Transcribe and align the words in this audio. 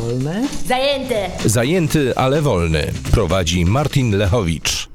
wolne. 0.00 0.48
Zajęte! 0.66 1.30
Zajęty, 1.44 2.16
ale 2.16 2.42
wolny. 2.42 2.92
Prowadzi 3.12 3.64
Martin 3.64 4.16
Lechowicz. 4.16 4.88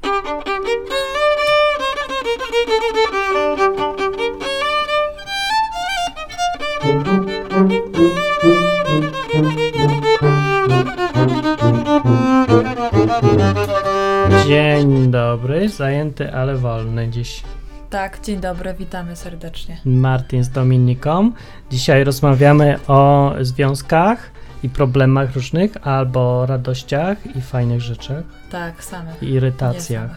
Dzień 14.46 15.10
dobry, 15.10 15.68
zajęty, 15.68 16.32
ale 16.34 16.56
wolny 16.56 17.08
dziś. 17.08 17.42
Tak, 17.90 18.20
dzień 18.20 18.40
dobry, 18.40 18.74
witamy 18.74 19.16
serdecznie. 19.16 19.80
Martin 19.84 20.44
z 20.44 20.50
Dominiką. 20.50 21.32
Dzisiaj 21.70 22.04
rozmawiamy 22.04 22.78
o 22.88 23.32
związkach 23.40 24.35
i 24.66 24.68
problemach 24.68 25.34
różnych, 25.34 25.86
albo 25.86 26.46
radościach 26.46 27.36
i 27.36 27.40
fajnych 27.40 27.80
rzeczach, 27.80 28.24
Tak, 28.50 28.84
same. 28.84 29.12
i 29.22 29.26
irytacjach. 29.26 30.10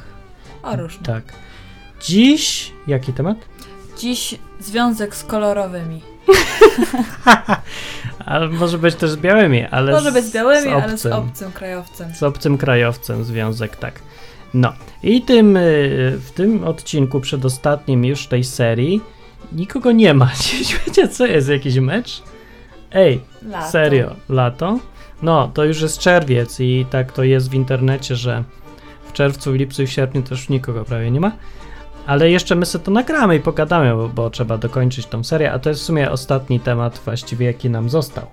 O 0.63 0.75
różne. 0.75 1.03
Tak. 1.05 1.23
Dziś, 2.01 2.71
jaki 2.87 3.13
temat? 3.13 3.37
Dziś 3.99 4.35
związek 4.59 5.15
z 5.15 5.23
kolorowymi. 5.23 6.01
Ale 8.25 8.47
może 8.47 8.77
być 8.77 8.95
też 8.95 9.09
z 9.11 9.17
białymi, 9.17 9.65
ale 9.65 9.91
Może 9.91 10.11
być 10.11 10.25
z 10.25 10.33
białymi, 10.33 10.69
z 10.69 10.73
ale 10.73 10.89
z 10.97 11.05
obcym. 11.05 11.13
obcym 11.13 11.51
krajowcem. 11.51 12.15
z 12.15 12.23
obcym 12.23 12.57
krajowcem 12.57 13.23
związek, 13.23 13.75
tak. 13.75 13.99
No 14.53 14.73
i 15.03 15.21
tym, 15.21 15.57
y, 15.57 16.17
w 16.25 16.31
tym 16.31 16.63
odcinku 16.63 17.19
przedostatnim 17.19 18.05
już 18.05 18.27
tej 18.27 18.43
serii 18.43 19.01
nikogo 19.51 19.91
nie 19.91 20.13
ma. 20.13 20.31
Wiecie 20.87 21.07
co 21.07 21.25
jest, 21.25 21.49
jakiś 21.49 21.75
mecz? 21.79 22.23
Ej, 22.91 23.21
Lato. 23.49 23.71
serio, 23.71 24.15
lato? 24.29 24.79
No, 25.21 25.51
to 25.53 25.65
już 25.65 25.81
jest 25.81 25.99
czerwiec 25.99 26.59
i 26.59 26.85
tak 26.89 27.11
to 27.11 27.23
jest 27.23 27.49
w 27.49 27.53
internecie, 27.53 28.15
że 28.15 28.43
w 29.07 29.13
czerwcu, 29.13 29.51
w 29.51 29.55
lipcu 29.55 29.81
i 29.81 29.87
w 29.87 29.91
sierpniu 29.91 30.21
też 30.21 30.49
nikogo 30.49 30.85
prawie 30.85 31.11
nie 31.11 31.19
ma. 31.19 31.31
Ale 32.07 32.29
jeszcze 32.29 32.55
my 32.55 32.65
sobie 32.65 32.85
to 32.85 32.91
nagramy 32.91 33.35
i 33.35 33.39
pogadamy, 33.39 33.95
bo, 33.95 34.09
bo 34.09 34.29
trzeba 34.29 34.57
dokończyć 34.57 35.05
tą 35.05 35.23
serię, 35.23 35.51
a 35.51 35.59
to 35.59 35.69
jest 35.69 35.81
w 35.81 35.85
sumie 35.85 36.11
ostatni 36.11 36.59
temat 36.59 37.01
właściwie, 37.05 37.45
jaki 37.45 37.69
nam 37.69 37.89
został. 37.89 38.25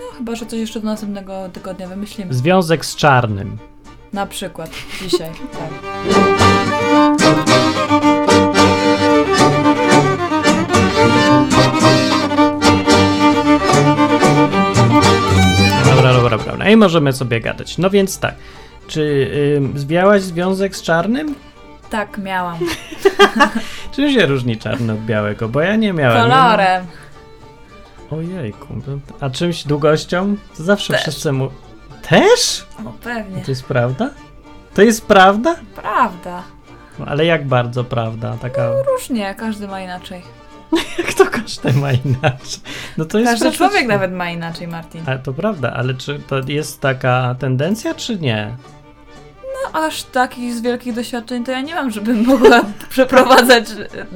No, 0.00 0.18
chyba, 0.18 0.36
że 0.36 0.46
coś 0.46 0.58
jeszcze 0.58 0.80
do 0.80 0.86
następnego 0.86 1.48
tygodnia 1.52 1.88
wymyślimy. 1.88 2.34
Związek 2.34 2.84
z 2.84 2.96
czarnym. 2.96 3.58
Na 4.12 4.26
przykład 4.26 4.70
dzisiaj. 5.02 5.30
Tak. 5.52 5.70
No 16.66 16.72
I 16.72 16.76
możemy 16.76 17.12
sobie 17.12 17.40
gadać. 17.40 17.78
No 17.78 17.90
więc 17.90 18.18
tak. 18.18 18.34
Czy 18.86 19.00
y, 19.74 19.78
zwiałaś 19.78 20.22
związek 20.22 20.76
z 20.76 20.82
czarnym? 20.82 21.34
tak, 21.90 22.18
miałam. 22.18 22.58
Czym 23.92 24.12
się 24.12 24.26
różni 24.26 24.56
czarny 24.56 24.92
od 24.92 24.98
białego? 24.98 25.48
Bo 25.48 25.60
ja 25.60 25.76
nie 25.76 25.92
miałem. 25.92 26.22
Kolorem. 26.22 26.86
Ojejku. 28.10 28.66
A 29.20 29.30
czymś 29.30 29.64
długością? 29.64 30.36
To 30.56 30.62
zawsze 30.62 30.92
Też. 30.92 31.02
wszyscy 31.02 31.32
mu... 31.32 31.50
Też? 32.02 32.66
No 32.84 32.92
pewnie. 33.02 33.42
To 33.42 33.50
jest 33.50 33.64
prawda? 33.64 34.10
To 34.74 34.82
jest 34.82 35.06
prawda? 35.06 35.56
Prawda. 35.74 36.42
No, 36.98 37.06
ale 37.06 37.24
jak 37.26 37.46
bardzo 37.46 37.84
prawda? 37.84 38.36
Taka... 38.40 38.70
Różnie, 38.82 39.34
każdy 39.34 39.68
ma 39.68 39.80
inaczej. 39.80 40.22
Jak 40.98 41.14
to 41.14 41.26
każdy 41.26 41.72
ma 41.72 41.92
inaczej? 41.92 42.60
No 42.98 43.04
to 43.04 43.18
jest 43.18 43.32
Każdy 43.32 43.52
człowiek 43.52 43.86
nawet 43.86 44.12
ma 44.12 44.30
inaczej, 44.30 44.68
Martin. 44.68 45.02
Ale 45.06 45.18
to 45.18 45.32
prawda, 45.32 45.72
ale 45.72 45.94
czy 45.94 46.18
to 46.18 46.36
jest 46.46 46.80
taka 46.80 47.36
tendencja, 47.38 47.94
czy 47.94 48.18
nie? 48.18 48.56
No, 49.72 49.80
aż 49.80 50.02
takich 50.02 50.54
z 50.54 50.60
wielkich 50.60 50.94
doświadczeń 50.94 51.44
to 51.44 51.52
ja 51.52 51.60
nie 51.60 51.74
mam, 51.74 51.90
żebym 51.90 52.24
mogła 52.26 52.60
przeprowadzać 52.88 53.64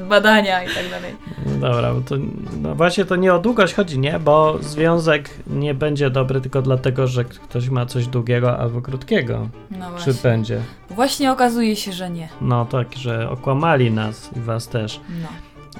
badania 0.09 0.63
i 0.63 0.67
tak 0.67 0.89
dalej. 0.89 1.15
Dobra, 1.61 1.93
bo 1.93 2.01
to 2.01 2.15
no 2.61 2.75
właśnie 2.75 3.05
to 3.05 3.15
nie 3.15 3.33
o 3.33 3.39
długość 3.39 3.73
chodzi, 3.73 3.99
nie? 3.99 4.19
Bo 4.19 4.57
związek 4.61 5.29
nie 5.47 5.73
będzie 5.73 6.09
dobry 6.09 6.41
tylko 6.41 6.61
dlatego, 6.61 7.07
że 7.07 7.25
ktoś 7.25 7.69
ma 7.69 7.85
coś 7.85 8.07
długiego 8.07 8.59
albo 8.59 8.81
krótkiego. 8.81 9.49
No 9.71 9.85
Czy 9.85 9.91
właśnie. 9.91 10.13
będzie? 10.13 10.61
Właśnie 10.89 11.31
okazuje 11.31 11.75
się, 11.75 11.91
że 11.91 12.09
nie. 12.09 12.29
No 12.41 12.65
tak, 12.65 12.87
że 12.95 13.29
okłamali 13.29 13.91
nas 13.91 14.29
i 14.35 14.39
was 14.39 14.67
też. 14.67 14.99
No. 15.21 15.27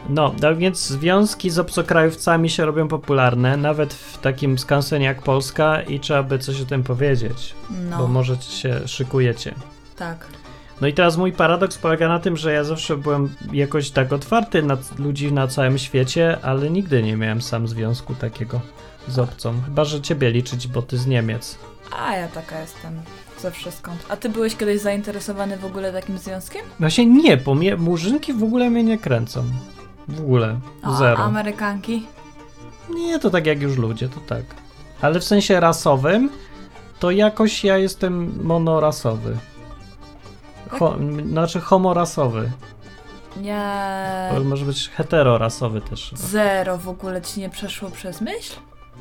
No, 0.09 0.35
no 0.41 0.55
więc 0.55 0.87
związki 0.87 1.49
z 1.49 1.59
obcokrajowcami 1.59 2.49
się 2.49 2.65
robią 2.65 2.87
popularne, 2.87 3.57
nawet 3.57 3.93
w 3.93 4.17
takim 4.17 4.57
skansenie 4.59 5.05
jak 5.05 5.21
Polska 5.21 5.81
i 5.81 5.99
trzeba 5.99 6.23
by 6.23 6.39
coś 6.39 6.61
o 6.61 6.65
tym 6.65 6.83
powiedzieć, 6.83 7.55
No, 7.89 7.97
bo 7.97 8.07
może 8.07 8.35
się 8.41 8.87
szykujecie. 8.87 9.55
tak. 9.95 10.27
No 10.81 10.87
i 10.87 10.93
teraz 10.93 11.17
mój 11.17 11.31
paradoks 11.31 11.77
polega 11.77 12.07
na 12.07 12.19
tym, 12.19 12.37
że 12.37 12.53
ja 12.53 12.63
zawsze 12.63 12.97
byłem 12.97 13.35
jakoś 13.53 13.91
tak 13.91 14.13
otwarty 14.13 14.63
na 14.63 14.77
ludzi 14.99 15.31
na 15.33 15.47
całym 15.47 15.77
świecie, 15.77 16.37
ale 16.41 16.69
nigdy 16.69 17.03
nie 17.03 17.17
miałem 17.17 17.41
sam 17.41 17.67
związku 17.67 18.15
takiego 18.15 18.61
z 19.07 19.19
obcą. 19.19 19.53
Chyba, 19.65 19.85
że 19.85 20.01
ciebie 20.01 20.31
liczyć, 20.31 20.67
bo 20.67 20.81
ty 20.81 20.97
z 20.97 21.07
Niemiec. 21.07 21.57
A 21.99 22.15
ja 22.15 22.27
taka 22.27 22.59
jestem 22.61 22.93
ze 23.39 23.51
wszystką. 23.51 23.91
A 24.09 24.17
ty 24.17 24.29
byłeś 24.29 24.55
kiedyś 24.55 24.81
zainteresowany 24.81 25.57
w 25.57 25.65
ogóle 25.65 25.93
takim 25.93 26.17
związkiem? 26.17 26.61
Właśnie 26.79 27.05
nie, 27.05 27.37
bo 27.37 27.55
mnie, 27.55 27.75
murzynki 27.75 28.33
w 28.33 28.43
ogóle 28.43 28.69
mnie 28.69 28.83
nie 28.83 28.97
kręcą. 28.97 29.43
W 30.07 30.19
ogóle. 30.19 30.59
A 30.83 30.91
Zero. 30.93 31.23
Amerykanki? 31.23 32.05
Nie, 32.89 33.19
to 33.19 33.29
tak 33.29 33.45
jak 33.45 33.61
już 33.61 33.77
ludzie, 33.77 34.09
to 34.09 34.19
tak. 34.19 34.43
Ale 35.01 35.19
w 35.19 35.23
sensie 35.23 35.59
rasowym, 35.59 36.29
to 36.99 37.11
jakoś 37.11 37.63
ja 37.63 37.77
jestem 37.77 38.43
monorasowy. 38.43 39.37
Ho, 40.69 40.95
m- 40.95 41.29
znaczy 41.29 41.59
homorasowy. 41.61 42.51
Nie. 43.37 44.29
To 44.35 44.43
może 44.43 44.65
być 44.65 44.89
heterorasowy 44.89 45.81
też. 45.81 46.09
chyba. 46.09 46.21
Zero 46.21 46.77
w 46.77 46.89
ogóle 46.89 47.21
ci 47.21 47.39
nie 47.39 47.49
przeszło 47.49 47.89
przez 47.91 48.21
myśl? 48.21 48.53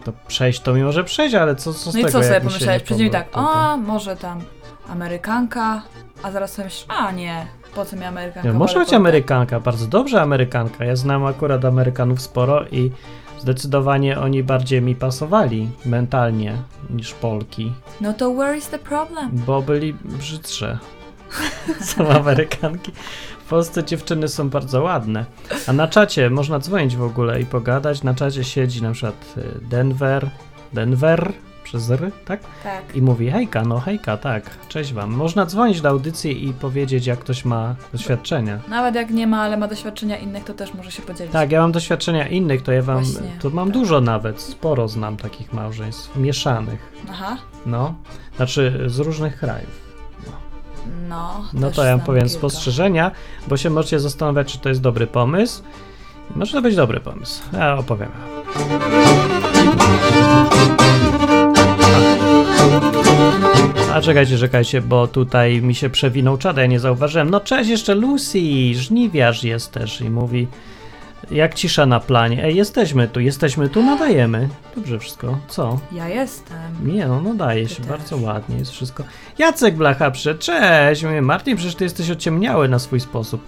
To 0.04 0.12
przejść 0.28 0.60
to 0.60 0.72
mi 0.74 0.82
może 0.82 1.04
przejść, 1.04 1.34
ale 1.34 1.56
co, 1.56 1.74
co 1.74 1.90
z 1.90 1.94
No 1.94 2.00
i 2.00 2.04
tego, 2.04 2.12
co 2.18 2.22
sobie 2.24 2.34
jak 2.34 2.44
mi 2.44 2.50
się 2.50 2.54
pomyślałeś? 2.54 2.82
Przecież 2.82 3.10
tak, 3.12 3.28
a 3.32 3.76
może 3.76 4.16
tam 4.16 4.40
Amerykanka, 4.88 5.82
a 6.22 6.30
zaraz 6.30 6.52
sobie 6.52 6.64
myślisz, 6.64 6.84
a 6.88 7.10
nie, 7.10 7.46
po 7.74 7.84
co 7.84 7.96
mi 7.96 8.04
Amerykanka? 8.04 8.48
Nie, 8.48 8.54
może 8.58 8.78
być. 8.78 8.92
Amerykanka, 8.92 9.60
bardzo 9.60 9.86
dobrze 9.86 10.22
Amerykanka. 10.22 10.84
Ja 10.84 10.96
znam 10.96 11.24
akurat 11.24 11.64
Amerykanów 11.64 12.20
sporo 12.20 12.64
i 12.72 12.90
zdecydowanie 13.38 14.18
oni 14.20 14.42
bardziej 14.42 14.82
mi 14.82 14.94
pasowali 14.94 15.68
mentalnie 15.84 16.56
niż 16.90 17.14
Polki, 17.14 17.72
No 18.00 18.12
to 18.12 18.34
where 18.34 18.56
is 18.58 18.68
the 18.68 18.78
problem? 18.78 19.30
bo 19.32 19.62
byli 19.62 19.94
brzydsze. 19.94 20.78
Są 21.80 22.08
Amerykanki. 22.08 22.92
W 23.44 23.48
Polsce 23.50 23.84
dziewczyny 23.84 24.28
są 24.28 24.48
bardzo 24.50 24.82
ładne. 24.82 25.24
A 25.66 25.72
na 25.72 25.88
czacie 25.88 26.30
można 26.30 26.58
dzwonić 26.58 26.96
w 26.96 27.02
ogóle 27.02 27.40
i 27.40 27.46
pogadać. 27.46 28.02
Na 28.02 28.14
czacie 28.14 28.44
siedzi 28.44 28.82
na 28.82 28.92
przykład 28.92 29.34
y, 29.36 29.60
Denver, 29.70 30.30
Denver 30.72 31.32
przez 31.70 31.90
R, 31.90 32.10
tak? 32.24 32.40
Tak. 32.64 32.96
I 32.96 33.02
mówi, 33.02 33.30
hejka, 33.30 33.62
no 33.62 33.80
hejka, 33.80 34.16
tak, 34.16 34.50
cześć 34.68 34.92
wam. 34.92 35.10
Można 35.10 35.46
dzwonić 35.46 35.80
do 35.80 35.88
audycji 35.88 36.48
i 36.48 36.52
powiedzieć, 36.52 37.06
jak 37.06 37.18
ktoś 37.18 37.44
ma 37.44 37.74
doświadczenia. 37.92 38.58
Nawet 38.68 38.94
jak 38.94 39.10
nie 39.10 39.26
ma, 39.26 39.42
ale 39.42 39.56
ma 39.56 39.68
doświadczenia 39.68 40.18
innych, 40.18 40.44
to 40.44 40.54
też 40.54 40.74
może 40.74 40.90
się 40.90 41.02
podzielić. 41.02 41.32
Tak, 41.32 41.52
ja 41.52 41.60
mam 41.60 41.72
doświadczenia 41.72 42.28
innych, 42.28 42.62
to 42.62 42.72
ja 42.72 42.82
wam, 42.82 43.04
Właśnie, 43.04 43.30
to 43.40 43.50
mam 43.50 43.68
tak. 43.68 43.74
dużo 43.74 44.00
nawet, 44.00 44.40
sporo 44.40 44.88
znam 44.88 45.16
takich 45.16 45.52
małżeństw, 45.52 46.16
mieszanych, 46.16 46.92
Aha. 47.10 47.36
no, 47.66 47.94
znaczy 48.36 48.80
z 48.86 48.98
różnych 48.98 49.36
krajów. 49.38 49.90
No. 51.08 51.44
No 51.52 51.70
to 51.70 51.84
ja 51.84 51.98
powiem 51.98 52.22
kilka. 52.22 52.38
spostrzeżenia, 52.38 53.10
bo 53.48 53.56
się 53.56 53.70
możecie 53.70 54.00
zastanawiać, 54.00 54.52
czy 54.52 54.58
to 54.58 54.68
jest 54.68 54.80
dobry 54.80 55.06
pomysł. 55.06 55.62
Może 56.36 56.52
to 56.52 56.62
być 56.62 56.76
dobry 56.76 57.00
pomysł, 57.00 57.42
ja 57.52 57.78
opowiem. 57.78 58.08
A 63.94 64.00
czekajcie, 64.00 64.38
czekajcie, 64.38 64.80
bo 64.80 65.06
tutaj 65.06 65.62
mi 65.62 65.74
się 65.74 65.90
przewinął 65.90 66.38
czad, 66.38 66.56
ja 66.56 66.66
nie 66.66 66.80
zauważyłem. 66.80 67.30
No 67.30 67.40
cześć, 67.40 67.70
jeszcze 67.70 67.94
Lucy, 67.94 68.38
żniwiarz 68.74 69.44
jest 69.44 69.72
też 69.72 70.00
i 70.00 70.10
mówi, 70.10 70.48
jak 71.30 71.54
cisza 71.54 71.86
na 71.86 72.00
planie. 72.00 72.44
Ej, 72.44 72.56
jesteśmy 72.56 73.08
tu, 73.08 73.20
jesteśmy 73.20 73.68
tu, 73.68 73.82
nadajemy. 73.82 74.48
Dobrze 74.76 74.98
wszystko, 74.98 75.38
co? 75.48 75.80
Ja 75.92 76.08
jestem. 76.08 76.56
Nie 76.84 77.06
no, 77.06 77.22
nadaje 77.22 77.66
Ty 77.66 77.74
się, 77.74 77.76
też. 77.76 77.86
bardzo 77.86 78.16
ładnie 78.16 78.58
jest 78.58 78.70
wszystko. 78.70 79.04
Jacek 79.38 79.74
Blacha 79.76 80.10
przyszedł, 80.10 80.40
cześć, 80.40 81.04
mówię, 81.04 81.22
Martin, 81.22 81.56
przecież 81.56 81.74
ty 81.74 81.84
jesteś 81.84 82.10
ociemniały 82.10 82.68
na 82.68 82.78
swój 82.78 83.00
sposób. 83.00 83.44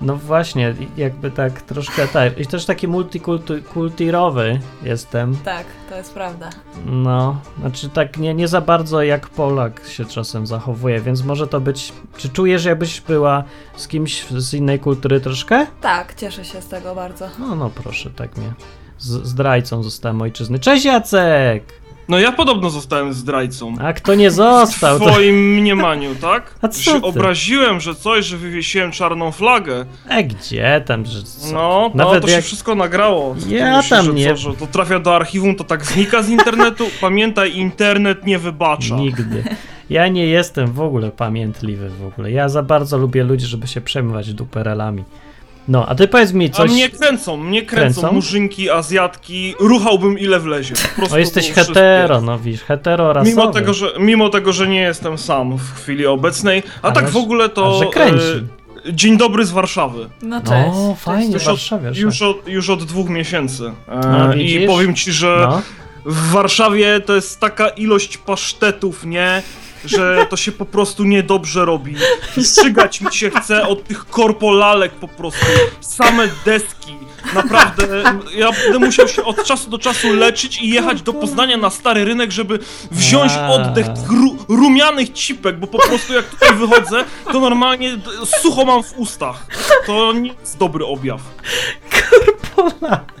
No 0.00 0.16
właśnie, 0.16 0.74
jakby 0.96 1.30
tak 1.30 1.62
troszkę 1.62 2.08
tak. 2.08 2.38
I 2.38 2.46
też 2.46 2.64
taki 2.66 2.88
multikulturowy 2.88 4.60
jestem. 4.82 5.36
Tak, 5.44 5.66
to 5.88 5.96
jest 5.96 6.14
prawda. 6.14 6.50
No, 6.86 7.40
znaczy 7.60 7.88
tak 7.88 8.18
nie, 8.18 8.34
nie 8.34 8.48
za 8.48 8.60
bardzo 8.60 9.02
jak 9.02 9.28
Polak 9.28 9.86
się 9.88 10.04
czasem 10.04 10.46
zachowuje, 10.46 11.00
więc 11.00 11.24
może 11.24 11.46
to 11.46 11.60
być. 11.60 11.92
Czy 12.16 12.28
czujesz, 12.28 12.64
jakbyś 12.64 13.00
była 13.00 13.44
z 13.76 13.88
kimś 13.88 14.26
z 14.26 14.54
innej 14.54 14.78
kultury 14.78 15.20
troszkę? 15.20 15.66
Tak, 15.80 16.14
cieszę 16.14 16.44
się 16.44 16.62
z 16.62 16.68
tego 16.68 16.94
bardzo. 16.94 17.28
No, 17.38 17.54
no 17.56 17.70
proszę, 17.70 18.10
tak 18.10 18.36
mnie. 18.36 18.52
Z, 18.98 19.26
zdrajcą 19.26 19.82
zostałem 19.82 20.22
ojczyzny. 20.22 20.58
Cześć 20.58 20.84
Jacek! 20.84 21.85
No 22.08 22.18
ja 22.18 22.32
podobno 22.32 22.70
zostałem 22.70 23.12
zdrajcą. 23.12 23.74
A 23.80 23.92
kto 23.92 24.14
nie 24.14 24.30
został, 24.30 24.98
W 24.98 25.02
to... 25.02 25.10
twoim 25.10 25.54
mniemaniu, 25.54 26.14
tak? 26.14 26.54
A 26.62 26.68
co 26.68 26.80
Że 26.82 27.00
ty? 27.00 27.06
obraziłem, 27.06 27.80
że 27.80 27.94
coś, 27.94 28.24
że 28.26 28.36
wywiesiłem 28.36 28.92
czarną 28.92 29.32
flagę. 29.32 29.86
E, 30.08 30.24
gdzie 30.24 30.82
tam, 30.86 31.06
że 31.06 31.22
co? 31.22 31.52
No, 31.52 31.90
no 31.94 32.04
Nawet 32.04 32.22
to 32.24 32.28
jak... 32.30 32.36
się 32.36 32.42
wszystko 32.42 32.74
nagrało. 32.74 33.34
Co 33.38 33.46
ty 33.46 33.54
Ja 33.54 33.76
myślisz, 33.76 33.90
tam 33.90 34.04
że 34.06 34.12
nie- 34.12 34.28
Co, 34.28 34.36
że 34.36 34.52
to 34.54 34.66
trafia 34.66 34.98
do 34.98 35.16
archiwum, 35.16 35.54
to 35.54 35.64
tak 35.64 35.84
znika 35.84 36.22
z 36.22 36.28
internetu? 36.28 36.86
Pamiętaj, 37.00 37.56
internet 37.56 38.26
nie 38.26 38.38
wybacza. 38.38 38.96
Nigdy. 38.96 39.44
Ja 39.90 40.08
nie 40.08 40.26
jestem 40.26 40.72
w 40.72 40.80
ogóle 40.80 41.10
pamiętliwy 41.10 41.90
w 41.90 42.06
ogóle. 42.06 42.30
Ja 42.30 42.48
za 42.48 42.62
bardzo 42.62 42.98
lubię 42.98 43.24
ludzi, 43.24 43.46
żeby 43.46 43.66
się 43.66 43.80
przejmować 43.80 44.34
duperelami. 44.34 45.04
No, 45.68 45.86
a 45.86 45.94
ty 45.94 46.08
powiedz 46.08 46.32
mi 46.32 46.46
A 46.46 46.48
coś... 46.48 46.70
mnie 46.70 46.88
kręcą, 46.88 47.36
mnie 47.36 47.62
kręcą, 47.62 48.00
Kręcą? 48.00 48.14
murzynki, 48.14 48.70
azjatki, 48.70 49.54
ruchałbym 49.60 50.18
ile 50.18 50.40
wlezie. 50.40 50.74
Po 50.74 50.96
prostu 50.96 51.14
O, 51.14 51.18
jesteś 51.18 51.50
hetero, 51.52 52.20
no 52.20 52.38
widzisz, 52.38 52.62
hetero 52.62 53.12
rasowy. 53.12 53.30
Mimo 53.30 53.52
tego, 53.52 53.74
że, 53.74 53.92
mimo 53.98 54.28
tego, 54.28 54.52
że 54.52 54.68
nie 54.68 54.80
jestem 54.80 55.18
sam 55.18 55.56
w 55.58 55.74
chwili 55.74 56.06
obecnej, 56.06 56.62
a 56.82 56.84
Ale 56.86 56.94
tak 56.94 57.08
w 57.10 57.16
ogóle 57.16 57.44
a 57.44 57.48
to... 57.48 57.78
że 57.78 57.86
kręci. 57.86 58.24
e, 58.88 58.94
Dzień 58.94 59.16
dobry 59.16 59.44
z 59.46 59.50
Warszawy. 59.50 60.08
No 60.22 60.40
cześć. 60.40 60.68
No, 60.74 60.94
fajnie, 60.98 61.34
Już 61.34 61.48
od, 61.48 61.96
już, 61.96 62.22
od, 62.22 62.48
już 62.48 62.70
od 62.70 62.84
dwóch 62.84 63.08
miesięcy. 63.08 63.72
E, 63.88 64.00
No, 64.00 64.34
I 64.34 64.66
powiem 64.66 64.94
ci, 64.94 65.12
że 65.12 65.46
No. 65.50 65.62
w 66.04 66.30
Warszawie 66.30 67.00
to 67.00 67.14
jest 67.14 67.40
taka 67.40 67.68
ilość 67.68 68.18
pasztetów, 68.18 69.04
nie? 69.04 69.42
Że 69.86 70.26
to 70.30 70.36
się 70.36 70.52
po 70.52 70.64
prostu 70.64 71.04
niedobrze 71.04 71.64
robi. 71.64 71.96
Strzygać 72.42 73.00
mi 73.00 73.14
się 73.14 73.30
chce 73.30 73.68
od 73.68 73.84
tych 73.84 74.06
korpolalek 74.06 74.92
po 74.92 75.08
prostu. 75.08 75.46
Same 75.80 76.28
deski. 76.44 76.96
Naprawdę, 77.34 78.02
ja 78.34 78.52
będę 78.52 78.78
musiał 78.78 79.08
się 79.08 79.24
od 79.24 79.44
czasu 79.44 79.70
do 79.70 79.78
czasu 79.78 80.12
leczyć 80.12 80.62
i 80.62 80.68
jechać 80.68 81.02
do 81.02 81.12
Poznania 81.12 81.56
na 81.56 81.70
stary 81.70 82.04
rynek, 82.04 82.32
żeby 82.32 82.58
wziąć 82.90 83.32
oddech 83.50 83.86
tych 83.86 84.10
ru, 84.10 84.36
rumianych 84.48 85.12
cipek, 85.12 85.58
bo 85.58 85.66
po 85.66 85.78
prostu 85.78 86.14
jak 86.14 86.24
tutaj 86.24 86.54
wychodzę, 86.54 87.04
to 87.32 87.40
normalnie 87.40 87.98
sucho 88.42 88.64
mam 88.64 88.82
w 88.82 88.92
ustach. 88.98 89.46
To 89.86 90.12
nie 90.12 90.32
jest 90.40 90.58
dobry 90.58 90.86
objaw. 90.86 91.20
Polak. 92.56 93.15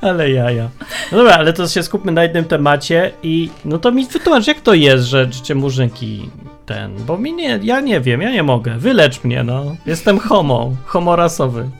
Ale 0.00 0.30
jaja. 0.30 0.68
No 1.12 1.18
dobra, 1.18 1.34
ale 1.34 1.52
to 1.52 1.68
się 1.68 1.82
skupmy 1.82 2.12
na 2.12 2.22
jednym 2.22 2.44
temacie 2.44 3.12
i 3.22 3.50
no 3.64 3.78
to 3.78 3.92
mi 3.92 4.06
wytłumacz, 4.06 4.46
jak 4.46 4.60
to 4.60 4.74
jest, 4.74 5.04
że 5.04 5.30
cię 5.30 5.54
murzynki 5.54 6.30
ten, 6.66 6.94
bo 7.06 7.18
mi 7.18 7.32
nie, 7.32 7.60
ja 7.62 7.80
nie 7.80 8.00
wiem, 8.00 8.22
ja 8.22 8.30
nie 8.30 8.42
mogę, 8.42 8.78
wylecz 8.78 9.24
mnie, 9.24 9.44
no. 9.44 9.76
Jestem 9.86 10.18
homo, 10.18 10.72
homorasowy. 10.84 11.70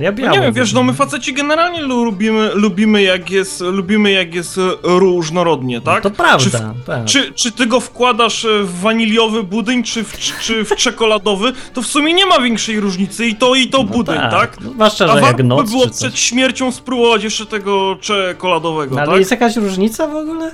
Ja 0.00 0.12
No 0.18 0.30
nie 0.30 0.40
wiem, 0.40 0.52
wiesz, 0.52 0.72
no 0.72 0.82
my 0.82 0.92
faceci 0.92 1.32
generalnie 1.34 1.82
lubimy, 1.82 2.50
lubimy 2.54 3.02
jak 3.02 3.30
jest, 3.30 3.60
lubimy 3.60 4.10
jak 4.12 4.34
jest 4.34 4.58
e, 4.58 4.60
różnorodnie, 4.82 5.80
tak? 5.80 6.02
To 6.02 6.10
Czy, 6.10 6.16
prawda, 6.16 6.74
w, 6.82 6.84
tak. 6.86 7.04
czy, 7.04 7.32
czy 7.32 7.52
ty 7.52 7.66
go 7.66 7.80
wkładasz 7.80 8.44
e, 8.44 8.62
w 8.62 8.80
waniliowy 8.80 9.42
budyń, 9.42 9.82
czy 9.82 10.04
w, 10.04 10.18
czy 10.40 10.64
w 10.64 10.76
czekoladowy, 10.76 11.52
to 11.74 11.82
w 11.82 11.86
sumie 11.86 12.12
nie 12.14 12.26
ma 12.26 12.40
większej 12.40 12.80
różnicy 12.80 13.26
i 13.26 13.34
to 13.34 13.54
i 13.54 13.68
to 13.68 13.78
No 13.78 13.84
budyń, 13.84 14.14
tak? 14.30 14.60
No, 14.60 14.70
zwłaszcza, 14.70 15.04
A 15.04 15.08
że 15.08 15.14
jak 15.14 15.22
warto 15.22 15.36
by 15.36 15.44
noc 15.44 15.70
było 15.70 15.84
czy 15.84 15.90
przed 15.90 16.18
śmiercią 16.18 16.72
spróbować 16.72 17.24
jeszcze 17.24 17.46
tego 17.46 17.96
czekoladowego, 18.00 18.94
No, 18.94 19.00
ale 19.00 19.10
tak? 19.10 19.18
jest 19.18 19.30
jakaś 19.30 19.56
różnica 19.56 20.06
w 20.06 20.16
ogóle? 20.16 20.50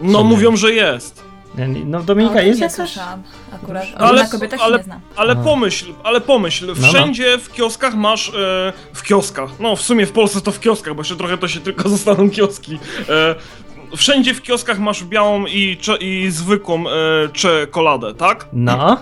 No 0.00 0.24
mówią, 0.24 0.56
że 0.56 0.72
jest. 0.72 1.31
No 1.58 1.64
No, 1.84 2.02
Dominika, 2.02 2.34
tak 2.34 2.46
jest 2.46 2.60
nie 2.60 2.64
jakaś? 2.64 2.76
słyszałam 2.76 3.22
akurat. 3.54 3.84
Ale- 3.96 4.28
kobietach 4.28 4.60
ale- 4.62 4.72
się 4.72 4.78
nie 4.78 4.84
znam. 4.84 5.00
Ale 5.16 5.36
pomyśl, 5.36 5.92
ale 6.04 6.20
pomyśl, 6.20 6.66
no. 6.66 6.74
wszędzie 6.88 7.38
w 7.38 7.52
kioskach 7.52 7.94
masz, 7.94 8.28
e, 8.28 8.32
w 8.94 9.02
kioskach, 9.02 9.50
no 9.60 9.76
w 9.76 9.82
sumie 9.82 10.06
w 10.06 10.12
Polsce 10.12 10.40
to 10.40 10.52
w 10.52 10.60
kioskach, 10.60 10.94
bo 10.94 11.00
jeszcze 11.00 11.16
trochę 11.16 11.38
to 11.38 11.48
się 11.48 11.60
tylko 11.60 11.88
zostaną 11.96 12.30
kioski. 12.30 12.78
E, 13.08 13.34
wszędzie 13.96 14.34
w 14.34 14.42
kioskach 14.42 14.78
masz 14.78 15.04
białą 15.04 15.46
i, 15.46 15.76
cze, 15.80 15.96
i 15.96 16.30
zwykłą 16.30 16.84
e, 16.88 16.92
czekoladę, 17.32 18.14
tak? 18.14 18.46
No, 18.52 18.98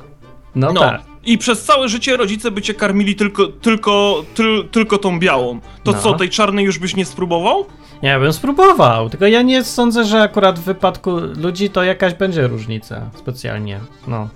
no, 0.55 0.73
No. 0.73 0.81
tak. 0.81 1.10
I 1.25 1.39
przez 1.39 1.65
całe 1.65 1.89
życie 1.89 2.17
rodzice 2.17 2.51
by 2.51 2.63
cię 2.63 2.75
karmili 2.75 3.17
tylko, 3.17 3.47
tylko, 3.47 4.23
tyl, 4.35 4.69
tylko 4.69 4.99
tą 4.99 5.19
białą. 5.19 5.61
To 5.85 5.93
No. 5.93 5.99
co, 5.99 6.13
tej 6.15 6.31
czarnej 6.31 6.65
już 6.65 6.79
byś 6.79 6.97
nie 6.97 7.05
spróbował? 7.05 7.67
Ja 8.03 8.21
bym 8.21 8.33
spróbował, 8.33 9.11
tylko 9.11 9.27
ja 9.27 9.43
nie 9.43 9.65
sądzę, 9.65 10.05
że 10.05 10.23
akurat 10.23 10.59
w 10.59 10.63
wypadku 10.63 11.11
ludzi 11.37 11.71
to 11.71 11.83
jakaś 11.83 12.15
będzie 12.15 12.47
różnica 12.49 13.01
specjalnie. 13.15 13.81
No. 14.09 14.29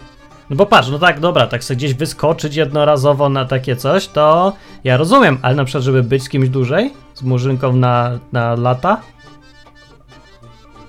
No 0.51 0.57
bo 0.57 0.67
patrz, 0.67 0.89
no 0.89 0.99
tak, 0.99 1.21
dobra, 1.21 1.47
tak 1.47 1.65
sobie 1.65 1.77
gdzieś 1.77 1.95
wyskoczyć 1.95 2.57
jednorazowo 2.57 3.29
na 3.29 3.45
takie 3.45 3.77
coś, 3.77 4.07
to 4.09 4.53
ja 4.85 4.97
rozumiem, 4.97 5.39
ale 5.43 5.55
na 5.55 5.65
przykład, 5.65 5.85
żeby 5.85 6.03
być 6.03 6.23
z 6.23 6.29
kimś 6.29 6.49
dłużej, 6.49 6.93
z 7.15 7.23
murzynką 7.23 7.73
na, 7.77 8.19
na 8.33 8.55
lata, 8.55 9.01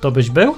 to 0.01 0.11
byś 0.11 0.29
był? 0.29 0.55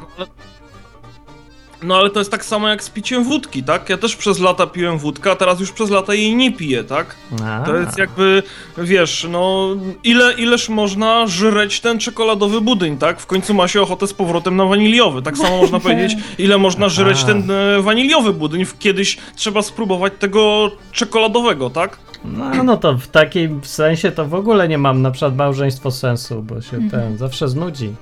No 1.83 1.95
ale 1.97 2.09
to 2.09 2.19
jest 2.19 2.31
tak 2.31 2.45
samo 2.45 2.67
jak 2.67 2.83
z 2.83 2.89
piciem 2.89 3.23
wódki, 3.23 3.63
tak? 3.63 3.89
Ja 3.89 3.97
też 3.97 4.15
przez 4.15 4.39
lata 4.39 4.67
piłem 4.67 4.97
wódkę, 4.97 5.31
a 5.31 5.35
teraz 5.35 5.59
już 5.59 5.71
przez 5.71 5.89
lata 5.89 6.13
jej 6.13 6.35
nie 6.35 6.51
piję, 6.51 6.83
tak? 6.83 7.15
A, 7.45 7.63
To 7.65 7.75
jest 7.75 7.97
jakby, 7.97 8.43
wiesz, 8.77 9.27
no 9.29 9.67
ile, 10.03 10.33
ileż 10.33 10.69
można 10.69 11.27
żreć 11.27 11.79
ten 11.81 11.99
czekoladowy 11.99 12.61
budyń, 12.61 12.97
tak? 12.97 13.19
W 13.19 13.25
końcu 13.25 13.53
ma 13.53 13.67
się 13.67 13.81
ochotę 13.81 14.07
z 14.07 14.13
powrotem 14.13 14.55
na 14.55 14.65
waniliowy. 14.65 15.21
Tak 15.21 15.37
samo 15.37 15.57
można 15.57 15.79
powiedzieć, 15.89 16.17
ile 16.37 16.57
można 16.57 16.89
żreć 16.89 17.23
ten 17.23 17.51
e, 17.51 17.81
waniliowy 17.81 18.33
budyń. 18.33 18.65
Kiedyś 18.79 19.17
trzeba 19.35 19.61
spróbować 19.61 20.13
tego 20.19 20.71
czekoladowego, 20.91 21.69
tak? 21.69 21.97
No, 22.25 22.63
no 22.63 22.77
to 22.77 22.93
w 22.97 23.07
takim 23.07 23.61
sensie 23.63 24.11
to 24.11 24.25
w 24.25 24.33
ogóle 24.33 24.67
nie 24.67 24.77
mam 24.77 25.01
na 25.01 25.11
przykład 25.11 25.35
małżeństwo 25.35 25.91
sensu, 25.91 26.43
bo 26.43 26.61
się 26.61 26.77
Mhm. 26.77 26.89
ten 26.89 27.17
zawsze 27.17 27.47
znudzi. 27.47 27.93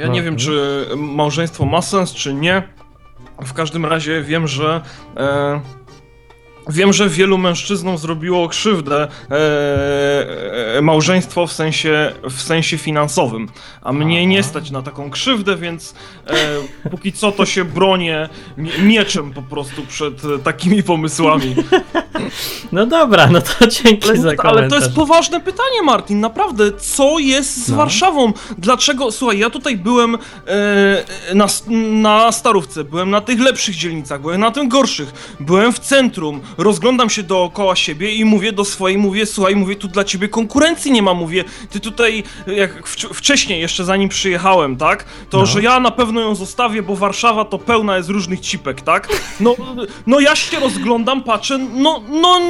Ja 0.00 0.06
No, 0.06 0.12
nie 0.12 0.22
wiem, 0.22 0.36
czy 0.36 0.86
małżeństwo 0.96 1.66
ma 1.66 1.82
sens, 1.82 2.12
czy 2.14 2.34
nie. 2.34 2.62
W 3.44 3.52
każdym 3.52 3.86
razie 3.86 4.22
wiem, 4.22 4.48
że. 4.48 4.80
E, 5.16 5.60
wiem, 6.68 6.92
że 6.92 7.08
wielu 7.08 7.38
mężczyznom 7.38 7.98
zrobiło 7.98 8.48
krzywdę 8.48 9.08
e, 9.30 10.76
e, 10.76 10.82
małżeństwo 10.82 11.46
w 11.46 11.52
sensie, 11.52 12.12
w 12.30 12.42
sensie 12.42 12.78
finansowym. 12.78 13.48
A 13.82 13.92
mnie 13.92 14.16
Aha. 14.18 14.28
nie 14.28 14.42
stać 14.42 14.70
na 14.70 14.82
taką 14.82 15.10
krzywdę, 15.10 15.56
więc 15.56 15.94
e, 16.26 16.34
póki 16.90 17.12
co 17.12 17.32
to 17.32 17.46
się 17.46 17.64
bronię 17.64 18.28
mie- 18.58 18.78
mieczem 18.82 19.32
po 19.32 19.42
prostu 19.42 19.82
przed 19.86 20.24
e, 20.24 20.38
takimi 20.38 20.82
pomysłami. 20.82 21.54
No 22.72 22.86
dobra, 22.86 23.26
no 23.26 23.40
to 23.40 23.66
dzięki 23.66 24.06
za 24.06 24.12
Ale, 24.28 24.36
komentarz. 24.36 24.56
ale 24.60 24.68
to 24.68 24.76
jest 24.76 24.92
poważne 24.94 25.40
pytanie, 25.40 25.82
Martin, 25.84 26.20
naprawdę. 26.20 26.72
Co 26.72 27.18
jest 27.18 27.64
z 27.66 27.68
No. 27.68 27.76
Warszawą? 27.76 28.32
Dlaczego? 28.58 29.12
Słuchaj, 29.12 29.38
ja 29.38 29.50
tutaj 29.50 29.76
byłem 29.76 30.14
e, 30.14 31.34
na, 31.34 31.46
na 31.92 32.32
Starówce, 32.32 32.84
byłem 32.84 33.10
na 33.10 33.20
tych 33.20 33.40
lepszych 33.40 33.74
dzielnicach, 33.74 34.20
byłem 34.20 34.40
na 34.40 34.50
tych 34.50 34.68
gorszych, 34.68 35.36
byłem 35.40 35.72
w 35.72 35.78
centrum, 35.78 36.40
rozglądam 36.58 37.10
się 37.10 37.22
dookoła 37.22 37.76
siebie 37.76 38.14
i 38.14 38.24
mówię 38.24 38.52
do 38.52 38.64
swojej, 38.64 38.98
mówię, 38.98 39.26
słuchaj, 39.26 39.56
mówię, 39.56 39.76
tu 39.76 39.88
dla 39.88 40.04
ciebie 40.04 40.28
konkurencji 40.28 40.92
nie 40.92 41.02
ma, 41.02 41.14
mówię, 41.14 41.44
ty 41.70 41.80
tutaj, 41.80 42.22
jak 42.46 42.82
wcz- 42.88 43.14
wcześniej, 43.14 43.60
jeszcze 43.60 43.84
zanim 43.84 44.08
przyjechałem, 44.08 44.76
tak, 44.76 45.04
to, 45.30 45.38
No. 45.38 45.46
że 45.46 45.62
ja 45.62 45.80
na 45.80 45.90
pewno 45.90 46.20
ją 46.20 46.34
zostawię, 46.34 46.82
bo 46.82 46.96
Warszawa 46.96 47.44
to 47.44 47.58
pełna 47.58 47.96
jest 47.96 48.08
różnych 48.08 48.40
cipek, 48.40 48.80
tak? 48.80 49.08
No, 49.40 49.54
no 50.06 50.20
ja 50.20 50.36
się 50.36 50.60
rozglądam, 50.60 51.22
patrzę, 51.22 51.58
no, 51.58 52.02
no, 52.08 52.40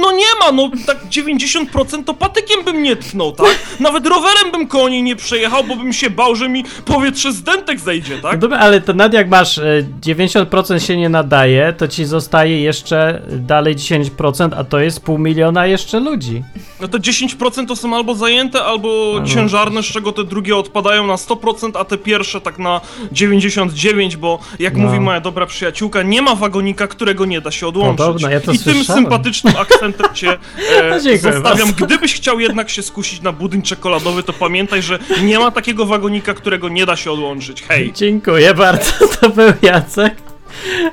no 0.00 0.12
nie 0.12 0.24
ma, 0.40 0.52
no 0.52 0.70
tak 0.86 0.98
90% 1.08 2.04
to 2.04 2.14
patykiem 2.14 2.64
bym 2.64 2.82
nie 2.82 2.96
tchnął, 2.96 3.32
tak? 3.32 3.58
Nawet 3.80 4.06
rowerem 4.06 4.52
bym 4.52 4.66
koło 4.68 4.88
niej 4.88 5.02
nie 5.02 5.16
przejechał, 5.16 5.64
bo 5.64 5.76
bym 5.76 5.92
się 5.92 6.10
bał, 6.10 6.36
że 6.36 6.48
mi 6.48 6.64
powietrze 6.84 7.32
z 7.32 7.42
dętek 7.42 7.80
zejdzie, 7.80 8.16
No 8.22 8.22
tak? 8.30 8.38
dobra, 8.38 8.58
ale 8.58 8.80
to 8.80 8.92
nawet 8.92 9.12
jak 9.12 9.28
masz 9.28 9.58
e, 9.58 9.84
90% 10.00 10.78
się 10.86 10.96
nie 10.96 11.08
nadaje, 11.08 11.72
to 11.78 11.88
ci 11.88 12.04
zostaje 12.04 12.62
jeszcze 12.62 13.22
dalej 13.40 13.76
10%, 13.76 14.50
a 14.56 14.64
to 14.64 14.78
jest 14.80 15.00
pół 15.00 15.18
miliona 15.18 15.66
jeszcze 15.66 16.00
ludzi. 16.00 16.42
No 16.80 16.88
to 16.88 16.98
10% 16.98 17.66
to 17.68 17.76
są 17.76 17.96
albo 17.96 18.14
zajęte, 18.14 18.64
albo 18.64 19.12
no. 19.20 19.26
ciężarne, 19.26 19.82
z 19.82 19.86
czego 19.86 20.12
te 20.12 20.24
drugie 20.24 20.56
odpadają 20.56 21.06
na 21.06 21.14
100%, 21.14 21.70
a 21.80 21.84
te 21.84 21.98
pierwsze 21.98 22.40
tak 22.40 22.58
na 22.58 22.80
99%, 23.12 24.16
bo 24.16 24.38
jak 24.58 24.76
No. 24.76 24.82
mówi 24.86 25.00
moja 25.00 25.20
dobra 25.20 25.46
przyjaciółka, 25.46 26.02
nie 26.02 26.22
ma 26.22 26.34
wagonika, 26.34 26.86
którego 26.86 27.24
nie 27.24 27.40
da 27.40 27.50
się 27.50 27.66
odłączyć. 27.68 27.98
Podobno, 27.98 28.30
ja 28.30 28.40
to 28.40 28.52
I 28.52 28.58
tym 28.58 28.74
słyszałem. 28.74 29.02
sympatycznym 29.02 29.54
akcentem 29.56 30.06
cię 30.14 30.30
e, 30.78 31.00
Dziękuję 31.02 31.18
zostawiam. 31.32 31.42
bardzo. 31.42 31.86
Gdybyś 31.86 32.14
chciał 32.14 32.40
jednak 32.40 32.70
się 32.70 32.82
skusić 32.82 33.20
na 33.22 33.32
budyń 33.32 33.62
czekoladowy, 33.62 34.22
to 34.22 34.32
pamiętaj, 34.32 34.82
że 34.82 34.98
nie 35.22 35.38
ma 35.38 35.50
takiego 35.50 35.86
wagonika, 35.86 36.34
którego 36.34 36.68
nie 36.68 36.86
da 36.86 36.96
się 36.96 37.10
odłączyć. 37.12 37.62
Hej! 37.62 37.92
Dziękuję 37.96 38.54
bardzo, 38.54 38.92
to 39.20 39.28
był 39.30 39.52
Jacek. 39.62 40.14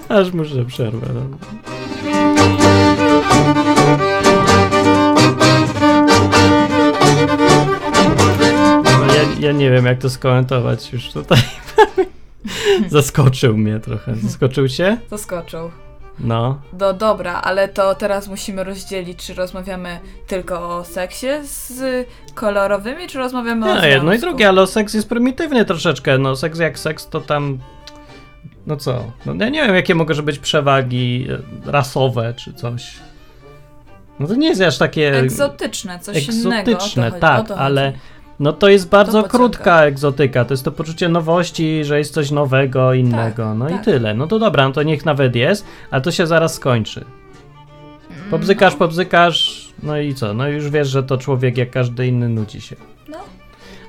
Aż 0.09 0.31
muszę 0.33 0.65
przerwę. 0.65 1.07
No. 3.29 3.37
Ja, 9.39 9.51
nie 9.51 9.71
wiem, 9.71 9.85
jak 9.85 9.99
to 9.99 10.09
skomentować 10.09 10.93
już 10.93 11.11
tutaj. 11.11 11.39
Zaskoczył 12.89 13.57
mnie 13.57 13.79
trochę. 13.79 14.15
Zaskoczył 14.15 14.67
cię? 14.67 14.97
Zaskoczył. 15.09 15.71
No. 16.19 16.61
No 16.79 16.93
dobra, 16.93 17.33
ale 17.33 17.67
to 17.67 17.95
teraz 17.95 18.27
musimy 18.27 18.63
rozdzielić, 18.63 19.25
czy 19.25 19.33
rozmawiamy 19.33 19.99
tylko 20.27 20.77
o 20.77 20.83
seksie 20.83 21.27
z 21.43 22.07
kolorowymi, 22.35 23.07
czy 23.07 23.17
rozmawiamy 23.17 23.71
o 23.71 23.75
No, 23.75 23.85
jedno 23.85 24.13
i 24.13 24.19
drugie, 24.19 24.49
ale 24.49 24.67
seks 24.67 24.93
jest 24.93 25.09
prymitywny 25.09 25.65
troszeczkę. 25.65 26.17
No, 26.17 26.35
seks 26.35 26.59
jak 26.59 26.79
seks, 26.79 27.07
to 27.07 27.21
tam. 27.21 27.57
No 28.67 28.77
co? 28.77 29.03
No, 29.25 29.33
ja 29.39 29.49
nie 29.49 29.65
wiem, 29.65 29.75
jakie 29.75 29.95
mogą 29.95 30.15
być 30.15 30.39
przewagi 30.39 31.27
e, 31.65 31.71
rasowe 31.71 32.33
czy 32.33 32.53
coś. 32.53 32.93
No 34.19 34.27
to 34.27 34.35
nie 34.35 34.47
jest 34.47 34.61
aż 34.61 34.77
takie. 34.77 35.17
Egzotyczne, 35.17 35.99
coś 35.99 36.27
innego. 36.27 36.71
egzotyczne, 36.71 37.07
o 37.07 37.11
to 37.11 37.13
chodzi, 37.13 37.21
tak, 37.21 37.47
to 37.47 37.57
ale. 37.57 37.93
No 38.39 38.53
to 38.53 38.69
jest 38.69 38.89
bardzo 38.89 39.11
pociąga. 39.11 39.29
krótka 39.29 39.83
egzotyka, 39.85 40.45
to 40.45 40.53
jest 40.53 40.65
to 40.65 40.71
poczucie 40.71 41.09
nowości, 41.09 41.83
że 41.83 41.97
jest 41.97 42.13
coś 42.13 42.31
nowego, 42.31 42.93
innego, 42.93 43.43
Tak, 43.43 43.57
no 43.57 43.69
i 43.69 43.73
tak. 43.73 43.85
tyle. 43.85 44.13
No 44.13 44.27
to 44.27 44.39
dobra, 44.39 44.67
no 44.67 44.73
to 44.73 44.83
niech 44.83 45.05
nawet 45.05 45.35
jest, 45.35 45.65
a 45.91 46.01
to 46.01 46.11
się 46.11 46.27
zaraz 46.27 46.53
skończy. 46.53 47.05
Pobzykasz, 48.31 48.73
no, 48.73 48.79
pobzykasz, 48.79 49.67
no 49.83 49.99
i 49.99 50.13
co? 50.13 50.33
No 50.33 50.47
już 50.47 50.69
wiesz, 50.69 50.87
że 50.87 51.03
to 51.03 51.17
człowiek 51.17 51.57
jak 51.57 51.71
każdy 51.71 52.07
inny 52.07 52.29
nudzi 52.29 52.61
się. 52.61 52.75
No. 53.09 53.17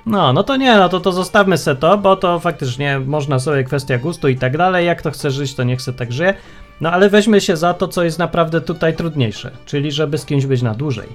No, 0.06 0.32
no 0.32 0.42
to 0.42 0.56
nie, 0.56 0.76
no 0.76 0.88
to, 0.88 1.00
to 1.00 1.12
zostawmy 1.12 1.58
se 1.58 1.76
to, 1.76 1.98
bo 1.98 2.16
to 2.16 2.38
faktycznie 2.40 3.00
można 3.00 3.38
sobie 3.38 3.64
kwestia 3.64 3.98
gustu 3.98 4.28
i 4.28 4.36
tak 4.36 4.56
dalej, 4.56 4.86
jak 4.86 5.02
to 5.02 5.10
chce 5.10 5.30
żyć, 5.30 5.54
to 5.54 5.64
niech 5.64 5.82
se 5.82 5.92
tak 5.92 6.12
żyje. 6.12 6.34
No 6.80 6.90
ale 6.92 7.10
weźmy 7.10 7.40
się 7.40 7.56
za 7.56 7.74
to, 7.74 7.88
co 7.88 8.04
jest 8.04 8.18
naprawdę 8.18 8.60
tutaj 8.60 8.96
trudniejsze, 8.96 9.50
czyli 9.66 9.92
żeby 9.92 10.18
z 10.18 10.24
kimś 10.24 10.46
być 10.46 10.62
na 10.62 10.74
dłużej. 10.74 11.08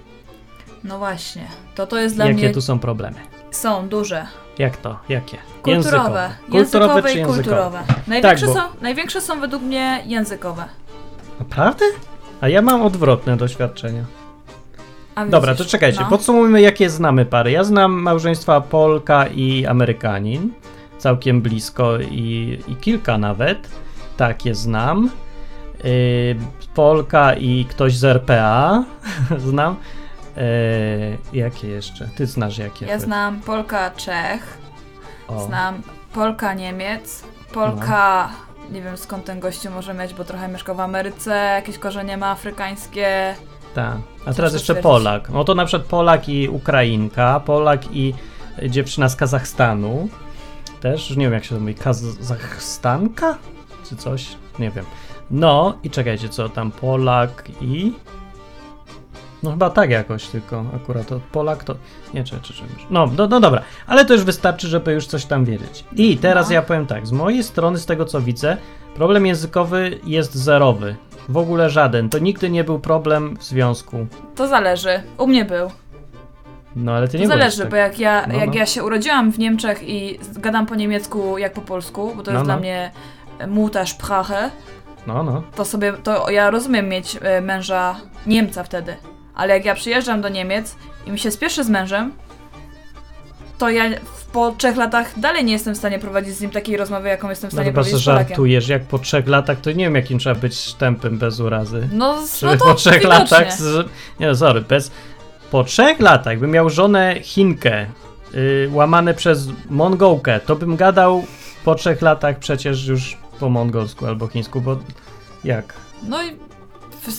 No 0.84 0.98
właśnie, 0.98 1.48
to 1.76 1.88
to 1.88 1.98
jest 1.98 2.16
dla 2.16 2.26
Jakie 2.26 2.38
mnie... 2.38 2.50
tu 2.52 2.62
są 2.62 2.80
problemy? 2.80 3.16
Są 3.52 3.90
duże. 3.90 4.26
Jak 4.58 4.78
to? 4.78 5.00
Jakie? 5.10 5.38
Kulturowe. 5.62 6.30
Kulturowe 6.52 6.94
Językowe 6.94 7.14
i 7.14 7.18
językowe? 7.18 7.44
kulturowe. 7.44 7.84
Największe, 8.08 8.46
bo- 8.46 8.54
są, 8.54 8.62
największe 8.82 9.22
są 9.22 9.40
według 9.40 9.64
mnie 9.64 10.04
językowe. 10.06 10.66
Naprawdę? 11.40 11.86
A 12.42 12.50
ja 12.50 12.62
mam 12.62 12.82
odwrotne 12.82 13.38
doświadczenia. 13.38 14.04
Dobra, 15.30 15.56
to 15.56 15.66
czekajcie, 15.66 16.00
no. 16.02 16.10
podsumujmy 16.10 16.62
jakie 16.62 16.90
znamy 16.90 17.26
pary. 17.26 17.52
Ja 17.52 17.64
znam 17.64 17.92
małżeństwa 17.92 18.62
Polka 18.62 19.28
i 19.28 19.66
Amerykanin, 19.66 20.54
całkiem 20.98 21.42
blisko 21.42 22.00
i, 22.00 22.60
i 22.68 22.76
kilka 22.76 23.18
nawet. 23.18 23.70
Takie 24.18 24.56
znam. 24.56 25.10
Yy, 25.84 26.36
Polka 26.76 27.34
i 27.34 27.66
ktoś 27.70 27.98
z 27.98 28.04
RPA 28.04 28.84
znam. 29.48 29.76
Yy, 30.36 31.42
jakie 31.42 31.68
jeszcze? 31.68 32.10
Ty 32.16 32.26
znasz 32.28 32.58
jakie? 32.58 32.86
Ja 32.86 33.00
znam 33.00 33.42
Polka 33.42 33.92
Czech, 33.92 34.58
O, 35.28 35.46
znam 35.46 35.82
Polka 36.14 36.54
Niemiec, 36.54 37.24
Polka... 37.54 38.30
Nie 38.72 38.82
wiem 38.82 38.98
skąd 38.98 39.26
ten 39.26 39.40
gościu 39.40 39.70
może 39.72 39.94
mieć, 39.94 40.14
bo 40.14 40.24
trochę 40.24 40.48
mieszkał 40.48 40.76
w 40.76 40.80
Ameryce, 40.80 41.36
jakieś 41.36 41.78
korzenie 41.78 42.18
ma 42.18 42.28
afrykańskie. 42.32 43.36
tak. 43.76 43.98
A 44.26 44.34
teraz 44.34 44.54
jeszcze? 44.54 44.76
Polak. 44.76 45.30
No 45.30 45.44
to 45.44 45.56
na 45.56 45.66
przykład 45.66 45.88
Polak 45.90 46.30
i 46.30 46.50
Ukrainka, 46.50 47.40
Polak 47.40 47.82
i 47.96 48.14
dziewczyna 48.70 49.10
z 49.10 49.16
Kazachstanu. 49.16 50.10
Też, 50.82 51.10
nie 51.10 51.26
wiem 51.26 51.34
jak 51.34 51.44
się 51.44 51.56
to 51.56 51.62
mówi, 51.62 51.76
Kazachstanka? 51.76 53.38
Czy 53.90 53.96
coś? 53.96 54.28
Nie 54.60 54.72
wiem. 54.72 54.86
No 55.34 55.78
i 55.84 55.90
czekajcie, 55.90 56.30
co 56.30 56.50
tam, 56.50 56.72
Polak 56.72 57.44
i... 57.62 57.94
No 59.44 59.52
chyba 59.52 59.70
tak 59.70 59.90
jakoś, 59.90 60.26
tylko 60.26 60.66
akurat 60.76 61.08
to 61.08 61.20
Polak 61.32 61.64
to... 61.64 61.76
Nie, 62.14 62.24
czy, 62.24 62.40
czy, 62.42 62.54
czy, 62.54 62.64
no, 62.90 63.10
no, 63.18 63.28
no 63.28 63.40
dobra, 63.40 63.62
ale 63.88 64.06
to 64.06 64.14
już 64.14 64.24
wystarczy, 64.24 64.68
żeby 64.68 64.94
już 64.94 65.08
coś 65.08 65.26
tam 65.26 65.46
wiedzieć. 65.46 65.84
I 65.96 66.18
teraz 66.18 66.48
No. 66.48 66.54
ja 66.54 66.62
powiem 66.62 66.86
tak, 66.86 67.08
z 67.08 67.12
mojej 67.12 67.44
strony, 67.44 67.78
z 67.78 67.86
tego 67.86 68.06
co 68.06 68.22
widzę, 68.22 68.58
problem 68.96 69.26
językowy 69.26 70.00
jest 70.06 70.36
zerowy. 70.36 70.96
W 71.30 71.38
ogóle 71.38 71.70
żaden. 71.70 72.10
To 72.10 72.20
nigdy 72.20 72.50
nie 72.50 72.64
był 72.64 72.80
problem 72.80 73.38
w 73.38 73.44
związku. 73.44 74.08
To 74.36 74.48
zależy. 74.48 75.04
U 75.18 75.28
mnie 75.28 75.46
był. 75.46 75.72
No 76.76 76.92
ale 76.92 77.08
ty 77.08 77.12
To 77.18 77.22
nie 77.22 77.28
zależy, 77.28 77.62
tak. 77.62 77.70
bo 77.70 77.76
jak 77.76 78.00
ja, 78.00 78.26
No, 78.28 78.34
jak 78.40 78.48
no. 78.48 78.54
ja 78.56 78.66
się 78.66 78.84
urodziłam 78.84 79.32
w 79.32 79.40
Niemczech 79.40 79.90
i 79.90 80.20
gadam 80.38 80.66
po 80.66 80.76
niemiecku 80.76 81.38
jak 81.38 81.54
po 81.54 81.62
polsku, 81.62 82.14
bo 82.16 82.24
to 82.24 82.32
No, 82.32 82.38
jest 82.38 82.48
no. 82.48 82.54
dla 82.54 82.58
mnie 82.58 82.92
Muttersprache, 83.48 84.50
No, 85.08 85.24
no. 85.24 85.44
to 85.56 85.66
sobie, 85.66 85.94
to 85.94 86.30
ja 86.30 86.50
rozumiem 86.50 86.90
mieć 86.90 87.18
e, 87.22 87.42
męża 87.42 87.96
Niemca 88.28 88.64
wtedy. 88.64 88.96
Ale 89.36 89.54
jak 89.54 89.66
ja 89.66 89.76
przyjeżdżam 89.76 90.22
do 90.22 90.30
Niemiec 90.30 90.76
i 91.08 91.12
mi 91.12 91.20
się 91.20 91.32
spieszy 91.32 91.64
z 91.64 91.70
mężem, 91.70 92.12
to 93.58 93.70
ja 93.70 93.84
w, 94.16 94.26
po 94.26 94.52
trzech 94.58 94.78
latach 94.78 95.20
dalej 95.20 95.46
nie 95.46 95.54
jestem 95.54 95.74
w 95.74 95.78
stanie 95.78 96.00
prowadzić 96.00 96.36
z 96.36 96.42
nim 96.42 96.52
takiej 96.52 96.78
rozmowy, 96.78 97.08
jaką 97.08 97.30
jestem 97.30 97.50
w 97.50 97.54
No 97.54 97.58
stanie 97.58 97.72
chyba, 97.72 97.84
że 97.84 97.90
prowadzić 97.90 98.04
z 98.04 98.06
Polakiem. 98.06 98.28
żartujesz, 98.30 98.68
jak 98.68 98.84
po 98.84 99.00
trzech 99.00 99.28
latach, 99.28 99.62
to 99.62 99.72
nie 99.72 99.84
wiem 99.84 99.96
jakim 99.96 100.20
trzeba 100.20 100.36
być 100.40 100.74
tępym 100.74 101.18
bez 101.18 101.40
urazy. 101.40 101.90
No, 101.92 102.28
z- 102.28 102.40
Żeby 102.40 102.54
no 102.54 102.60
to 102.60 102.66
po 102.66 102.74
trzech 102.74 102.94
widocznie. 103.02 103.20
latach. 103.38 103.54
Z... 103.54 103.90
Nie 104.20 104.28
no, 104.28 104.36
sorry, 104.36 104.62
bez. 104.62 104.92
Po 105.52 105.64
trzech 105.64 106.00
latach 106.00 106.40
bym 106.40 106.52
miał 106.52 106.70
żonę 106.70 107.16
Chinkę, 107.22 107.86
yy, 108.34 108.70
łamane 108.72 109.14
przez 109.14 109.48
Mongołkę, 109.70 110.40
to 110.40 110.56
bym 110.56 110.76
gadał 110.76 111.26
po 111.66 111.76
trzech 111.76 112.02
latach 112.02 112.40
przecież 112.40 112.86
już 112.88 113.18
po 113.44 113.50
mongolsku 113.50 114.06
albo 114.06 114.28
chińsku, 114.28 114.62
bo 114.62 114.78
jak? 115.44 115.74
No 116.08 116.24
i 116.24 116.38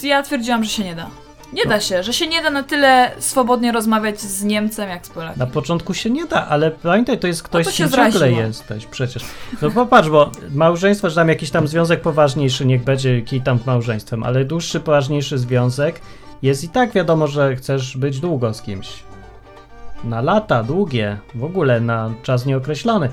ja 0.02 0.22
twierdziłam, 0.22 0.64
że 0.64 0.70
się 0.70 0.84
nie 0.84 0.94
da. 0.94 1.06
Nie 1.52 1.62
No. 1.64 1.70
da 1.70 1.80
się, 1.80 2.02
że 2.02 2.12
się 2.12 2.26
nie 2.26 2.42
da 2.42 2.50
na 2.50 2.62
tyle 2.62 3.10
swobodnie 3.18 3.72
rozmawiać 3.72 4.20
z 4.20 4.44
Niemcem 4.44 4.88
jak 4.88 5.06
z 5.06 5.10
Polakiem. 5.10 5.38
Na 5.38 5.46
początku 5.46 5.94
się 5.94 6.10
nie 6.10 6.26
da, 6.26 6.46
ale 6.48 6.70
pamiętaj, 6.70 7.18
to 7.18 7.26
jest 7.26 7.42
ktoś, 7.42 7.66
No 7.66 7.70
to 7.72 7.76
się 7.76 7.90
ciągle 7.90 8.12
zraziło. 8.12 8.40
jesteś 8.40 8.86
przecież. 8.86 9.24
No 9.62 9.70
popatrz, 9.70 10.08
bo 10.08 10.30
małżeństwo, 10.54 11.10
że 11.10 11.16
tam 11.16 11.28
jakiś 11.28 11.50
tam 11.50 11.68
związek 11.68 12.00
poważniejszy, 12.00 12.66
niech 12.66 12.84
będzie 12.84 13.22
kij 13.22 13.40
tam 13.40 13.58
małżeństwem, 13.66 14.22
ale 14.22 14.44
dłuższy, 14.44 14.80
poważniejszy 14.80 15.38
związek 15.38 16.00
jest 16.42 16.64
i 16.64 16.68
tak 16.68 16.92
wiadomo, 16.92 17.26
że 17.26 17.56
chcesz 17.56 17.96
być 17.96 18.20
długo 18.20 18.54
z 18.54 18.62
kimś. 18.62 18.88
Na 20.04 20.20
lata, 20.20 20.62
długie, 20.62 21.18
w 21.34 21.44
ogóle 21.44 21.80
na 21.80 22.10
czas 22.22 22.46
nieokreślony. 22.46 23.08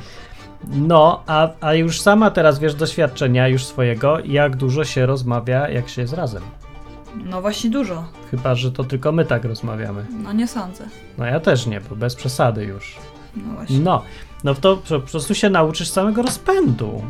No, 0.68 1.24
a, 1.28 1.50
a 1.62 1.74
już 1.74 2.02
sama 2.02 2.32
teraz 2.32 2.60
wiesz 2.60 2.76
doświadczenia 2.76 3.48
już 3.48 3.66
swojego, 3.66 4.18
jak 4.26 4.56
dużo 4.56 4.84
się 4.84 5.06
rozmawia, 5.06 5.70
jak 5.70 5.90
się 5.90 6.02
jest 6.02 6.14
razem. 6.14 6.44
No 7.16 7.42
właśnie 7.42 7.70
dużo. 7.70 8.04
Chyba, 8.32 8.56
że 8.56 8.72
to 8.72 8.84
tylko 8.84 9.12
my 9.12 9.26
tak 9.26 9.46
rozmawiamy. 9.46 10.06
No 10.24 10.34
nie 10.34 10.48
sądzę. 10.48 10.86
No 11.18 11.26
ja 11.26 11.40
też 11.40 11.66
nie, 11.66 11.82
bo 11.82 11.96
bez 11.96 12.16
przesady 12.16 12.64
już. 12.64 12.96
No 13.36 13.54
właśnie. 13.54 13.80
No, 13.80 14.04
no 14.44 14.56
to 14.56 14.78
po 14.78 15.00
prostu 15.00 15.36
się 15.36 15.50
nauczysz 15.50 15.90
samego 15.90 16.22
rozpędu. 16.22 17.04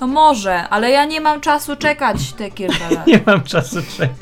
No 0.00 0.06
może, 0.06 0.68
ale 0.68 0.90
ja 0.90 1.04
nie 1.04 1.20
mam 1.20 1.40
czasu 1.40 1.76
czekać 1.76 2.32
te 2.32 2.50
kilka 2.50 2.90
lat. 2.94 3.06
Nie 3.06 3.20
mam 3.26 3.42
czasu 3.42 3.78
czekać. 3.96 4.16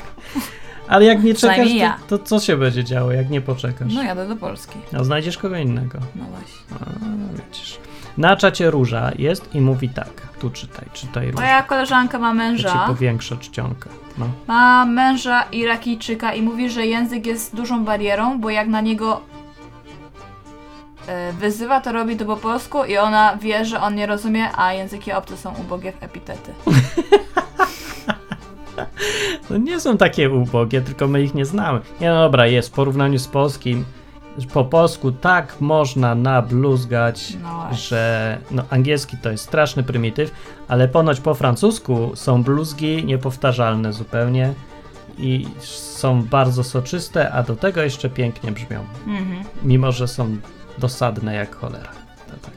Ale 0.87 1.05
jak 1.05 1.23
nie 1.23 1.33
czekasz, 1.33 1.71
ja. 1.71 1.97
to, 2.07 2.17
to 2.17 2.25
co 2.25 2.39
się 2.39 2.57
będzie 2.57 2.83
działo, 2.83 3.11
jak 3.11 3.29
nie 3.29 3.41
poczekasz? 3.41 3.93
No 3.93 4.03
jadę 4.03 4.27
do 4.27 4.35
Polski. 4.35 4.77
No 4.91 5.03
znajdziesz 5.03 5.37
kogo 5.37 5.57
innego. 5.57 5.99
No 6.15 6.25
właśnie. 6.25 6.75
A, 6.79 7.45
widzisz. 7.47 7.79
Na 8.17 8.35
czacie 8.35 8.71
Róża 8.71 9.11
jest 9.17 9.55
i 9.55 9.61
mówi 9.61 9.89
tak. 9.89 10.09
Tu 10.39 10.49
czytaj, 10.49 10.85
czytaj 10.93 11.31
Róża. 11.31 11.43
Moja 11.43 11.63
koleżanka 11.63 12.19
ma 12.19 12.27
Ja 12.27 12.33
ci 12.33 12.37
męża. 12.37 12.87
powiększę 12.87 13.37
czcionkę. 13.37 13.89
No. 14.17 14.25
Ma 14.47 14.85
męża 14.85 15.43
Irakijczyka 15.51 16.33
i 16.33 16.41
mówi, 16.41 16.69
że 16.69 16.85
język 16.85 17.25
jest 17.25 17.55
dużą 17.55 17.85
barierą, 17.85 18.39
bo 18.39 18.49
jak 18.49 18.67
na 18.67 18.81
niego 18.81 19.21
e, 21.07 21.33
wyzywa, 21.33 21.81
to 21.81 21.91
robi 21.91 22.17
to 22.17 22.25
po 22.25 22.37
polsku 22.37 22.83
i 22.85 22.97
ona 22.97 23.37
wie, 23.37 23.65
że 23.65 23.81
on 23.81 23.95
nie 23.95 24.05
rozumie, 24.05 24.47
a 24.57 24.73
języki 24.73 25.11
obce 25.11 25.37
są 25.37 25.53
ubogie 25.61 25.91
w 25.91 26.03
epitety. 26.03 26.53
no 29.49 29.57
nie 29.57 29.79
są 29.79 29.97
takie 29.97 30.29
ubogie, 30.29 30.81
tylko 30.81 31.07
my 31.07 31.23
ich 31.23 31.33
nie 31.33 31.45
znamy. 31.45 31.79
Nie 32.01 32.09
no 32.09 32.15
dobra, 32.15 32.47
jest 32.47 32.69
w 32.69 32.71
porównaniu 32.71 33.19
z 33.19 33.27
polskim. 33.27 33.85
Po 34.53 34.65
polsku 34.65 35.11
tak 35.11 35.61
można 35.61 36.15
nabluzgać, 36.15 37.37
No 37.43 37.67
że 37.75 38.37
no, 38.51 38.63
angielski 38.69 39.17
to 39.17 39.31
jest 39.31 39.43
straszny 39.43 39.83
prymityw, 39.83 40.31
ale 40.67 40.87
ponoć 40.87 41.19
po 41.19 41.33
francusku 41.33 42.11
są 42.15 42.43
bluzgi 42.43 43.05
niepowtarzalne 43.05 43.93
zupełnie 43.93 44.53
i 45.17 45.47
są 45.59 46.23
bardzo 46.23 46.63
soczyste, 46.63 47.31
a 47.31 47.43
do 47.43 47.55
tego 47.55 47.81
jeszcze 47.81 48.09
pięknie 48.09 48.51
brzmią, 48.51 48.85
Mhm. 49.07 49.43
mimo 49.63 49.91
że 49.91 50.07
są 50.07 50.37
dosadne 50.77 51.35
jak 51.35 51.55
cholera. 51.55 51.91
Tak. 52.41 52.53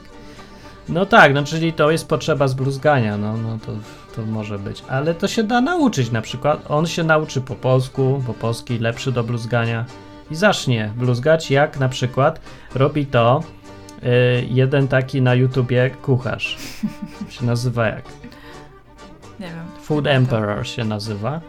No 0.89 1.07
tak, 1.07 1.35
no 1.35 1.45
czyli 1.45 1.73
to 1.73 1.91
jest 1.91 2.09
potrzeba 2.09 2.49
zbluzgania, 2.49 3.17
no, 3.17 3.37
no 3.37 3.59
to, 3.67 3.73
to 4.17 4.27
może 4.27 4.59
być, 4.59 4.83
ale 4.89 5.15
to 5.15 5.29
się 5.29 5.43
da 5.43 5.61
nauczyć 5.61 6.11
na 6.11 6.23
przykład. 6.23 6.65
On 6.69 6.87
się 6.87 7.05
nauczy 7.05 7.41
po 7.41 7.55
polsku, 7.55 8.23
bo 8.27 8.35
polski 8.35 8.79
lepszy 8.79 9.13
do 9.13 9.25
bluzgania 9.25 9.85
i 10.31 10.35
zacznie 10.35 10.93
bluzgać, 10.97 11.51
jak 11.51 11.81
na 11.81 11.89
przykład 11.89 12.41
robi 12.75 13.07
to 13.07 13.43
y, 14.03 14.47
jeden 14.51 14.89
taki 14.89 15.23
na 15.23 15.35
YouTubie 15.35 15.91
kucharz. 15.91 16.57
się 17.31 17.47
nazywa 17.47 17.87
jak? 17.87 18.05
Nie 19.41 19.47
wiem. 19.47 19.67
Food 19.83 20.07
Emperor 20.07 20.67
się 20.67 20.85
nazywa. 20.85 21.41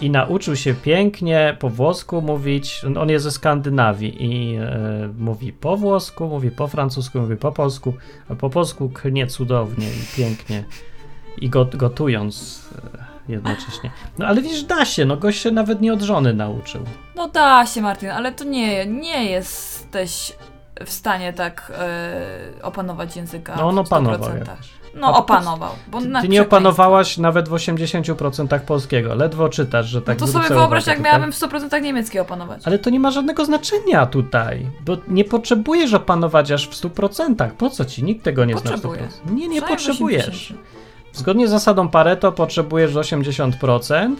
I 0.00 0.10
nauczył 0.10 0.56
się 0.56 0.74
pięknie 0.74 1.56
po 1.58 1.68
włosku 1.68 2.22
mówić. 2.22 2.84
On 3.00 3.08
jest 3.08 3.24
ze 3.24 3.30
Skandynawii 3.30 4.24
i 4.24 4.56
e, 4.56 5.08
mówi 5.18 5.52
po 5.52 5.76
włosku, 5.76 6.28
mówi 6.28 6.50
po 6.50 6.68
francusku, 6.68 7.20
mówi 7.20 7.36
po 7.36 7.52
polsku, 7.52 7.94
a 8.28 8.34
po 8.34 8.50
polsku 8.50 8.90
klnie 8.90 9.26
cudownie 9.26 9.86
i 9.86 10.16
pięknie. 10.16 10.64
I 11.38 11.48
go, 11.48 11.64
gotując, 11.64 12.68
e, 12.94 13.01
jednocześnie. 13.32 13.90
No 14.18 14.26
ale 14.26 14.42
widzisz, 14.42 14.62
da 14.62 14.84
się, 14.84 15.04
no 15.04 15.16
gość 15.16 15.40
się 15.42 15.50
nawet 15.50 15.80
nie 15.80 15.92
od 15.92 16.02
żony 16.02 16.34
nauczył. 16.34 16.84
No 17.16 17.28
da 17.28 17.66
się, 17.66 17.82
Martin, 17.82 18.10
ale 18.10 18.32
to 18.32 18.44
nie, 18.44 18.86
nie 18.86 19.24
jesteś 19.24 20.32
w 20.86 20.90
stanie 20.92 21.32
tak 21.32 21.72
e, 21.78 22.62
opanować 22.62 23.16
języka. 23.16 23.54
No 23.56 23.68
on 23.68 23.78
opanował 23.78 24.30
100%. 24.30 24.38
jakoś. 24.38 24.68
No 24.94 25.16
opanował. 25.18 25.70
Bo 25.88 26.00
Ty, 26.00 26.08
ty 26.20 26.28
nie 26.28 26.42
opanowałaś 26.42 27.18
nawet 27.18 27.48
w 27.48 27.52
80% 27.52 28.60
polskiego, 28.60 29.14
ledwo 29.14 29.48
czytasz, 29.48 29.86
że 29.86 30.02
tak 30.02 30.20
No 30.20 30.26
to 30.26 30.32
sobie 30.32 30.48
wyobraź, 30.48 30.86
jak 30.86 30.96
tutaj. 30.96 31.12
miałabym 31.12 31.32
w 31.32 31.36
100% 31.40 31.82
niemiecki 31.82 32.18
opanować. 32.18 32.62
Ale 32.64 32.78
to 32.78 32.90
nie 32.90 33.00
ma 33.00 33.10
żadnego 33.10 33.44
znaczenia 33.44 34.06
tutaj, 34.06 34.66
bo 34.84 34.96
nie 35.08 35.24
potrzebujesz 35.24 35.94
opanować 35.94 36.50
aż 36.50 36.68
w 36.68 36.72
100%. 36.72 37.50
Po 37.50 37.70
co 37.70 37.84
ci? 37.84 38.04
Nikt 38.04 38.24
tego 38.24 38.44
nie 38.44 38.54
Potrzebuję. 38.54 38.98
zna 38.98 39.08
w 39.24 39.30
100%. 39.30 39.34
Nie, 39.34 39.48
nie 39.48 39.62
potrzebujesz. 39.62 40.28
80. 40.28 40.60
Zgodnie 41.12 41.48
z 41.48 41.50
zasadą 41.50 41.88
Pareto 41.88 42.32
potrzebujesz 42.32 42.92
80% 42.94 44.14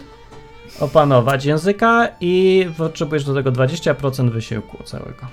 opanować 0.79 1.45
języka 1.45 2.07
i 2.21 2.65
potrzebujesz 2.77 3.23
do 3.23 3.33
tego 3.33 3.51
20% 3.51 4.29
wysiłku 4.29 4.83
całego. 4.83 5.25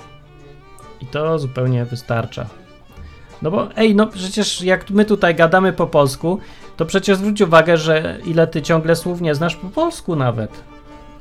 I 1.01 1.07
to 1.07 1.39
zupełnie 1.39 1.85
wystarcza. 1.85 2.47
No 3.43 3.51
bo 3.51 3.69
ej, 3.77 3.95
no 3.95 4.07
przecież 4.07 4.63
jak 4.63 4.91
my 4.91 5.05
tutaj 5.05 5.35
gadamy 5.35 5.73
po 5.73 5.87
polsku, 5.87 6.39
to 6.77 6.87
przecież 6.87 7.17
zwróć 7.19 7.41
uwagę, 7.41 7.77
że 7.77 8.19
ile 8.25 8.47
ty 8.47 8.63
ciągle 8.63 8.97
słów 8.97 9.21
nie 9.21 9.35
znasz 9.35 9.57
po 9.57 9.69
polsku 9.69 10.17
nawet. 10.17 10.51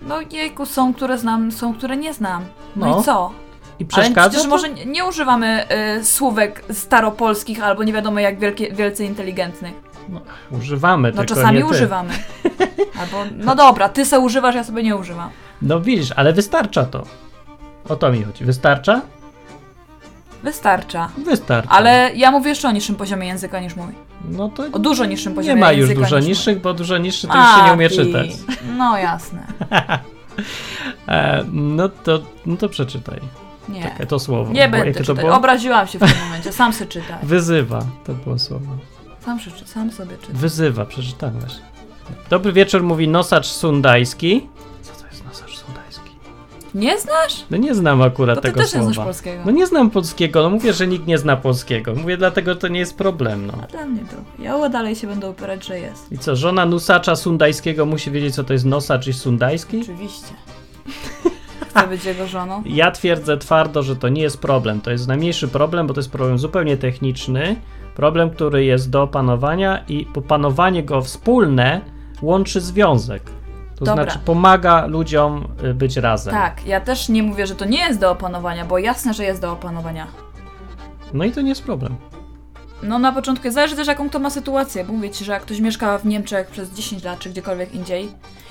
No 0.01 0.21
jejku, 0.31 0.65
są, 0.65 0.93
które 0.93 1.17
znam, 1.17 1.51
są, 1.51 1.73
które 1.73 1.97
nie 1.97 2.13
znam. 2.13 2.45
No, 2.75 2.85
No. 2.89 3.01
i 3.01 3.03
co? 3.03 3.31
I 3.79 3.83
Ale 3.83 3.87
przeszkadza 3.87 4.29
przecież 4.29 4.43
to? 4.43 4.49
może 4.49 4.69
nie, 4.69 4.85
nie 4.85 5.05
używamy 5.05 5.65
y, 5.99 6.05
słówek 6.05 6.63
staropolskich 6.73 7.63
albo 7.63 7.83
nie 7.83 7.93
wiadomo 7.93 8.19
jak 8.19 8.39
wielkie, 8.39 8.71
wielce 8.73 9.05
inteligentnych. 9.05 9.73
No, 10.09 10.21
używamy, 10.51 11.11
No 11.11 11.17
tylko 11.17 11.35
czasami 11.35 11.57
nie 11.57 11.63
ty. 11.63 11.69
używamy. 11.71 12.13
Albo, 12.99 13.23
no 13.37 13.55
dobra, 13.55 13.89
ty 13.89 14.05
se 14.05 14.19
używasz, 14.19 14.55
ja 14.55 14.63
sobie 14.63 14.83
nie 14.83 14.95
używam. 14.95 15.29
No 15.61 15.81
widzisz, 15.81 16.11
ale 16.15 16.33
wystarcza 16.33 16.85
to. 16.85 17.03
O 17.89 17.95
to 17.95 18.11
mi 18.11 18.23
chodzi. 18.23 18.45
Wystarcza? 18.45 19.01
Wystarcza. 20.43 21.09
Wystarcza. 21.25 21.69
Ale 21.69 22.11
ja 22.15 22.31
mówię 22.31 22.49
jeszcze 22.49 22.67
o 22.67 22.71
niższym 22.71 22.95
poziomie 22.95 23.27
języka 23.27 23.59
niż 23.59 23.75
mój. 23.75 23.93
No 24.29 24.49
to 24.49 24.63
O 24.71 24.79
dużo 24.79 25.05
niższym 25.05 25.33
poziomie 25.35 25.55
nie 25.55 25.61
ma 25.61 25.71
już 25.71 25.79
języka 25.89 26.01
dużo 26.01 26.15
niż 26.15 26.23
mój. 26.25 26.29
niższych, 26.29 26.61
bo 26.61 26.73
dużo 26.73 26.97
niższy 26.97 27.27
to 27.27 27.37
już 27.37 27.55
się 27.57 27.63
nie 27.65 27.73
umie 27.73 27.89
czytać. 27.89 28.29
No 28.77 28.97
jasne. 28.97 29.43
E, 31.07 31.43
no, 31.51 31.89
to, 31.89 32.19
no 32.45 32.57
to 32.57 32.69
przeczytaj 32.69 33.19
Nie. 33.69 33.83
takie 33.83 34.05
to 34.05 34.19
słowo. 34.19 34.51
Nie 34.53 34.69
Bo 34.69 34.77
będę 34.77 34.99
czytać. 35.01 35.17
było? 35.17 35.35
Obraziłam 35.35 35.87
się 35.87 35.99
w 35.99 36.01
tym 36.01 36.19
momencie. 36.25 36.51
Sam 36.51 36.73
se 36.73 36.85
czytaj. 36.85 37.17
Wyzywa, 37.23 37.79
to 38.05 38.13
było 38.13 38.39
słowo. 38.39 38.65
Sam, 39.25 39.39
sam 39.65 39.91
sobie 39.91 40.17
czytaj. 40.17 40.35
Wyzywa, 40.35 40.85
przeczytałeś. 40.85 41.53
Dobry 42.29 42.53
wieczór, 42.53 42.83
mówi 42.83 43.07
nosacz 43.07 43.47
sundajski. 43.47 44.47
Co 44.81 45.01
to 45.01 45.07
jest 45.07 45.25
nosacz 45.25 45.57
sundajski? 45.57 46.09
Nie 46.75 46.99
znasz? 46.99 47.45
No 47.49 47.57
nie 47.57 47.75
znam 47.75 48.01
akurat 48.01 48.35
To 48.35 48.41
ty 48.41 48.47
tego 48.47 48.59
też 48.61 48.73
nie 48.73 48.81
znasz 48.83 48.95
słowa. 48.95 49.05
polskiego. 49.09 49.41
No 49.45 49.51
nie 49.51 49.67
znam 49.67 49.89
polskiego, 49.89 50.43
no 50.43 50.49
mówię, 50.49 50.73
że 50.73 50.87
nikt 50.87 51.07
nie 51.07 51.17
zna 51.17 51.35
polskiego. 51.37 51.95
Mówię 51.95 52.17
dlatego, 52.17 52.55
to 52.55 52.67
nie 52.67 52.79
jest 52.79 52.97
problem, 52.97 53.45
no. 53.47 53.53
A 53.63 53.67
dla 53.67 53.85
mnie 53.85 54.01
to. 54.01 54.43
Ja 54.43 54.69
dalej 54.69 54.95
się 54.95 55.07
będę 55.07 55.29
upierać, 55.29 55.65
że 55.65 55.79
jest. 55.79 56.11
I 56.11 56.17
co, 56.17 56.35
żona 56.35 56.65
nusacza 56.65 57.15
sundajskiego 57.15 57.85
musi 57.85 58.11
wiedzieć, 58.11 58.35
co 58.35 58.43
to 58.43 58.53
jest 58.53 58.65
nosacz 58.65 59.07
i 59.07 59.13
sundajski? 59.13 59.81
Oczywiście. 59.81 60.33
Chcę 61.69 61.87
być 61.87 62.05
jego 62.05 62.27
żoną. 62.27 62.63
Ja 62.65 62.91
twierdzę 62.91 63.37
twardo, 63.37 63.83
że 63.83 63.95
to 63.95 64.09
nie 64.09 64.21
jest 64.21 64.37
problem. 64.37 64.81
To 64.81 64.91
jest 64.91 65.07
najmniejszy 65.07 65.47
problem, 65.47 65.87
bo 65.87 65.93
to 65.93 65.99
jest 65.99 66.11
problem 66.11 66.39
zupełnie 66.39 66.77
techniczny. 66.77 67.55
Problem, 67.99 68.29
który 68.29 68.65
jest 68.65 68.89
do 68.89 69.03
opanowania 69.03 69.83
i 69.87 70.07
opanowanie 70.15 70.83
go 70.83 71.01
wspólne 71.01 71.81
łączy 72.21 72.61
związek. 72.61 73.23
To 73.75 73.85
Dobra. 73.85 74.03
znaczy 74.03 74.19
pomaga 74.25 74.85
ludziom 74.85 75.47
y, 75.63 75.73
być 75.73 75.97
razem. 75.97 76.33
Tak, 76.33 76.65
ja 76.65 76.81
też 76.81 77.09
nie 77.09 77.23
mówię, 77.23 77.47
że 77.47 77.55
to 77.55 77.65
nie 77.65 77.79
jest 77.79 77.99
do 77.99 78.11
opanowania, 78.11 78.65
bo 78.65 78.77
jasne, 78.77 79.13
że 79.13 79.23
jest 79.23 79.41
do 79.41 79.51
opanowania. 79.51 80.07
No 81.13 81.23
i 81.23 81.31
to 81.31 81.41
nie 81.41 81.49
jest 81.49 81.63
problem. 81.63 81.95
No 82.83 82.99
na 82.99 83.11
początku 83.11 83.51
zależy 83.51 83.75
też 83.75 83.87
jaką 83.87 84.09
to 84.09 84.19
ma 84.19 84.29
sytuację, 84.29 84.83
bo 84.83 84.93
mówię 84.93 85.09
ci, 85.09 85.25
że 85.25 85.31
jak 85.31 85.41
ktoś 85.41 85.59
mieszka 85.59 85.97
w 85.97 86.05
Niemczech 86.05 86.47
przez 86.47 86.73
10 86.73 87.03
lat 87.03 87.19
czy 87.19 87.29
gdziekolwiek 87.29 87.75
indziej 87.75 88.09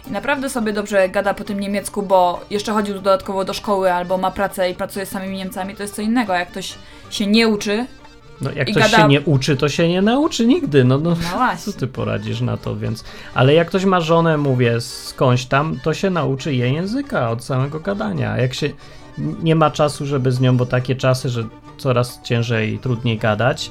i 0.08 0.12
naprawdę 0.12 0.50
sobie 0.50 0.72
dobrze 0.72 1.08
gada 1.08 1.34
po 1.34 1.44
tym 1.44 1.60
niemiecku, 1.60 2.02
bo 2.02 2.40
jeszcze 2.50 2.72
chodził 2.72 2.94
dodatkowo 2.94 3.44
do 3.44 3.54
szkoły 3.54 3.92
albo 3.92 4.18
ma 4.18 4.30
pracę 4.30 4.70
i 4.70 4.74
pracuje 4.74 5.06
z 5.06 5.08
samymi 5.08 5.36
Niemcami, 5.36 5.74
to 5.74 5.82
jest 5.82 5.94
co 5.94 6.02
innego. 6.02 6.32
Jak 6.32 6.48
ktoś 6.48 6.74
się 7.10 7.26
nie 7.26 7.48
uczy, 7.48 7.86
No 8.40 8.52
jak 8.52 8.68
I 8.68 8.72
ktoś 8.72 8.82
gada- 8.82 8.96
się 8.96 9.08
nie 9.08 9.20
uczy, 9.20 9.56
to 9.56 9.68
się 9.68 9.88
nie 9.88 10.02
nauczy 10.02 10.46
nigdy. 10.46 10.84
No, 10.84 10.98
no, 10.98 11.10
no 11.10 11.16
co 11.16 11.36
właśnie. 11.36 11.72
ty 11.72 11.86
poradzisz 11.86 12.40
na 12.40 12.56
to, 12.56 12.76
więc... 12.76 13.04
Ale 13.34 13.54
jak 13.54 13.68
ktoś 13.68 13.84
ma 13.84 14.00
żonę, 14.00 14.38
mówię, 14.38 14.80
skądś 14.80 15.44
tam, 15.44 15.78
to 15.82 15.94
się 15.94 16.10
nauczy 16.10 16.54
jej 16.54 16.72
języka 16.72 17.30
od 17.30 17.44
samego 17.44 17.80
gadania. 17.80 18.36
Jak 18.36 18.54
się 18.54 18.70
nie 19.42 19.54
ma 19.54 19.70
czasu, 19.70 20.06
żeby 20.06 20.32
z 20.32 20.40
nią, 20.40 20.56
bo 20.56 20.66
takie 20.66 20.96
czasy, 20.96 21.28
że 21.28 21.44
coraz 21.78 22.22
ciężej 22.22 22.74
i 22.74 22.78
trudniej 22.78 23.18
gadać, 23.18 23.70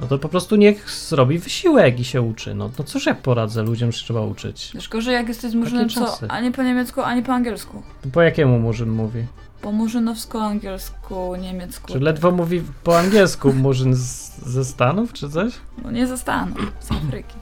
no 0.00 0.06
to 0.06 0.18
po 0.18 0.28
prostu 0.28 0.56
niech 0.56 0.90
zrobi 0.90 1.38
wysiłek 1.38 2.00
i 2.00 2.04
się 2.04 2.22
uczy. 2.22 2.54
No 2.54 2.68
to 2.68 2.84
cóż 2.84 3.06
ja 3.06 3.14
poradzę, 3.14 3.62
ludziom 3.62 3.92
się 3.92 4.04
trzeba 4.04 4.20
uczyć. 4.20 4.70
Wiesz, 4.74 4.88
gorzej 4.88 5.14
jak 5.14 5.28
jesteś 5.28 5.54
murzynem, 5.54 5.88
co 5.88 6.06
czasy. 6.06 6.26
ani 6.28 6.52
po 6.52 6.62
niemiecku, 6.62 7.00
ani 7.00 7.22
po 7.22 7.32
angielsku. 7.32 7.82
Po 8.12 8.22
jakiemu 8.22 8.58
murzyn 8.58 8.90
mówi? 8.90 9.24
Po 9.62 9.72
murzynowsku, 9.72 10.38
angielsku, 10.38 11.36
niemiecku. 11.36 11.92
Czy 11.92 12.00
ledwo 12.00 12.30
mówi 12.30 12.62
po 12.84 12.98
angielsku 12.98 13.52
murzyn 13.52 13.94
z, 13.94 14.38
ze 14.38 14.64
Stanów, 14.64 15.12
czy 15.12 15.30
coś? 15.30 15.52
No 15.84 15.90
nie 15.90 16.06
ze 16.06 16.18
Stanów, 16.18 16.72
z 16.80 16.92
Afryki. 16.92 17.34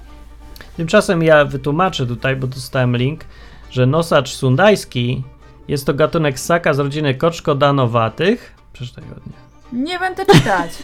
Tymczasem 0.76 1.22
ja 1.22 1.44
wytłumaczę 1.44 2.06
tutaj, 2.06 2.36
bo 2.36 2.46
dostałem 2.46 2.96
link, 2.96 3.24
że 3.70 3.86
nosacz 3.86 4.34
sundajski 4.34 5.22
jest 5.68 5.86
to 5.86 5.94
gatunek 5.94 6.38
ssaka 6.38 6.74
z 6.74 6.78
rodziny 6.78 7.14
koczkodanowatych. 7.14 8.54
Przeczytaj 8.72 9.04
ładnie. 9.04 9.32
Nie 9.72 9.98
będę 9.98 10.26
czytać. 10.26 10.70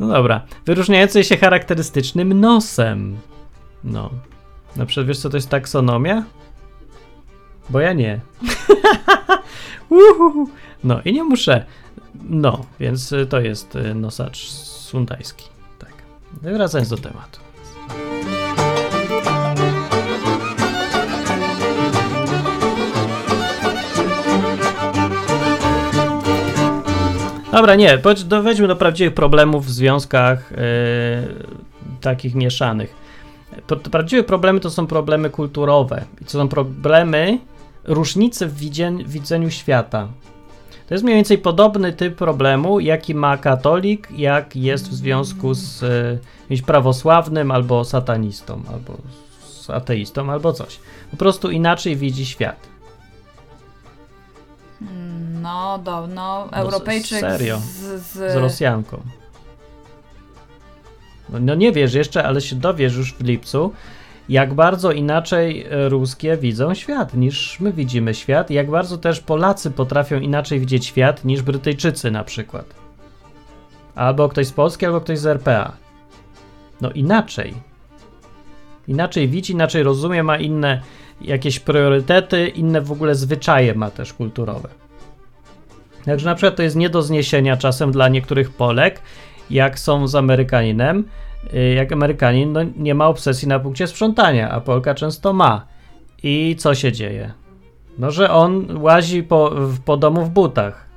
No 0.00 0.08
dobra. 0.08 0.40
Wyróżniający 0.66 1.24
się 1.24 1.36
charakterystycznym 1.36 2.40
nosem. 2.40 3.18
No. 3.84 4.10
Na 4.76 4.86
przykład 4.86 5.06
wiesz 5.06 5.18
co 5.18 5.30
to 5.30 5.36
jest 5.36 5.48
taksonomia? 5.48 6.24
Bo 7.70 7.80
ja 7.80 7.92
nie. 7.92 8.20
Uhuhu. 9.90 10.48
no 10.84 11.00
i 11.04 11.12
nie 11.12 11.24
muszę. 11.24 11.64
No, 12.28 12.64
więc 12.80 13.14
to 13.28 13.40
jest 13.40 13.76
y, 13.76 13.94
nosacz 13.94 14.48
sundajski. 14.50 15.44
Tak. 15.78 15.92
Wracając 16.42 16.88
do 16.88 16.96
tematu. 16.96 17.40
Dobra, 27.52 27.74
nie, 27.74 27.98
chodź- 27.98 28.24
do- 28.24 28.42
prawdziwych 28.76 29.14
problemów 29.14 29.66
w 29.66 29.70
związkach 29.70 30.50
yy, 30.50 30.58
takich 32.00 32.34
mieszanych. 32.34 32.94
Prawdziwe 33.90 34.22
problemy 34.22 34.60
to 34.60 34.70
są 34.70 34.86
problemy 34.86 35.30
kulturowe. 35.30 36.04
I 36.20 36.24
to 36.24 36.30
są 36.30 36.48
problemy 36.48 37.38
różnicy 37.88 38.46
w 38.46 38.54
widzien- 38.56 39.04
widzeniu 39.06 39.50
świata. 39.50 40.08
To 40.88 40.94
jest 40.94 41.04
mniej 41.04 41.16
więcej 41.16 41.38
podobny 41.38 41.92
typ 41.92 42.16
problemu, 42.16 42.80
jaki 42.80 43.14
ma 43.14 43.36
katolik, 43.36 44.08
jak 44.16 44.56
jest 44.56 44.88
w 44.90 44.94
związku 44.94 45.54
z 45.54 45.82
y, 45.82 46.18
jakimś 46.42 46.62
prawosławnym, 46.62 47.50
albo 47.50 47.84
satanistą, 47.84 48.62
albo 48.72 48.96
z 49.48 49.70
ateistą, 49.70 50.32
albo 50.32 50.52
coś. 50.52 50.80
Po 51.10 51.16
prostu 51.16 51.50
inaczej 51.50 51.96
widzi 51.96 52.26
świat. 52.26 52.68
No, 55.42 55.78
do, 55.78 56.06
no, 56.06 56.48
Europejczyk 56.52 57.20
serio? 57.20 57.58
z, 57.58 58.02
z, 58.02 58.12
z 58.12 58.36
Rosjanką. 58.36 59.00
No, 61.28 61.38
no 61.40 61.54
nie 61.54 61.72
wiesz 61.72 61.94
jeszcze, 61.94 62.24
ale 62.24 62.40
się 62.40 62.56
dowiesz 62.56 62.96
już 62.96 63.14
w 63.14 63.20
lipcu, 63.24 63.72
jak 64.28 64.54
bardzo 64.54 64.92
inaczej 64.92 65.66
e, 65.70 65.88
ruskie 65.88 66.36
widzą 66.36 66.74
świat 66.74 67.14
niż 67.14 67.60
my 67.60 67.72
widzimy 67.72 68.14
świat, 68.14 68.50
jak 68.50 68.70
bardzo 68.70 68.98
też 68.98 69.20
Polacy 69.20 69.70
potrafią 69.70 70.20
inaczej 70.20 70.60
widzieć 70.60 70.86
świat 70.86 71.24
niż 71.24 71.42
Brytyjczycy 71.42 72.10
na 72.10 72.24
przykład. 72.24 72.74
Albo 73.94 74.28
ktoś 74.28 74.46
z 74.46 74.52
Polski, 74.52 74.86
albo 74.86 75.00
ktoś 75.00 75.18
z 75.18 75.26
RPA. 75.26 75.72
No 76.80 76.90
inaczej. 76.90 77.54
Inaczej 78.88 79.28
widzi, 79.28 79.52
inaczej 79.52 79.82
rozumie, 79.82 80.22
ma 80.22 80.36
inne 80.36 80.80
jakieś 81.20 81.60
priorytety, 81.60 82.48
inne 82.48 82.80
w 82.80 82.92
ogóle 82.92 83.14
zwyczaje 83.14 83.74
ma 83.74 83.90
też 83.90 84.12
kulturowe. 84.12 84.68
Także 86.04 86.26
na 86.26 86.34
przykład 86.34 86.56
to 86.56 86.62
jest 86.62 86.76
nie 86.76 86.90
do 86.90 87.02
zniesienia 87.02 87.56
czasem 87.56 87.92
dla 87.92 88.08
niektórych 88.08 88.50
Polek, 88.50 89.00
jak 89.50 89.78
są 89.78 90.08
z 90.08 90.14
Amerykaninem. 90.14 91.04
Y, 91.54 91.74
Jak 91.74 91.92
Amerykanin 91.92 92.52
no, 92.52 92.60
nie 92.76 92.94
ma 92.94 93.06
obsesji 93.06 93.48
na 93.48 93.60
punkcie 93.60 93.86
sprzątania, 93.86 94.50
a 94.50 94.60
Polka 94.60 94.94
często 94.94 95.32
ma. 95.32 95.66
I 96.22 96.56
co 96.58 96.74
się 96.74 96.92
dzieje? 96.92 97.32
No, 97.98 98.10
że 98.10 98.30
on 98.30 98.78
łazi 98.82 99.22
po, 99.22 99.50
w- 99.50 99.80
po 99.80 99.96
domu 99.96 100.24
w 100.24 100.30
butach. 100.30 100.88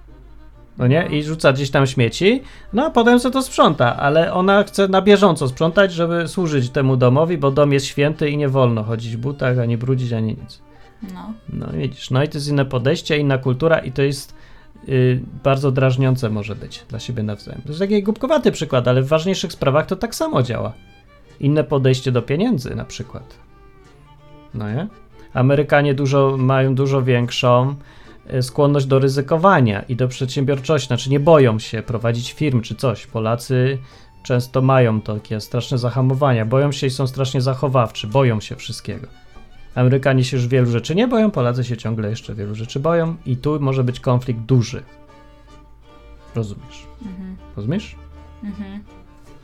no 0.77 0.87
nie? 0.87 1.07
I 1.11 1.23
rzuca 1.23 1.53
gdzieś 1.53 1.71
tam 1.71 1.87
śmieci, 1.87 2.41
no 2.73 2.85
a 2.85 2.89
potem 2.89 3.19
se 3.19 3.31
to 3.31 3.41
sprząta, 3.41 3.97
ale 3.97 4.33
ona 4.33 4.63
chce 4.63 4.87
na 4.87 5.01
bieżąco 5.01 5.47
sprzątać, 5.47 5.93
żeby 5.93 6.27
służyć 6.27 6.69
temu 6.69 6.97
domowi, 6.97 7.37
bo 7.37 7.51
dom 7.51 7.73
jest 7.73 7.85
święty 7.85 8.29
i 8.29 8.37
nie 8.37 8.49
wolno 8.49 8.83
chodzić 8.83 9.15
w 9.17 9.19
butach, 9.19 9.59
ani 9.59 9.77
brudzić, 9.77 10.13
ani 10.13 10.27
nic. 10.41 10.61
No. 11.13 11.33
No 11.49 11.67
widzisz, 11.73 12.11
no 12.11 12.23
i 12.23 12.27
to 12.27 12.37
jest 12.37 12.47
inne 12.49 12.65
podejście, 12.65 13.17
inna 13.17 13.37
kultura 13.37 13.79
i 13.79 13.91
to 13.91 14.01
jest 14.01 14.35
y, 14.89 15.21
bardzo 15.43 15.71
drażniące 15.71 16.29
może 16.29 16.55
być 16.55 16.85
dla 16.89 16.99
siebie 16.99 17.23
nawzajem. 17.23 17.61
To 17.61 17.67
jest 17.67 17.79
taki 17.79 18.03
głupkowaty 18.03 18.51
przykład, 18.51 18.87
ale 18.87 19.01
w 19.01 19.07
ważniejszych 19.07 19.53
sprawach 19.53 19.85
to 19.85 19.95
tak 19.95 20.15
samo 20.15 20.43
działa. 20.43 20.73
Inne 21.39 21.63
podejście 21.63 22.11
do 22.11 22.21
pieniędzy 22.21 22.75
na 22.75 22.85
przykład. 22.85 23.37
No 24.53 24.73
nie? 24.73 24.87
Amerykanie 25.33 25.93
dużo, 25.93 26.37
mają 26.37 26.75
dużo 26.75 27.03
większą 27.03 27.75
y, 28.33 28.43
skłonność 28.43 28.85
do 28.85 28.99
ryzykowania 28.99 29.81
i 29.81 29.95
do 29.95 30.07
przedsiębiorczości, 30.07 30.87
znaczy 30.87 31.09
nie 31.09 31.19
boją 31.19 31.59
się 31.59 31.81
prowadzić 31.81 32.33
firm 32.33 32.61
czy 32.61 32.75
coś. 32.75 33.07
Polacy 33.07 33.77
często 34.23 34.61
mają 34.61 35.01
takie 35.01 35.41
straszne 35.41 35.77
zahamowania, 35.77 36.45
boją 36.45 36.71
się 36.71 36.87
i 36.87 36.89
są 36.89 37.07
strasznie 37.07 37.41
zachowawczy, 37.41 38.07
boją 38.07 38.39
się 38.39 38.55
wszystkiego. 38.55 39.07
Amerykanie 39.75 40.23
się 40.23 40.37
już 40.37 40.47
wielu 40.47 40.71
rzeczy 40.71 40.95
nie 40.95 41.07
boją, 41.07 41.31
Polacy 41.31 41.63
się 41.63 41.77
ciągle 41.77 42.09
jeszcze 42.09 42.35
wielu 42.35 42.55
rzeczy 42.55 42.79
boją 42.79 43.15
i 43.25 43.37
tu 43.37 43.59
może 43.59 43.83
być 43.83 43.99
konflikt 43.99 44.39
duży. 44.39 44.83
Rozumiesz? 46.35 46.87
Mhm. 47.05 47.37
Rozumiesz? 47.55 47.95
Mhm. 48.43 48.83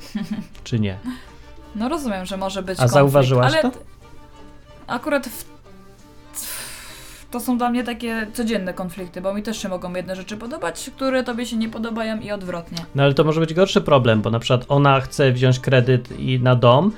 Czy 0.64 0.80
nie? 0.80 0.98
No 1.76 1.90
rozumiem, 1.90 2.26
że 2.26 2.38
może 2.38 2.64
być 2.64 2.80
A 2.80 2.82
konflikt, 2.82 2.94
zauważyłaś 2.94 3.54
ale 3.54 3.62
to? 3.62 3.72
Akurat 4.88 5.28
w... 5.28 5.46
to 7.32 7.40
są 7.40 7.58
dla 7.58 7.70
mnie 7.70 7.84
takie 7.84 8.28
codzienne 8.34 8.74
konflikty, 8.74 9.22
bo 9.22 9.34
mi 9.34 9.44
też 9.44 9.62
się 9.62 9.70
mogą 9.70 9.94
jedne 9.96 10.16
rzeczy 10.16 10.38
podobać, 10.38 10.92
które 10.96 11.24
tobie 11.24 11.46
się 11.46 11.58
nie 11.58 11.70
podobają 11.70 12.20
i 12.20 12.32
odwrotnie. 12.32 12.78
No 12.96 13.04
ale 13.04 13.14
to 13.14 13.24
może 13.24 13.40
być 13.42 13.54
gorszy 13.54 13.82
problem, 13.82 14.22
bo 14.22 14.30
na 14.32 14.40
przykład 14.40 14.66
ona 14.68 15.02
chce 15.02 15.32
wziąć 15.32 15.60
kredyt 15.60 16.20
i 16.20 16.40
na 16.40 16.56
dom, 16.56 16.92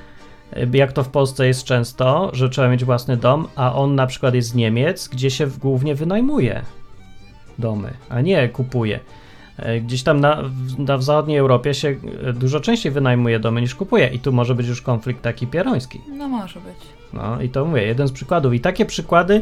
jak 0.74 0.94
to 0.94 1.04
w 1.04 1.10
Polsce 1.10 1.48
jest 1.48 1.64
często, 1.64 2.30
że 2.34 2.50
trzeba 2.50 2.70
mieć 2.70 2.86
własny 2.86 3.18
dom, 3.18 3.48
a 3.56 3.76
on 3.76 3.96
na 3.96 4.08
przykład 4.08 4.34
jest 4.34 4.50
z 4.50 4.56
Niemiec, 4.56 5.08
gdzie 5.08 5.32
się 5.32 5.48
głównie 5.48 5.96
wynajmuje 5.96 6.62
domy, 7.60 7.94
a 8.10 8.22
nie 8.22 8.50
kupuje. 8.50 9.00
Y, 9.60 9.82
Gdzieś 9.82 10.04
tam 10.04 10.20
na, 10.20 10.44
na 10.78 10.98
w 10.98 11.04
zachodniej 11.04 11.38
Europie 11.38 11.74
się 11.74 11.88
y, 12.30 12.34
dużo 12.34 12.60
częściej 12.60 12.92
wynajmuje 12.92 13.40
domy 13.40 13.62
niż 13.62 13.76
kupuje 13.76 14.08
i 14.08 14.20
tu 14.20 14.32
może 14.32 14.56
być 14.56 14.68
już 14.68 14.82
konflikt 14.82 15.22
taki 15.22 15.48
pieroński. 15.48 16.02
No 16.18 16.28
może 16.28 16.60
być. 16.60 16.88
No 17.14 17.42
i 17.42 17.50
to 17.50 17.66
mówię, 17.66 17.84
jeden 17.84 18.08
z 18.08 18.12
przykładów. 18.12 18.54
I 18.54 18.60
takie 18.60 18.86
przykłady 18.86 19.42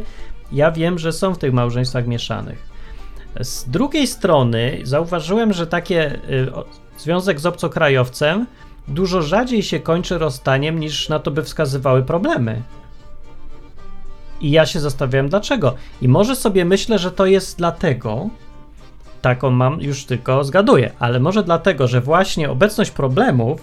ja 0.52 0.72
wiem, 0.72 1.00
że 1.00 1.14
są 1.14 1.34
w 1.34 1.38
tych 1.38 1.54
małżeństwach 1.54 2.08
mieszanych. 2.08 2.68
Z 3.42 3.70
drugiej 3.70 4.08
strony 4.08 4.80
zauważyłem, 4.84 5.54
że 5.54 5.68
takie 5.68 6.16
y, 6.16 6.52
związek 6.98 7.40
z 7.40 7.46
obcokrajowcem 7.46 8.46
dużo 8.88 9.22
rzadziej 9.22 9.64
się 9.64 9.80
kończy 9.80 10.18
rozstaniem 10.18 10.80
niż 10.80 11.10
na 11.10 11.20
to 11.20 11.32
by 11.32 11.44
wskazywały 11.44 12.04
problemy. 12.04 12.62
I 14.42 14.52
ja 14.52 14.66
się 14.66 14.80
zastanawiałem 14.80 15.30
dlaczego. 15.30 15.76
I 16.02 16.08
może 16.08 16.36
sobie 16.36 16.66
myślę, 16.66 17.00
że 17.00 17.12
to 17.12 17.26
jest 17.26 17.58
dlatego, 17.58 18.30
taką 19.22 19.50
mam, 19.50 19.82
już 19.82 20.06
tylko 20.06 20.44
zgaduję, 20.44 20.92
ale 21.00 21.20
może 21.20 21.44
dlatego, 21.44 21.88
że 21.88 22.02
właśnie 22.02 22.50
obecność 22.50 22.92
problemów 22.92 23.62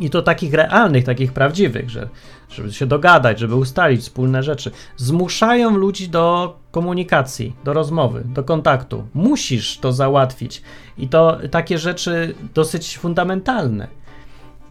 i 0.00 0.10
to 0.10 0.22
takich 0.22 0.54
realnych, 0.54 1.04
takich 1.04 1.32
prawdziwych, 1.32 1.90
że 1.90 2.08
żeby 2.50 2.72
się 2.72 2.86
dogadać, 2.86 3.38
żeby 3.38 3.54
ustalić 3.54 4.00
wspólne 4.00 4.42
rzeczy, 4.42 4.70
zmuszają 4.96 5.76
ludzi 5.76 6.08
do 6.08 6.56
komunikacji, 6.70 7.56
do 7.64 7.72
rozmowy, 7.72 8.22
do 8.24 8.44
kontaktu. 8.44 9.08
Musisz 9.14 9.78
to 9.78 9.92
załatwić. 9.92 10.62
I 10.98 11.08
to 11.08 11.38
takie 11.50 11.78
rzeczy 11.78 12.34
dosyć 12.54 12.98
fundamentalne. 12.98 13.88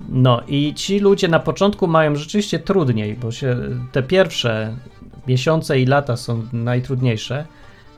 No 0.09 0.41
i 0.47 0.73
ci 0.73 0.99
ludzie 0.99 1.27
na 1.27 1.39
początku 1.39 1.87
mają 1.87 2.15
rzeczywiście 2.15 2.59
trudniej, 2.59 3.15
bo 3.15 3.31
się 3.31 3.57
te 3.91 4.03
pierwsze 4.03 4.75
miesiące 5.27 5.79
i 5.79 5.85
lata 5.85 6.17
są 6.17 6.43
najtrudniejsze, 6.53 7.45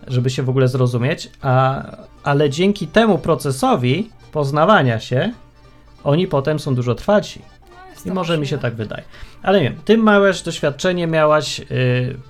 żeby 0.08 0.30
się 0.30 0.44
w 0.44 0.50
ogóle 0.50 0.68
zrozumieć, 0.68 1.30
a, 1.42 1.84
ale 2.24 2.50
dzięki 2.50 2.88
temu 2.88 3.18
procesowi 3.18 4.10
poznawania 4.32 5.00
się, 5.00 5.34
oni 6.04 6.28
potem 6.28 6.60
są 6.60 6.76
dużo 6.76 6.96
trwaci. 6.96 7.42
Jest 7.92 8.06
I 8.06 8.12
może 8.12 8.38
mi 8.38 8.48
się 8.48 8.58
tak 8.58 8.76
wydaje. 8.76 9.04
Ale 9.44 9.62
nie 9.62 9.70
wiem, 9.70 9.80
ty 9.86 9.98
małeś 9.98 10.42
doświadczenie 10.42 11.08
miałaś 11.08 11.60
y, 11.60 11.66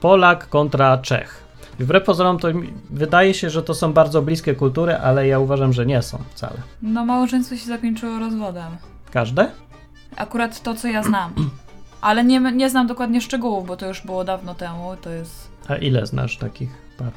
Polak 0.01 0.49
kontra 0.49 0.97
Czech. 0.97 1.49
Wbrew 1.79 2.03
pozorom 2.03 2.39
to 2.39 2.47
wydaje 2.89 3.34
się, 3.34 3.49
że 3.49 3.63
to 3.63 3.73
są 3.73 3.93
bardzo 3.93 4.21
bliskie 4.21 4.55
kultury, 4.55 4.95
ale 4.95 5.27
ja 5.27 5.39
uważam, 5.39 5.73
że 5.73 5.86
nie 5.86 6.01
są 6.01 6.17
wcale. 6.29 6.58
No 6.82 7.05
małżeństwo 7.05 7.55
się 7.55 7.65
zakończyło 7.65 8.19
rozwodem. 8.19 8.77
Każde? 9.11 9.51
Akurat 10.15 10.61
to, 10.61 10.75
co 10.75 10.87
ja 10.87 11.03
znam. 11.03 11.33
Ale 12.01 12.23
nie, 12.23 12.39
nie 12.39 12.69
znam 12.69 12.87
dokładnie 12.87 13.21
szczegółów, 13.21 13.67
bo 13.67 13.77
to 13.77 13.87
już 13.87 14.05
było 14.05 14.23
dawno 14.23 14.55
temu. 14.55 14.95
To 15.01 15.09
jest. 15.09 15.51
A 15.67 15.75
ile 15.75 16.05
znasz 16.05 16.37
takich 16.37 16.69
par? 16.97 17.11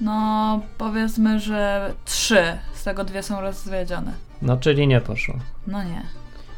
No, 0.00 0.60
powiedzmy, 0.78 1.40
że 1.40 1.92
trzy. 2.04 2.58
Z 2.74 2.84
tego 2.84 3.04
dwie 3.04 3.22
są 3.22 3.40
rozwiedzione. 3.40 4.12
No, 4.42 4.56
czyli 4.56 4.86
nie 4.86 5.00
poszło. 5.00 5.34
No 5.66 5.82
nie. 5.84 6.02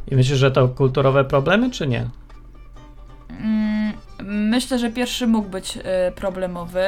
I 0.09 0.17
myślisz, 0.17 0.39
że 0.39 0.51
to 0.51 0.69
kulturowe 0.69 1.25
problemy, 1.25 1.71
czy 1.71 1.87
nie? 1.87 2.09
Mm, 3.31 3.93
myślę, 4.25 4.79
że 4.79 4.91
pierwszy 4.91 5.27
mógł 5.27 5.49
być 5.49 5.77
y, 5.77 5.83
problemowy. 6.15 6.87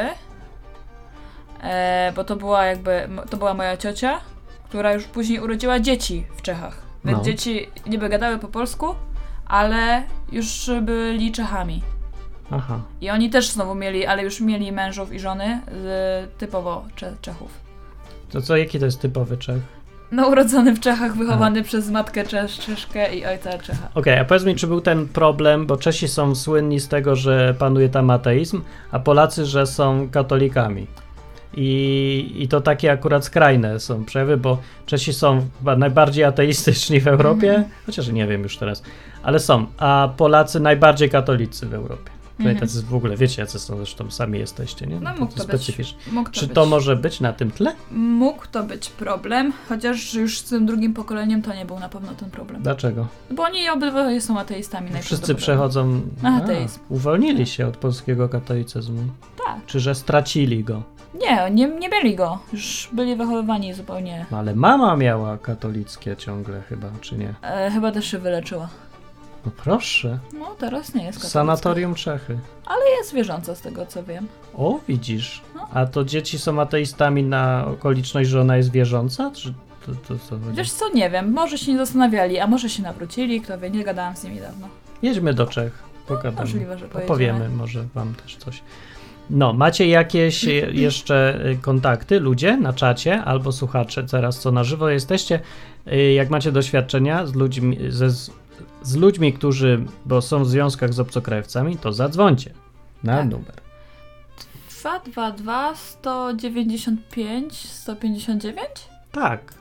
E, 1.62 2.12
bo 2.16 2.24
to 2.24 2.36
była 2.36 2.64
jakby. 2.64 3.08
To 3.30 3.36
była 3.36 3.54
moja 3.54 3.76
ciocia, 3.76 4.20
która 4.68 4.92
już 4.92 5.04
później 5.04 5.40
urodziła 5.40 5.80
dzieci 5.80 6.26
w 6.36 6.42
Czechach. 6.42 6.81
Więc 7.04 7.18
No. 7.18 7.24
dzieci 7.24 7.66
niby 7.86 8.08
gadały 8.08 8.38
po 8.38 8.48
polsku, 8.48 8.86
ale 9.46 10.02
już 10.32 10.70
byli 10.82 11.32
Czechami. 11.32 11.82
Aha. 12.50 12.80
I 13.00 13.10
oni 13.10 13.30
też 13.30 13.48
znowu 13.50 13.74
mieli, 13.74 14.06
ale 14.06 14.22
już 14.24 14.40
mieli 14.40 14.72
mężów 14.72 15.12
i 15.12 15.20
żony 15.20 15.44
y, 16.24 16.38
typowo 16.38 16.84
Cze- 16.96 17.14
Czechów. 17.22 17.50
To 18.30 18.42
co, 18.42 18.56
jaki 18.56 18.78
to 18.78 18.84
jest 18.84 19.00
typowy 19.00 19.36
Czech? 19.36 19.62
No 20.12 20.28
urodzony 20.28 20.72
w 20.74 20.80
Czechach, 20.80 21.16
wychowany 21.16 21.62
przez 21.62 21.90
matkę 21.90 22.24
Czesz, 22.24 22.58
Czeszkę 22.58 23.14
i 23.14 23.26
ojca 23.26 23.58
Czecha. 23.58 23.88
Okej, 23.94 24.18
a 24.18 24.24
powiedz 24.24 24.44
mi, 24.44 24.54
czy 24.56 24.66
był 24.66 24.80
ten 24.80 25.08
problem, 25.08 25.66
bo 25.66 25.76
Czesi 25.76 26.08
są 26.08 26.34
słynni 26.34 26.80
z 26.80 26.88
tego, 26.88 27.16
że 27.16 27.54
panuje 27.58 27.88
tam 27.88 28.10
ateizm, 28.10 28.62
a 28.90 28.98
Polacy, 28.98 29.46
że 29.46 29.66
są 29.66 30.08
katolikami. 30.10 30.86
I, 31.54 32.34
I 32.38 32.48
to 32.48 32.60
takie 32.60 32.92
akurat 32.92 33.24
skrajne 33.24 33.80
są 33.80 34.04
przejawy, 34.04 34.36
bo 34.36 34.58
Czesi 34.86 35.12
są 35.12 35.42
chyba 35.58 35.76
najbardziej 35.76 36.24
ateistyczni 36.24 37.00
w 37.00 37.08
Europie, 37.08 37.48
Mhm. 37.54 37.68
chociaż 37.86 38.08
nie 38.08 38.26
wiem 38.26 38.42
już 38.42 38.56
teraz, 38.56 38.82
ale 39.22 39.38
są, 39.40 39.66
a 39.78 40.08
Polacy 40.16 40.60
najbardziej 40.60 41.10
katolicy 41.10 41.66
w 41.66 41.74
Europie. 41.74 42.10
Mhm. 42.40 42.58
Tacy 42.58 42.82
w 42.82 42.94
ogóle, 42.94 43.16
wiecie, 43.16 43.42
jacy 43.42 43.58
są, 43.58 43.76
zresztą 43.76 44.10
sami 44.10 44.38
jesteście, 44.38 44.86
nie? 44.86 45.00
No, 45.00 45.10
mógł 45.10 45.26
to 45.32 45.38
być. 45.38 45.42
specyficznie. 45.44 45.98
Mógł 46.12 46.30
to 46.30 46.40
Czy 46.40 46.46
być. 46.46 46.54
to 46.54 46.66
może 46.66 46.96
być 46.96 47.20
na 47.20 47.32
tym 47.32 47.50
tle? 47.50 47.74
Mógł 47.92 48.46
to 48.52 48.62
być 48.62 48.88
problem, 48.90 49.52
chociaż 49.68 50.14
już 50.14 50.38
z 50.38 50.44
tym 50.44 50.66
drugim 50.66 50.94
pokoleniem 50.94 51.42
to 51.42 51.54
nie 51.54 51.64
był 51.66 51.78
na 51.78 51.88
pewno 51.88 52.12
ten 52.14 52.30
problem. 52.30 52.62
Dlaczego? 52.62 53.06
Bo 53.30 53.42
oni 53.42 53.68
obydwoje 53.70 54.20
są 54.20 54.38
ateistami 54.38 54.86
Wszyscy 54.88 54.94
najprawdopodobniej. 55.02 55.42
przechodzą. 55.42 56.00
Na 56.22 56.36
ateizm. 56.36 56.80
uwolnili 56.88 57.46
się 57.46 57.66
od 57.66 57.76
polskiego 57.76 58.28
katolicyzmu. 58.28 59.02
Tak. 59.46 59.66
Czy 59.66 59.80
że 59.80 59.94
stracili 59.94 60.64
go? 60.64 60.82
Nie, 61.20 61.50
nie, 61.50 61.68
nie 61.68 61.88
byli 61.88 62.16
go. 62.16 62.38
Już 62.52 62.88
byli 62.92 63.16
wychowywani 63.16 63.74
zupełnie. 63.74 64.26
No 64.30 64.38
ale 64.38 64.54
mama 64.54 64.96
miała 64.96 65.38
katolickie 65.38 66.16
ciągle 66.16 66.62
chyba, 66.68 66.88
czy 67.00 67.16
nie? 67.18 67.34
E, 67.42 67.70
chyba 67.70 67.92
też 67.92 68.06
się 68.06 68.18
wyleczyła. 68.18 68.68
No 69.46 69.52
proszę. 69.64 70.18
No 70.38 70.46
teraz 70.58 70.94
nie 70.94 71.04
jest 71.04 71.18
katolicka. 71.18 71.28
Sanatorium 71.28 71.94
Czechy. 71.94 72.38
Ale 72.66 72.80
jest 72.98 73.14
wierząca 73.14 73.54
z 73.54 73.60
tego 73.60 73.86
co 73.86 74.04
wiem. 74.04 74.26
O, 74.54 74.80
widzisz. 74.88 75.42
No. 75.56 75.68
A 75.74 75.86
to 75.86 76.04
dzieci 76.04 76.38
są 76.38 76.60
ateistami 76.60 77.22
na 77.22 77.66
okoliczność, 77.66 78.30
że 78.30 78.40
ona 78.40 78.56
jest 78.56 78.70
wierząca? 78.72 79.30
Czy 79.34 79.54
to, 79.86 79.92
to 80.08 80.18
co 80.18 80.38
chodzi? 80.38 80.56
Wiesz 80.56 80.72
co, 80.72 80.88
nie 80.94 81.10
wiem, 81.10 81.32
może 81.32 81.58
się 81.58 81.72
nie 81.72 81.78
zastanawiali, 81.78 82.38
a 82.38 82.46
może 82.46 82.68
się 82.70 82.82
nawrócili, 82.82 83.40
kto 83.40 83.58
wie, 83.58 83.70
nie 83.70 83.84
gadałam 83.84 84.16
z 84.16 84.24
nimi 84.24 84.40
dawno. 84.40 84.68
Jedźmy 85.02 85.34
do 85.34 85.46
Czech. 85.46 85.82
Pogadamy. 86.06 86.36
możliwe, 86.40 86.78
że 86.78 86.88
pojedziemy. 86.88 87.04
Opowiemy 87.06 87.48
może 87.48 87.84
wam 87.94 88.14
też 88.14 88.36
coś. 88.36 88.62
No, 89.30 89.52
macie 89.52 89.86
jakieś 89.88 90.44
je- 90.44 90.70
jeszcze 90.72 91.46
y, 91.50 91.56
kontakty, 91.56 92.20
ludzie 92.20 92.56
na 92.56 92.72
czacie 92.72 93.22
albo 93.24 93.52
słuchacze, 93.52 94.04
teraz 94.04 94.38
co 94.40 94.52
na 94.52 94.64
żywo 94.64 94.88
jesteście, 94.88 95.40
y, 95.92 96.12
jak 96.12 96.30
macie 96.30 96.52
doświadczenia 96.52 97.26
z 97.26 97.34
ludźmi, 97.34 97.78
ze, 97.88 98.10
z, 98.82 98.96
ludźmi, 98.96 99.32
którzy, 99.32 99.84
bo 100.06 100.22
są 100.22 100.44
w 100.44 100.48
związkach 100.48 100.92
z 100.94 101.00
obcokrajowcami, 101.00 101.76
to 101.76 101.92
zadzwońcie 101.92 102.50
na 103.04 103.16
Tak. 103.16 103.30
numer. 103.30 103.54
222 104.70 105.74
195 105.76 107.56
159 107.56 108.66
Tak, 109.12 109.54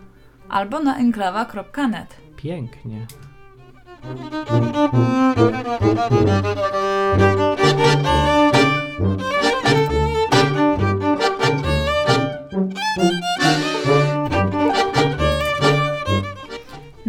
albo 0.50 0.80
na 0.80 0.98
enklawa.net. 0.98 2.16
pięknie. 2.38 3.08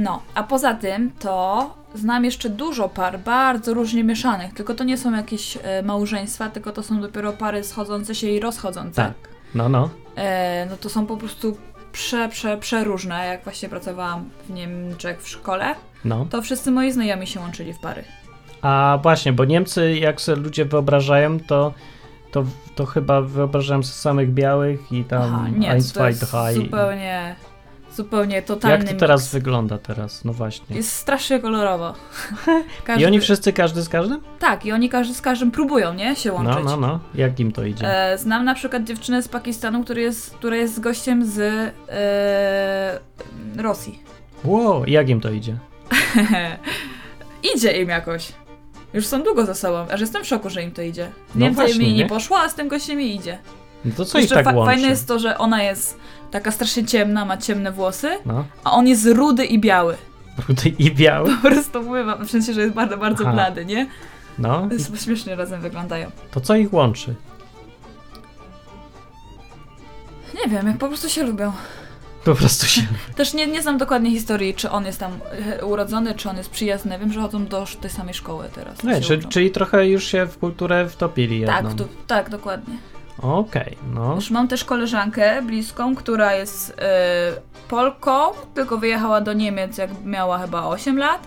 No, 0.02 0.22
a 0.34 0.42
poza 0.42 0.74
tym 0.74 1.10
to 1.18 1.74
znam 1.94 2.24
jeszcze 2.24 2.48
dużo 2.50 2.88
par 2.88 3.18
bardzo 3.20 3.74
różnie 3.74 4.04
mieszanych, 4.04 4.54
tylko 4.54 4.74
to 4.74 4.84
nie 4.84 4.98
są 4.98 5.12
jakieś 5.12 5.58
e, 5.62 5.82
małżeństwa, 5.82 6.48
tylko 6.50 6.72
to 6.72 6.82
są 6.82 7.00
dopiero 7.00 7.32
pary 7.32 7.64
schodzące 7.64 8.14
się 8.14 8.28
i 8.28 8.40
rozchodzące. 8.40 9.02
Tak. 9.02 9.14
No, 9.54 9.68
no. 9.68 9.90
E, 10.16 10.66
no 10.70 10.76
to 10.76 10.88
są 10.88 11.06
po 11.06 11.16
prostu 11.16 11.56
prze, 11.92 12.28
prze, 12.28 12.56
przeróżne. 12.56 13.26
Jak 13.26 13.44
właśnie 13.44 13.68
pracowałam 13.68 14.30
w 14.48 14.50
Niemczech 14.50 15.22
w 15.22 15.28
szkole, 15.28 15.74
No. 16.04 16.26
to 16.30 16.42
wszyscy 16.42 16.70
moi 16.70 16.92
znajomi 16.92 17.26
się 17.26 17.40
łączyli 17.40 17.72
w 17.72 17.78
pary. 17.78 18.04
A 18.62 18.98
właśnie, 19.02 19.32
bo 19.32 19.44
Niemcy, 19.44 19.96
jak 19.96 20.20
sobie 20.20 20.42
ludzie 20.42 20.64
wyobrażają, 20.64 21.40
to, 21.40 21.74
to, 22.30 22.44
to 22.74 22.86
chyba 22.86 23.20
wyobrażają 23.20 23.82
sobie 23.82 23.94
samych 23.94 24.34
białych 24.34 24.92
i 24.92 25.04
tam 25.04 25.22
Aha, 25.22 25.48
nie, 25.48 25.68
to 25.94 26.08
jest 26.08 26.26
zupełnie, 26.54 27.36
zupełnie 27.96 28.42
totalny 28.42 28.84
Jak 28.84 28.94
to 28.94 29.00
teraz 29.00 29.28
wygląda 29.32 29.78
teraz? 29.78 30.24
No 30.24 30.32
właśnie. 30.32 30.76
Jest 30.76 30.92
strasznie 30.92 31.40
kolorowo. 31.40 31.94
I 32.80 32.82
Każdy- 32.84 33.06
oni 33.06 33.20
wszyscy, 33.20 33.52
każdy 33.52 33.82
z 33.82 33.88
każdym? 33.88 34.20
Tak, 34.38 34.66
i 34.66 34.72
oni 34.72 34.88
każdy 34.88 35.14
z 35.14 35.20
każdym 35.20 35.50
próbują, 35.50 35.94
nie? 35.94 36.16
Się 36.16 36.28
No, 36.28 36.34
łączyć. 36.34 36.64
no, 36.64 36.76
no. 36.76 37.00
Jak 37.14 37.40
im 37.40 37.52
to 37.52 37.64
idzie? 37.64 38.10
E, 38.12 38.18
znam 38.18 38.44
na 38.44 38.54
przykład 38.54 38.84
dziewczynę 38.84 39.22
z 39.22 39.28
Pakistanu, 39.28 39.84
który 39.84 40.00
jest, 40.02 40.34
która 40.34 40.56
jest 40.56 40.80
gościem 40.80 41.26
z 41.26 41.38
e, 41.88 42.98
Rosji. 43.62 44.02
Wow, 44.44 44.84
jak 44.86 45.08
im 45.08 45.20
to 45.20 45.30
idzie? 45.30 45.56
idzie 47.54 47.82
im 47.82 47.88
jakoś. 47.88 48.32
Już 48.94 49.06
są 49.06 49.22
długo 49.22 49.46
ze 49.46 49.54
sobą, 49.54 49.86
aż 49.90 50.00
jestem 50.00 50.24
w 50.24 50.26
szoku, 50.26 50.50
że 50.50 50.62
im 50.62 50.70
to 50.72 50.82
idzie. 50.82 51.04
Z 51.30 51.34
No 51.34 51.40
Niemcem 51.40 51.64
właśnie, 51.66 51.80
mi 51.86 51.92
nie 51.92 51.98
nie? 52.02 52.06
poszło, 52.08 52.38
a 52.38 52.48
z 52.48 52.54
tym 52.54 52.68
gościem 52.68 52.96
mi 52.98 53.14
idzie. 53.16 53.38
No 53.84 53.92
to 53.96 54.04
co 54.04 54.18
Jeszcze 54.18 54.34
tak 54.34 54.44
fa- 54.44 54.52
łączy? 54.52 54.72
fajne 54.74 54.88
jest 54.88 55.08
to, 55.08 55.18
że 55.18 55.38
ona 55.38 55.62
jest 55.62 55.98
taka 56.32 56.50
strasznie 56.50 56.84
ciemna, 56.84 57.24
ma 57.24 57.36
ciemne 57.36 57.72
włosy, 57.72 58.08
No, 58.26 58.44
a 58.64 58.70
on 58.72 58.86
jest 58.88 59.06
rudy 59.06 59.44
i 59.44 59.58
biały. 59.58 59.96
rudy 60.48 60.68
i 60.78 60.90
biały. 60.94 61.30
Po 61.42 61.48
prostu 61.50 61.82
mówię 61.82 62.04
wam, 62.04 62.26
w 62.26 62.30
sensie, 62.30 62.52
że 62.54 62.60
jest 62.60 62.74
bardzo, 62.74 62.96
bardzo 62.96 63.24
Aha. 63.24 63.32
blady, 63.32 63.64
nie? 63.64 63.86
No, 64.38 64.66
To 64.68 64.74
jest 64.74 65.04
śmiesznie 65.04 65.36
razem 65.36 65.60
wyglądają. 65.60 66.10
to 66.30 66.40
co 66.40 66.54
ich 66.56 66.72
łączy? 66.72 67.14
Nie 70.44 70.50
wiem, 70.50 70.66
jak 70.66 70.78
po 70.78 70.88
prostu 70.88 71.08
się 71.08 71.22
lubią. 71.22 71.52
Po 72.24 72.34
prostu 72.34 72.66
się... 72.66 72.82
Też 73.16 73.34
nie, 73.34 73.46
nie 73.46 73.62
znam 73.62 73.78
dokładnie 73.78 74.10
historii, 74.10 74.54
czy 74.54 74.70
on 74.70 74.84
jest 74.86 75.00
tam 75.00 75.12
e, 75.58 75.64
urodzony, 75.64 76.14
czy 76.14 76.30
on 76.30 76.36
jest 76.36 76.50
przyjazny. 76.50 76.98
Wiem, 76.98 77.12
że 77.12 77.20
chodzą 77.20 77.46
do 77.46 77.66
tej 77.80 77.90
samej 77.90 78.14
szkoły 78.14 78.48
teraz. 78.54 78.82
Nie, 78.84 78.94
się 78.94 79.00
czyli, 79.00 79.26
czyli 79.28 79.50
trochę 79.50 79.88
już 79.88 80.04
się 80.04 80.26
w 80.26 80.38
kulturę 80.38 80.88
wtopili 80.88 81.40
jedną. 81.40 81.54
tak, 81.62 81.74
tu, 81.74 81.88
tak, 82.06 82.30
dokładnie. 82.30 82.74
Okej, 83.22 83.76
no. 83.94 84.14
Już 84.14 84.30
mam 84.30 84.48
też 84.48 84.64
koleżankę 84.64 85.42
bliską, 85.42 85.94
która 85.94 86.34
jest 86.34 86.74
e, 86.78 87.32
Polką, 87.68 88.12
tylko 88.54 88.78
wyjechała 88.78 89.20
do 89.20 89.32
Niemiec, 89.32 89.78
jak 89.78 89.90
miała 90.04 90.38
chyba 90.38 90.66
8 90.66 90.98
lat. 90.98 91.26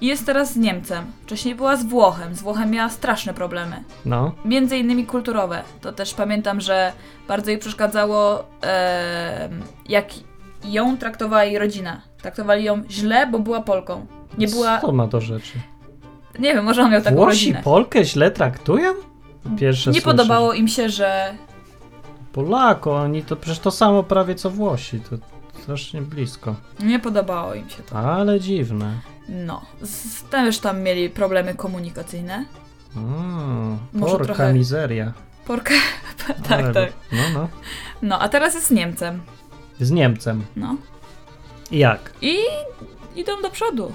I 0.00 0.06
jest 0.06 0.26
teraz 0.26 0.52
z 0.52 0.56
Niemcem. 0.56 1.04
Wcześniej 1.22 1.54
była 1.54 1.76
z 1.76 1.84
Włochem. 1.84 2.34
Z 2.34 2.42
Włochem 2.42 2.70
miała 2.70 2.88
straszne 2.88 3.34
problemy. 3.34 3.84
No, 4.04 4.32
Między 4.44 4.78
innymi 4.78 5.06
kulturowe. 5.06 5.62
To 5.80 5.92
też 5.92 6.14
pamiętam, 6.14 6.60
że 6.60 6.92
bardzo 7.28 7.50
jej 7.50 7.58
przeszkadzało, 7.58 8.44
e, 8.62 9.48
jak 9.88 10.04
ją 10.64 10.96
traktowała 10.98 11.44
jej 11.44 11.58
rodzina. 11.58 12.00
Traktowali 12.22 12.64
ją 12.64 12.82
źle, 12.90 13.26
bo 13.26 13.38
była 13.38 13.60
Polką. 13.60 14.06
Nie 14.38 14.48
była. 14.48 14.80
co 14.80 14.92
ma 14.92 15.06
do 15.06 15.20
rzeczy? 15.20 15.52
Nie 16.38 16.54
wiem, 16.54 16.64
może 16.64 16.82
on 16.82 16.90
miał 16.90 17.02
taką 17.02 17.16
Włosi 17.16 17.28
rodzinę. 17.30 17.60
Polkę 17.64 18.04
źle 18.04 18.30
traktują? 18.30 18.92
Pierwsze 19.58 19.90
Nie 19.90 20.00
słyszę. 20.00 20.16
podobało 20.16 20.52
im 20.52 20.68
się, 20.68 20.88
że. 20.90 21.34
Polako, 22.32 22.96
oni 22.96 23.22
to 23.22 23.36
przecież 23.36 23.58
to 23.58 23.70
samo 23.70 24.02
prawie 24.02 24.34
co 24.34 24.50
Włosi, 24.50 25.00
to 25.00 25.16
strasznie 25.62 26.02
blisko. 26.02 26.54
Nie 26.80 26.98
podobało 26.98 27.54
im 27.54 27.70
się 27.70 27.82
to. 27.82 27.98
Ale 27.98 28.40
dziwne. 28.40 28.94
No. 29.28 29.62
Z, 29.82 30.22
też 30.22 30.58
tam 30.58 30.80
mieli 30.80 31.10
problemy 31.10 31.54
komunikacyjne. 31.54 32.44
Mm, 32.96 33.78
Może 33.92 34.12
porka 34.12 34.24
trochę- 34.24 34.54
mizeria. 34.54 35.12
Porkę. 35.46 35.74
tak, 36.48 36.60
Ale- 36.64 36.72
tak. 36.74 36.92
No, 37.12 37.18
no. 37.34 37.48
No, 38.02 38.18
a 38.20 38.28
teraz 38.28 38.54
jest 38.54 38.66
z 38.66 38.70
Niemcem. 38.70 39.22
Z 39.80 39.90
Niemcem. 39.90 40.44
No. 40.56 40.76
Jak? 41.70 42.12
I 42.20 42.36
idą 43.16 43.42
do 43.42 43.50
przodu. 43.50 43.92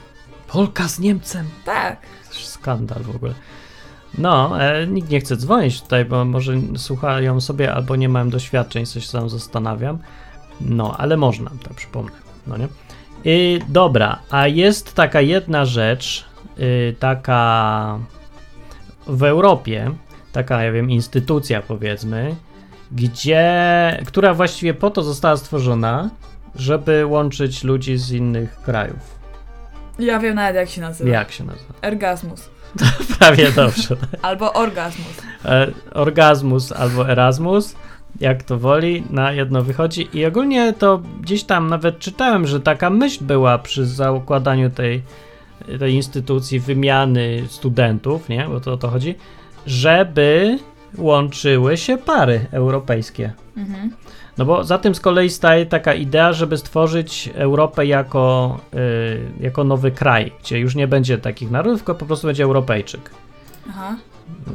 Polka 0.47 0.87
z 0.87 0.99
Niemcem. 0.99 1.45
Tak. 1.65 1.97
Skandal 2.31 3.03
w 3.03 3.15
ogóle. 3.15 3.33
No, 4.17 4.61
e, 4.61 4.87
nikt 4.87 5.09
nie 5.09 5.19
chce 5.19 5.37
dzwonić 5.37 5.81
tutaj, 5.81 6.05
bo 6.05 6.25
może 6.25 6.53
słuchają 6.77 7.41
sobie 7.41 7.73
albo 7.73 7.95
nie 7.95 8.09
mają 8.09 8.29
doświadczeń, 8.29 8.85
coś 8.85 9.05
się 9.05 9.11
tam 9.11 9.29
zastanawiam. 9.29 9.97
No, 10.61 10.95
ale 10.97 11.17
można, 11.17 11.51
tak 11.63 11.73
przypomnę. 11.73 12.11
No 12.47 12.57
nie? 12.57 12.67
I, 13.25 13.59
dobra, 13.67 14.19
a 14.29 14.47
jest 14.47 14.93
taka 14.93 15.21
jedna 15.21 15.65
rzecz, 15.65 16.25
y, 16.59 16.95
taka 16.99 17.99
w 19.07 19.23
Europie, 19.23 19.91
taka, 20.31 20.63
ja 20.63 20.71
wiem, 20.71 20.89
instytucja 20.89 21.61
powiedzmy, 21.61 22.35
gdzie, 22.91 24.03
która 24.05 24.33
właściwie 24.33 24.73
po 24.73 24.89
to 24.89 25.03
została 25.03 25.37
stworzona, 25.37 26.09
żeby 26.55 27.05
łączyć 27.05 27.63
ludzi 27.63 27.97
z 27.97 28.11
innych 28.11 28.61
krajów. 28.61 29.17
Ja 29.99 30.19
wiem 30.19 30.35
nawet 30.35 30.55
jak 30.55 30.69
się 30.69 30.81
nazywa. 30.81 31.09
Jak 31.09 31.31
się 31.31 31.43
nazywa? 31.43 31.73
Ergazmus. 32.85 33.17
Prawie 33.17 33.51
dobrze. 33.51 33.95
Albo 34.21 34.53
orgazmus. 34.53 35.21
E, 35.45 35.71
Orgazmus 35.93 36.71
albo 36.71 37.09
Erasmus, 37.09 37.75
jak 38.19 38.43
to 38.43 38.57
woli, 38.57 39.03
na 39.09 39.31
jedno 39.31 39.63
wychodzi. 39.63 40.09
I 40.13 40.25
ogólnie 40.25 40.73
to 40.73 41.01
gdzieś 41.21 41.43
tam 41.43 41.69
nawet 41.69 41.99
czytałem, 41.99 42.47
że 42.47 42.59
taka 42.59 42.89
myśl 42.89 43.23
była 43.23 43.57
przy 43.57 43.85
zakładaniu 43.85 44.69
tej, 44.69 45.01
tej 45.79 45.93
instytucji 45.93 46.59
wymiany 46.59 47.43
studentów, 47.47 48.29
nie? 48.29 48.45
Bo 48.49 48.59
to 48.59 48.73
o 48.73 48.77
to 48.77 48.87
chodzi, 48.87 49.15
żeby 49.65 50.59
łączyły 50.97 51.77
się 51.77 51.97
pary 51.97 52.45
europejskie. 52.51 53.33
Mhm. 53.57 53.91
No 54.37 54.45
bo 54.45 54.63
za 54.63 54.77
tym 54.77 54.95
z 54.95 54.99
kolei 54.99 55.29
staje 55.29 55.65
taka 55.65 55.93
idea, 55.93 56.33
żeby 56.33 56.57
stworzyć 56.57 57.29
Europę 57.35 57.85
jako, 57.85 58.57
y, 58.73 59.43
jako 59.43 59.63
nowy 59.63 59.91
kraj, 59.91 60.31
gdzie 60.43 60.59
już 60.59 60.75
nie 60.75 60.87
będzie 60.87 61.17
takich 61.17 61.51
narodów, 61.51 61.79
tylko 61.79 61.95
po 61.95 62.05
prostu 62.05 62.27
będzie 62.27 62.43
Europejczyk. 62.43 63.11
Aha. 63.69 63.95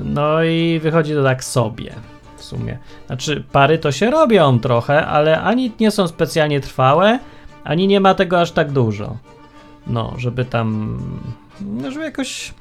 No 0.04 0.44
i 0.44 0.80
wychodzi 0.82 1.14
to 1.14 1.22
tak 1.22 1.44
sobie 1.44 1.92
w 2.36 2.44
sumie. 2.44 2.78
Znaczy, 3.06 3.44
pary 3.52 3.78
to 3.78 3.92
się 3.92 4.10
robią 4.10 4.60
trochę, 4.60 5.06
ale 5.06 5.40
ani 5.40 5.72
nie 5.80 5.90
są 5.90 6.08
specjalnie 6.08 6.60
trwałe, 6.60 7.18
ani 7.64 7.86
nie 7.86 8.00
ma 8.00 8.14
tego 8.14 8.40
aż 8.40 8.52
tak 8.52 8.72
dużo. 8.72 9.16
No, 9.86 10.14
żeby 10.16 10.44
tam. 10.44 10.98
No, 11.60 11.90
żeby 11.90 12.04
jakoś. 12.04 12.54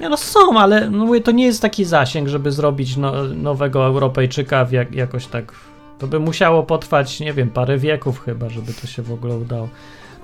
Nie 0.00 0.08
no, 0.08 0.16
są, 0.16 0.58
ale 0.58 0.90
no, 0.90 1.06
mówię, 1.06 1.20
to 1.20 1.30
nie 1.30 1.44
jest 1.44 1.62
taki 1.62 1.84
zasięg, 1.84 2.28
żeby 2.28 2.52
zrobić 2.52 2.96
no, 2.96 3.24
nowego 3.24 3.86
Europejczyka 3.86 4.64
w 4.64 4.72
jak, 4.72 4.94
jakoś 4.94 5.26
tak. 5.26 5.52
To 5.98 6.06
by 6.06 6.20
musiało 6.20 6.62
potrwać, 6.62 7.20
nie 7.20 7.32
wiem, 7.32 7.50
parę 7.50 7.78
wieków 7.78 8.20
chyba, 8.20 8.48
żeby 8.48 8.74
to 8.74 8.86
się 8.86 9.02
w 9.02 9.12
ogóle 9.12 9.36
udało. 9.36 9.68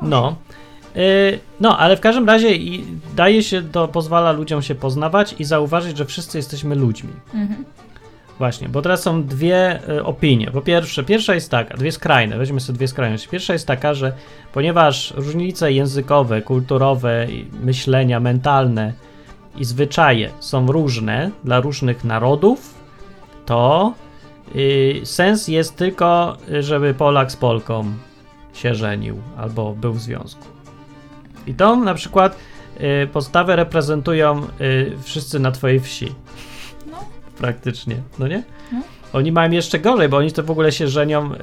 No. 0.02 0.36
Yy, 0.94 1.38
No, 1.60 1.78
ale 1.78 1.96
w 1.96 2.00
każdym 2.00 2.26
razie 2.26 2.56
i 2.56 2.84
daje 3.16 3.42
się 3.42 3.62
to, 3.62 3.88
pozwala 3.88 4.32
ludziom 4.32 4.62
się 4.62 4.74
poznawać 4.74 5.34
i 5.38 5.44
zauważyć, 5.44 5.96
że 5.96 6.04
wszyscy 6.04 6.38
jesteśmy 6.38 6.74
ludźmi. 6.74 7.10
Mhm. 7.34 7.64
Właśnie, 8.38 8.68
bo 8.68 8.82
teraz 8.82 9.02
są 9.02 9.24
dwie 9.24 9.88
y, 9.88 10.04
opinie. 10.04 10.50
Po 10.50 10.60
pierwsze, 10.60 11.04
pierwsza 11.04 11.34
jest 11.34 11.50
taka, 11.50 11.76
dwie 11.76 11.92
skrajne, 11.92 12.38
weźmy 12.38 12.60
sobie 12.60 12.76
dwie 12.76 12.88
skrajności. 12.88 13.28
Pierwsza 13.28 13.52
jest 13.52 13.66
taka, 13.66 13.94
że 13.94 14.12
ponieważ 14.52 15.14
różnice 15.16 15.72
językowe, 15.72 16.42
kulturowe, 16.42 17.26
myślenia, 17.62 18.20
mentalne 18.20 18.92
i 19.56 19.64
zwyczaje 19.64 20.30
są 20.40 20.72
różne 20.72 21.30
dla 21.44 21.60
różnych 21.60 22.04
narodów, 22.04 22.74
to 23.46 23.94
y, 24.56 25.00
sens 25.04 25.48
jest 25.48 25.76
tylko, 25.76 26.36
żeby 26.60 26.94
Polak 26.94 27.32
z 27.32 27.36
Polką 27.36 27.84
się 28.52 28.74
żenił 28.74 29.16
albo 29.36 29.72
był 29.72 29.92
w 29.92 30.00
związku. 30.00 30.44
I 31.46 31.54
tą 31.54 31.84
na 31.84 31.94
przykład 31.94 32.36
y, 33.04 33.06
postawę 33.06 33.56
reprezentują 33.56 34.46
y, 34.60 34.92
wszyscy 35.02 35.38
na 35.38 35.50
twojej 35.50 35.80
wsi. 35.80 36.14
No. 36.90 36.98
Praktycznie, 37.38 37.96
no 38.18 38.28
nie? 38.28 38.42
No. 38.72 38.82
Oni 39.12 39.32
mają 39.32 39.50
jeszcze 39.50 39.78
gorzej, 39.78 40.08
bo 40.08 40.16
oni 40.16 40.32
to 40.32 40.42
w 40.42 40.50
ogóle 40.50 40.72
się 40.72 40.88
żenią 40.88 41.34
y, 41.34 41.38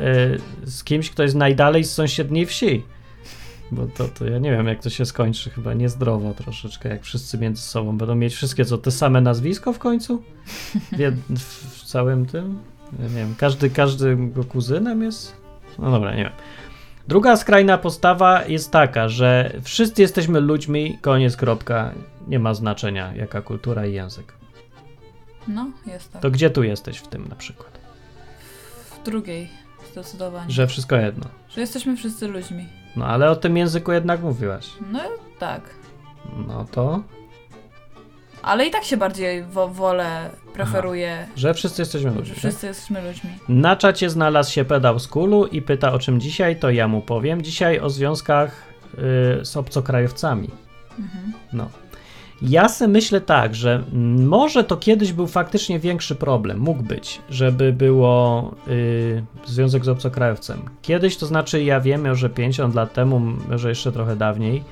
z 0.64 0.84
kimś, 0.84 1.10
kto 1.10 1.24
jest 1.24 1.36
najdalej 1.36 1.84
z 1.84 1.94
sąsiedniej 1.94 2.46
wsi. 2.46 2.84
Bo 3.72 3.88
to, 3.88 4.08
to 4.08 4.26
ja 4.26 4.38
nie 4.38 4.52
wiem, 4.52 4.68
jak 4.68 4.82
to 4.82 4.90
się 4.90 5.06
skończy. 5.06 5.50
Chyba 5.50 5.74
niezdrowo 5.74 6.34
troszeczkę, 6.34 6.90
jak 6.90 7.04
wszyscy 7.04 7.38
między 7.38 7.62
sobą 7.62 7.98
będą 7.98 8.16
mieć 8.16 8.34
wszystkie 8.34 8.66
co, 8.66 8.78
te 8.78 8.92
same 8.92 9.22
nazwisko 9.22 9.74
w 9.74 9.80
końcu? 9.80 10.24
W, 11.30 11.40
w 11.40 11.84
całym 11.84 12.26
tym? 12.26 12.60
Ja 13.00 13.08
nie 13.08 13.16
wiem, 13.16 13.36
każdy, 13.38 13.70
każdy 13.70 14.16
go 14.16 14.44
kuzynem 14.44 15.04
jest? 15.04 15.36
No 15.80 15.92
dobra, 15.92 16.16
nie 16.16 16.24
wiem. 16.24 16.34
Druga 17.08 17.38
skrajna 17.38 17.78
postawa 17.78 18.46
jest 18.46 18.72
taka, 18.72 19.10
że 19.10 19.54
wszyscy 19.64 20.02
jesteśmy 20.02 20.40
ludźmi, 20.40 20.98
koniec, 21.02 21.38
kropka. 21.38 21.92
Nie 22.28 22.40
ma 22.40 22.54
znaczenia, 22.54 23.14
jaka 23.16 23.42
kultura 23.42 23.86
i 23.86 23.94
język. 23.94 24.34
No, 25.48 25.72
jest 25.86 26.14
tak. 26.14 26.22
To 26.22 26.32
gdzie 26.32 26.50
tu 26.50 26.64
jesteś 26.64 26.98
w 26.98 27.08
tym 27.08 27.28
na 27.28 27.36
przykład? 27.36 27.80
W 29.02 29.06
drugiej 29.06 29.50
zdecydowanie. 29.92 30.50
Że, 30.50 30.56
Że 30.56 30.68
wszystko 30.68 30.96
jedno. 30.96 31.26
jesteśmy 31.58 31.98
wszyscy 31.98 32.28
ludźmi. 32.28 32.66
No 32.96 33.06
ale 33.06 33.30
o 33.32 33.36
tym 33.36 33.58
języku 33.58 33.92
jednak 33.92 34.22
mówiłaś. 34.22 34.68
No 34.92 35.00
tak. 35.40 35.62
No 36.48 36.66
to, 36.72 37.04
Ale 38.42 38.66
i 38.68 38.72
tak 38.72 38.84
się 38.84 38.98
bardziej 38.98 39.44
wo 39.44 39.68
wolę, 39.68 40.30
preferuję, 40.54 41.28
że 41.36 41.54
wszyscy 41.54 41.82
jesteśmy 41.82 42.10
że 42.12 42.16
ludźmi. 42.18 42.30
tak? 42.36 42.38
wszyscy 42.40 42.68
jesteśmy 42.68 43.02
ludźmi. 43.08 43.30
Na 43.50 43.76
czacie 43.76 44.10
znalazł 44.10 44.52
się 44.52 44.66
pedał 44.66 45.00
z 45.00 45.08
kulu 45.08 45.46
i 45.46 45.62
pyta 45.62 45.94
o 45.94 46.00
czym 46.00 46.20
dzisiaj, 46.22 46.60
to 46.60 46.70
ja 46.70 46.88
mu 46.88 47.02
powiem. 47.02 47.42
Dzisiaj 47.42 47.80
o 47.80 47.90
związkach 47.90 48.52
y, 49.42 49.46
z 49.46 49.58
obcokrajowcami. 49.58 50.50
Mhm. 51.00 51.34
No. 51.54 51.70
Ja 52.42 52.70
sobie 52.70 52.92
myślę 52.92 53.22
tak, 53.22 53.56
że 53.56 53.84
może 54.18 54.64
to 54.64 54.78
kiedyś 54.78 55.14
był 55.14 55.28
faktycznie 55.28 55.80
większy 55.80 56.16
problem, 56.16 56.60
mógł 56.60 56.84
być, 56.84 57.22
żeby 57.30 57.74
było 57.74 58.52
y, 58.68 59.24
związek 59.46 59.86
z 59.86 59.90
obcokrajowcem. 59.90 60.62
Kiedyś, 60.82 61.18
to 61.18 61.26
znaczy 61.26 61.64
ja 61.64 61.82
wiem, 61.82 62.08
może 62.08 62.30
50 62.30 62.76
lat 62.76 62.94
temu, 62.94 63.20
może 63.50 63.70
jeszcze 63.70 63.92
trochę 63.92 64.16
dawniej, 64.16 64.64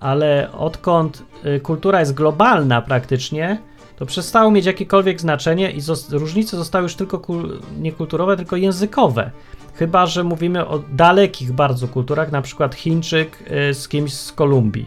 ale 0.00 0.52
odkąd 0.52 1.22
y, 1.44 1.60
kultura 1.60 2.00
jest 2.00 2.14
globalna 2.14 2.82
praktycznie, 2.82 3.58
to 3.96 4.06
przestało 4.06 4.50
mieć 4.50 4.66
jakiekolwiek 4.66 5.20
znaczenie 5.20 5.70
i 5.70 5.80
różnice 6.10 6.56
zostały 6.56 6.82
już 6.82 6.94
tylko 6.94 7.18
kul- 7.18 7.58
nie 7.80 7.92
kulturowe, 7.92 8.36
tylko 8.36 8.56
językowe. 8.56 9.30
Chyba, 9.74 10.06
że 10.06 10.24
mówimy 10.24 10.66
o 10.66 10.78
dalekich 10.78 11.52
bardzo 11.52 11.88
kulturach, 11.88 12.32
na 12.32 12.42
przykład 12.42 12.74
Chińczyk 12.74 13.44
y, 13.70 13.74
z 13.74 13.88
kimś 13.88 14.14
z 14.14 14.32
Kolumbii. 14.32 14.86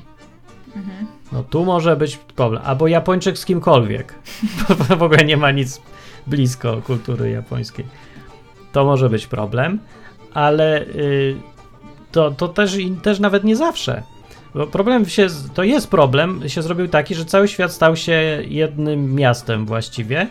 Mhm. 0.75 1.20
No 1.31 1.43
tu 1.43 1.65
może 1.65 1.95
być 1.95 2.17
problem. 2.17 2.61
Albo 2.65 2.87
Japończyk 2.87 3.37
z 3.37 3.45
kimkolwiek. 3.45 4.13
Bo 4.89 4.95
w 4.97 5.03
ogóle 5.03 5.25
nie 5.25 5.37
ma 5.37 5.51
nic 5.51 5.81
blisko 6.27 6.81
kultury 6.81 7.29
japońskiej. 7.29 7.85
To 8.71 8.85
może 8.85 9.09
być 9.09 9.27
problem, 9.27 9.79
ale 10.33 10.81
y, 10.81 11.35
to, 12.11 12.31
to 12.31 12.47
też, 12.47 12.77
też 13.03 13.19
nawet 13.19 13.43
nie 13.43 13.55
zawsze. 13.55 14.03
Bo 14.55 14.67
problem 14.67 15.05
się, 15.05 15.27
to 15.53 15.63
jest 15.63 15.89
problem, 15.89 16.49
się 16.49 16.61
zrobił 16.61 16.87
taki, 16.87 17.15
że 17.15 17.25
cały 17.25 17.47
świat 17.47 17.71
stał 17.71 17.95
się 17.95 18.43
jednym 18.47 19.15
miastem 19.15 19.65
właściwie, 19.65 20.27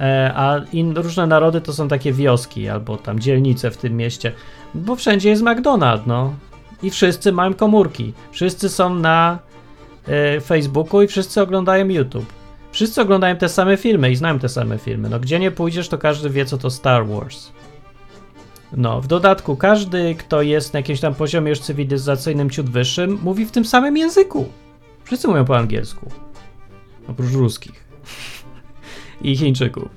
e, 0.00 0.32
a 0.36 0.60
in, 0.72 0.96
różne 0.96 1.26
narody 1.26 1.60
to 1.60 1.72
są 1.72 1.88
takie 1.88 2.12
wioski 2.12 2.68
albo 2.68 2.96
tam 2.96 3.20
dzielnice 3.20 3.70
w 3.70 3.76
tym 3.76 3.96
mieście, 3.96 4.32
bo 4.74 4.96
wszędzie 4.96 5.30
jest 5.30 5.42
McDonald's, 5.42 6.00
no. 6.06 6.34
I 6.82 6.90
wszyscy 6.90 7.32
mają 7.32 7.54
komórki. 7.54 8.12
Wszyscy 8.32 8.68
są 8.68 8.94
na 8.94 9.38
Facebooku 10.44 11.02
i 11.02 11.06
wszyscy 11.06 11.42
oglądają 11.42 11.88
YouTube. 11.88 12.32
Wszyscy 12.72 13.00
oglądają 13.00 13.36
te 13.36 13.48
same 13.48 13.76
filmy 13.76 14.10
i 14.10 14.16
znają 14.16 14.38
te 14.38 14.48
same 14.48 14.78
filmy. 14.78 15.08
No 15.08 15.20
gdzie 15.20 15.38
nie 15.38 15.50
pójdziesz, 15.50 15.88
to 15.88 15.98
każdy 15.98 16.30
wie, 16.30 16.44
co 16.44 16.58
to 16.58 16.70
Star 16.70 17.06
Wars. 17.06 17.52
No, 18.76 19.00
w 19.00 19.06
dodatku 19.06 19.56
każdy, 19.56 20.14
kto 20.14 20.42
jest 20.42 20.72
na 20.72 20.78
jakimś 20.78 21.00
tam 21.00 21.14
poziomie 21.14 21.50
już 21.50 21.60
cywilizacyjnym 21.60 22.50
ciut 22.50 22.70
wyższym, 22.70 23.18
mówi 23.22 23.46
w 23.46 23.50
tym 23.50 23.64
samym 23.64 23.96
języku. 23.96 24.48
Wszyscy 25.04 25.28
mówią 25.28 25.44
po 25.44 25.56
angielsku. 25.56 26.10
Oprócz 27.08 27.32
ruskich. 27.32 27.84
I 29.22 29.36
Chińczyków. 29.36 29.88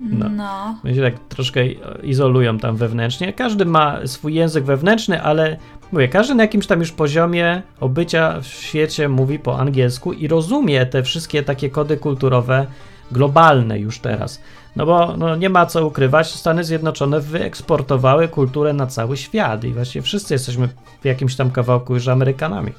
No. 0.00 0.28
No. 0.28 0.78
Oni 0.84 0.94
się 0.94 1.02
tak 1.02 1.18
troszkę 1.28 1.66
izolują 2.02 2.58
tam 2.58 2.76
wewnętrznie. 2.76 3.32
Każdy 3.32 3.64
ma 3.64 4.06
swój 4.06 4.34
język 4.34 4.64
wewnętrzny, 4.64 5.22
ale 5.22 5.56
mówię, 5.94 6.08
każdy 6.08 6.34
na 6.34 6.42
jakimś 6.42 6.66
tam 6.66 6.80
już 6.80 6.92
poziomie 6.92 7.62
obycia 7.80 8.40
w 8.40 8.46
świecie 8.46 9.08
mówi 9.08 9.38
po 9.38 9.58
angielsku 9.58 10.12
i 10.12 10.28
rozumie 10.28 10.86
te 10.86 11.02
wszystkie 11.02 11.42
takie 11.42 11.70
kody 11.70 11.96
kulturowe 11.96 12.66
globalne 13.12 13.78
już 13.78 13.98
teraz. 13.98 14.40
No 14.76 14.86
bo 14.86 15.16
no, 15.16 15.36
nie 15.36 15.50
ma 15.50 15.66
co 15.66 15.86
ukrywać, 15.86 16.34
Stany 16.34 16.64
Zjednoczone 16.64 17.20
wyeksportowały 17.20 18.28
kulturę 18.28 18.72
na 18.72 18.86
cały 18.86 19.16
świat 19.16 19.64
i 19.64 19.72
właśnie 19.72 20.02
wszyscy 20.02 20.34
jesteśmy 20.34 20.68
w 21.02 21.04
jakimś 21.04 21.36
tam 21.36 21.50
kawałku 21.50 21.94
już 21.94 22.08
Amerykanami. 22.08 22.72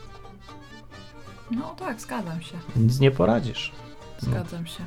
No 1.52 1.76
tak, 1.80 2.02
zgadzam 2.02 2.42
się. 2.42 2.58
Nic 2.76 3.00
nie 3.00 3.12
poradzisz. 3.12 3.72
Zgadzam 4.20 4.68
się. 4.68 4.84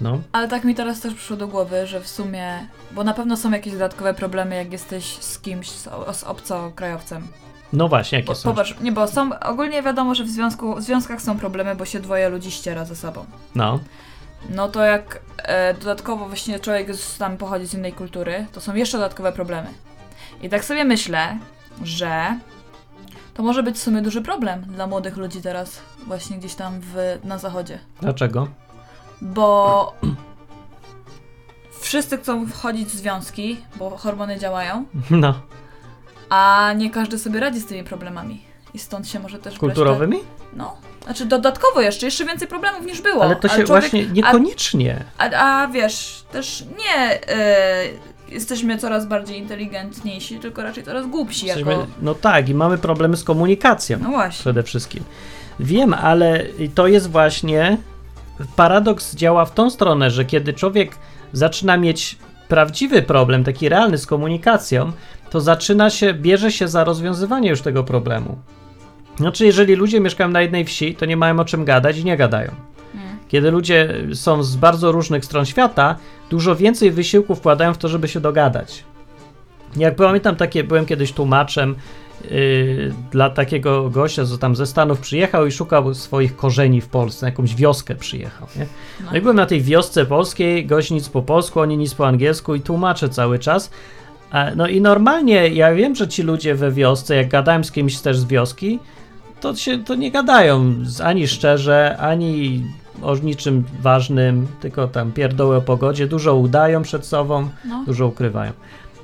No, 0.00 0.18
Ale 0.32 0.48
tak 0.48 0.64
mi 0.64 0.74
teraz 0.74 1.00
też 1.00 1.14
przyszło 1.14 1.36
do 1.36 1.48
głowy, 1.48 1.86
że 1.86 2.00
w 2.00 2.08
sumie, 2.08 2.66
bo 2.92 3.04
na 3.04 3.14
pewno 3.14 3.36
są 3.36 3.50
jakieś 3.50 3.72
dodatkowe 3.72 4.14
problemy, 4.14 4.56
jak 4.56 4.72
jesteś 4.72 5.04
z 5.04 5.38
kimś, 5.38 5.70
z, 5.70 5.88
z 6.12 6.24
obcokrajowcem. 6.24 7.26
no 7.72 7.88
właśnie, 7.88 8.18
jakie 8.18 8.26
Bo, 8.26 8.34
są? 8.34 8.50
popatrz, 8.50 8.74
nie, 8.80 8.92
bo 8.92 9.08
są, 9.08 9.38
ogólnie 9.40 9.82
wiadomo, 9.82 10.14
że 10.14 10.24
w, 10.24 10.28
związku, 10.28 10.74
w 10.74 10.82
związkach 10.82 11.22
są 11.22 11.38
problemy, 11.38 11.74
bo 11.76 11.84
się 11.84 12.00
dwoje 12.00 12.28
ludzi 12.28 12.50
ściera 12.50 12.84
ze 12.84 12.96
sobą. 12.96 13.24
No, 13.54 13.80
No 14.50 14.68
to 14.68 14.84
jak 14.84 15.20
e, 15.38 15.74
dodatkowo 15.74 16.26
właśnie 16.28 16.60
człowiek 16.60 16.94
z, 16.94 17.18
tam 17.18 17.36
pochodzi 17.36 17.66
z 17.66 17.74
innej 17.74 17.92
kultury, 17.92 18.46
to 18.52 18.60
są 18.60 18.74
jeszcze 18.74 18.98
dodatkowe 18.98 19.32
problemy. 19.32 19.68
I 20.42 20.48
tak 20.48 20.64
sobie 20.64 20.84
myślę, 20.84 21.38
że 21.82 22.38
to 23.34 23.42
może 23.42 23.62
być 23.62 23.76
w 23.76 23.82
sumie 23.82 24.02
duży 24.02 24.22
problem 24.22 24.62
dla 24.62 24.86
młodych 24.86 25.16
ludzi 25.16 25.42
teraz, 25.42 25.80
właśnie 26.06 26.38
gdzieś 26.38 26.54
tam 26.54 26.80
w, 26.80 27.18
na 27.24 27.38
zachodzie. 27.38 27.78
dlaczego? 28.00 28.48
Bo 29.24 29.92
wszyscy 31.80 32.18
chcą 32.18 32.46
wchodzić 32.46 32.88
w 32.88 32.94
związki, 32.96 33.56
bo 33.76 33.90
hormony 33.90 34.38
działają, 34.38 34.84
No, 35.10 35.34
a 36.28 36.72
nie 36.76 36.90
każdy 36.90 37.18
sobie 37.18 37.40
radzi 37.40 37.60
z 37.60 37.66
tymi 37.66 37.84
problemami. 37.84 38.42
I 38.74 38.78
stąd 38.78 39.08
się 39.08 39.18
może 39.20 39.36
też 39.38 39.44
brać 39.44 39.58
kulturowymi? 39.58 40.18
Te, 40.18 40.24
no, 40.56 40.76
znaczy 41.04 41.26
dodatkowo 41.26 41.80
jeszcze, 41.80 42.06
jeszcze 42.06 42.24
więcej 42.24 42.48
problemów 42.48 42.86
niż 42.86 43.00
było. 43.02 43.22
Ale 43.22 43.36
to 43.36 43.48
się 43.48 43.54
człowiek- 43.54 43.66
właśnie 43.66 44.06
niekoniecznie. 44.06 45.04
A, 45.18 45.30
a 45.30 45.68
wiesz, 45.68 46.24
też 46.32 46.64
nie 46.78 47.28
e, 47.28 47.84
jesteśmy 48.28 48.78
coraz 48.78 49.06
bardziej 49.06 49.38
inteligentniejsi, 49.38 50.38
tylko 50.38 50.62
raczej 50.62 50.84
coraz 50.84 51.06
głupsi 51.06 51.46
Jesteśmy, 51.46 51.72
jako... 51.72 51.86
no 52.02 52.14
tak, 52.14 52.48
i 52.48 52.54
mamy 52.54 52.78
problemy 52.78 53.16
z 53.16 53.24
komunikacją 53.24 53.98
No 54.02 54.10
właśnie. 54.10 54.40
przede 54.40 54.62
wszystkim. 54.62 55.04
Wiem, 55.60 55.94
ale 55.94 56.44
to 56.74 56.86
jest 56.86 57.10
właśnie. 57.10 57.78
Paradoks 58.56 59.14
działa 59.14 59.44
w 59.44 59.54
tą 59.54 59.70
stronę, 59.70 60.10
że 60.10 60.24
kiedy 60.24 60.52
człowiek 60.52 60.98
zaczyna 61.32 61.76
mieć 61.76 62.18
prawdziwy 62.48 63.02
problem, 63.02 63.44
taki 63.44 63.68
realny 63.68 63.98
z 63.98 64.06
komunikacją, 64.06 64.92
to 65.30 65.40
zaczyna 65.40 65.90
się, 65.90 66.14
bierze 66.14 66.52
się 66.52 66.68
za 66.68 66.84
rozwiązywanie 66.84 67.50
już 67.50 67.60
tego 67.60 67.84
problemu. 67.84 68.38
Znaczy, 69.16 69.46
jeżeli 69.46 69.74
ludzie 69.74 70.00
mieszkają 70.00 70.30
na 70.30 70.42
jednej 70.42 70.64
wsi, 70.64 70.94
to 70.94 71.06
nie 71.06 71.16
mają 71.16 71.40
o 71.40 71.44
czym 71.44 71.64
gadać 71.64 71.98
i 71.98 72.04
nie 72.04 72.16
gadają. 72.16 72.50
Mm. 72.94 73.18
Kiedy 73.28 73.50
ludzie 73.50 73.94
są 74.14 74.42
z 74.42 74.56
bardzo 74.56 74.92
różnych 74.92 75.24
stron 75.24 75.46
świata, 75.46 75.96
dużo 76.30 76.56
więcej 76.56 76.90
wysiłku 76.90 77.34
wkładają 77.34 77.74
w 77.74 77.78
to, 77.78 77.88
żeby 77.88 78.08
się 78.08 78.20
dogadać. 78.20 78.84
Jak 79.76 79.96
pamiętam, 79.96 80.36
takie, 80.36 80.64
byłem 80.64 80.86
kiedyś 80.86 81.12
tłumaczem 81.12 81.74
dla 83.12 83.30
takiego 83.30 83.90
gościa, 83.90 84.24
co 84.24 84.38
tam 84.38 84.56
ze 84.56 84.66
Stanów 84.66 85.00
przyjechał 85.00 85.46
i 85.46 85.52
szukał 85.52 85.94
swoich 85.94 86.36
korzeni 86.36 86.80
w 86.80 86.88
Polsce, 86.88 87.26
na 87.26 87.30
jakąś 87.30 87.54
wioskę 87.54 87.94
przyjechał. 87.94 88.48
Nie? 88.56 88.66
No 89.10 89.16
i 89.16 89.20
byłem 89.20 89.36
na 89.36 89.46
tej 89.46 89.62
wiosce 89.62 90.06
polskiej, 90.06 90.66
gość 90.66 90.90
nic 90.90 91.08
po 91.08 91.22
polsku, 91.22 91.60
oni 91.60 91.76
nic 91.76 91.94
po 91.94 92.06
angielsku 92.06 92.54
i 92.54 92.60
tłumaczę 92.60 93.08
cały 93.08 93.38
czas. 93.38 93.70
No 94.56 94.66
i 94.68 94.80
normalnie, 94.80 95.48
ja 95.48 95.74
wiem, 95.74 95.94
że 95.94 96.08
ci 96.08 96.22
ludzie 96.22 96.54
we 96.54 96.70
wiosce, 96.72 97.16
jak 97.16 97.28
gadałem 97.28 97.64
z 97.64 97.72
kimś 97.72 97.98
też 98.00 98.18
z 98.18 98.24
wioski, 98.24 98.78
to 99.40 99.56
się 99.56 99.78
to 99.78 99.94
nie 99.94 100.10
gadają 100.10 100.74
ani 101.04 101.28
szczerze, 101.28 101.96
ani 102.00 102.64
o 103.02 103.16
niczym 103.16 103.64
ważnym, 103.82 104.46
tylko 104.60 104.88
tam 104.88 105.12
pierdoły 105.12 105.56
o 105.56 105.60
pogodzie, 105.60 106.06
dużo 106.06 106.34
udają 106.34 106.82
przed 106.82 107.06
sobą, 107.06 107.48
No. 107.64 107.82
dużo 107.86 108.06
ukrywają. 108.06 108.52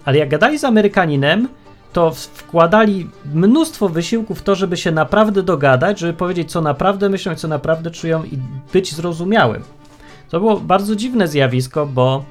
Ale 0.04 0.18
jak 0.18 0.28
gadali 0.28 0.58
z 0.58 0.64
Amerykaninem, 0.64 1.48
to 1.92 2.10
wkładali 2.10 3.10
mnóstwo 3.34 3.88
wysiłku 3.88 4.34
w 4.34 4.42
to, 4.42 4.54
żeby 4.54 4.76
się 4.76 4.90
naprawdę 4.90 5.42
dogadać, 5.42 5.98
żeby 5.98 6.12
powiedzieć, 6.12 6.50
co 6.50 6.60
naprawdę 6.60 7.08
myślą 7.08 7.34
co 7.34 7.48
naprawdę 7.48 7.90
czują 7.90 8.24
i 8.24 8.38
być 8.72 8.94
zrozumiałym. 8.94 9.62
To 10.30 10.40
było 10.40 10.60
bardzo 10.60 10.96
dziwne 10.96 11.28
zjawisko, 11.28 11.86
bo 11.86 12.24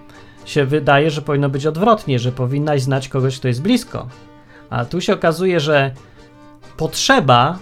się 0.46 0.66
wydaje, 0.66 1.12
że 1.12 1.22
powinno 1.22 1.50
być 1.50 1.66
odwrotnie, 1.66 2.20
że 2.20 2.32
powinnaś 2.32 2.82
znać 2.82 3.10
kogoś, 3.10 3.40
kto 3.40 3.48
jest 3.48 3.62
blisko. 3.62 4.08
A 4.70 4.86
tu 4.86 5.02
się 5.02 5.14
okazuje, 5.14 5.60
że 5.60 5.92
potrzeba 6.78 7.60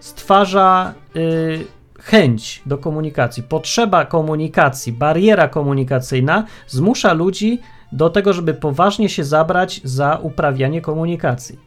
stwarza 0.00 0.94
y, 1.16 1.64
chęć 2.00 2.62
do 2.66 2.78
komunikacji. 2.78 3.42
Potrzeba 3.42 4.04
komunikacji, 4.04 4.92
bariera 4.92 5.48
komunikacyjna 5.48 6.44
zmusza 6.66 7.12
ludzi 7.12 7.60
do 7.92 8.10
tego, 8.10 8.32
żeby 8.32 8.54
poważnie 8.54 9.08
się 9.08 9.24
zabrać 9.24 9.80
za 9.84 10.16
uprawianie 10.22 10.80
komunikacji. 10.80 11.58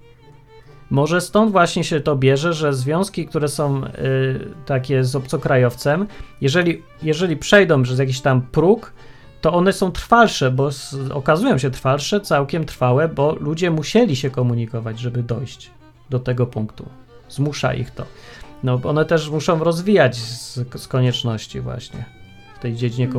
Może 0.89 1.21
stąd 1.21 1.51
właśnie 1.51 1.83
się 1.83 1.99
to 1.99 2.15
bierze, 2.15 2.53
że 2.53 2.73
związki, 2.73 3.25
które 3.25 3.47
są 3.47 3.83
y, 3.85 3.89
takie 4.65 5.03
z 5.03 5.15
obcokrajowcem, 5.15 6.07
jeżeli, 6.41 6.81
jeżeli 7.03 7.37
przejdą 7.37 7.83
przez 7.83 7.99
jakiś 7.99 8.21
tam 8.21 8.41
próg, 8.41 8.93
to 9.41 9.53
one 9.53 9.73
są 9.73 9.91
trwalsze, 9.91 10.51
bo 10.51 10.67
s- 10.67 10.95
okazują 11.13 11.57
się 11.57 11.71
trwalsze, 11.71 12.21
całkiem 12.21 12.65
trwałe, 12.65 13.09
bo 13.09 13.35
ludzie 13.35 13.71
musieli 13.71 14.15
się 14.15 14.29
komunikować, 14.29 14.99
żeby 14.99 15.23
dojść 15.23 15.71
do 16.09 16.19
tego 16.19 16.47
punktu. 16.47 16.85
Zmusza 17.29 17.73
ich 17.73 17.91
to. 17.91 18.05
No, 18.63 18.79
one 18.83 19.05
też 19.05 19.29
muszą 19.29 19.63
rozwijać 19.63 20.15
z, 20.15 20.59
z 20.75 20.87
konieczności 20.87 21.61
właśnie 21.61 22.05
w 22.55 22.59
tej 22.59 22.75
dziedzinie 22.75 23.07
No. 23.07 23.13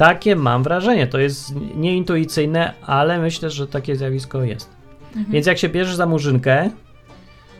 Takie 0.00 0.36
mam 0.36 0.62
wrażenie. 0.62 1.06
To 1.06 1.18
jest 1.18 1.54
nieintuicyjne, 1.76 2.72
ale 2.86 3.18
myślę, 3.18 3.50
że 3.50 3.66
takie 3.66 3.96
zjawisko 3.96 4.42
jest. 4.42 4.70
Mhm. 5.06 5.26
Więc 5.30 5.46
jak 5.46 5.58
się 5.58 5.68
bierzesz 5.68 5.96
za 5.96 6.06
murzynkę, 6.06 6.70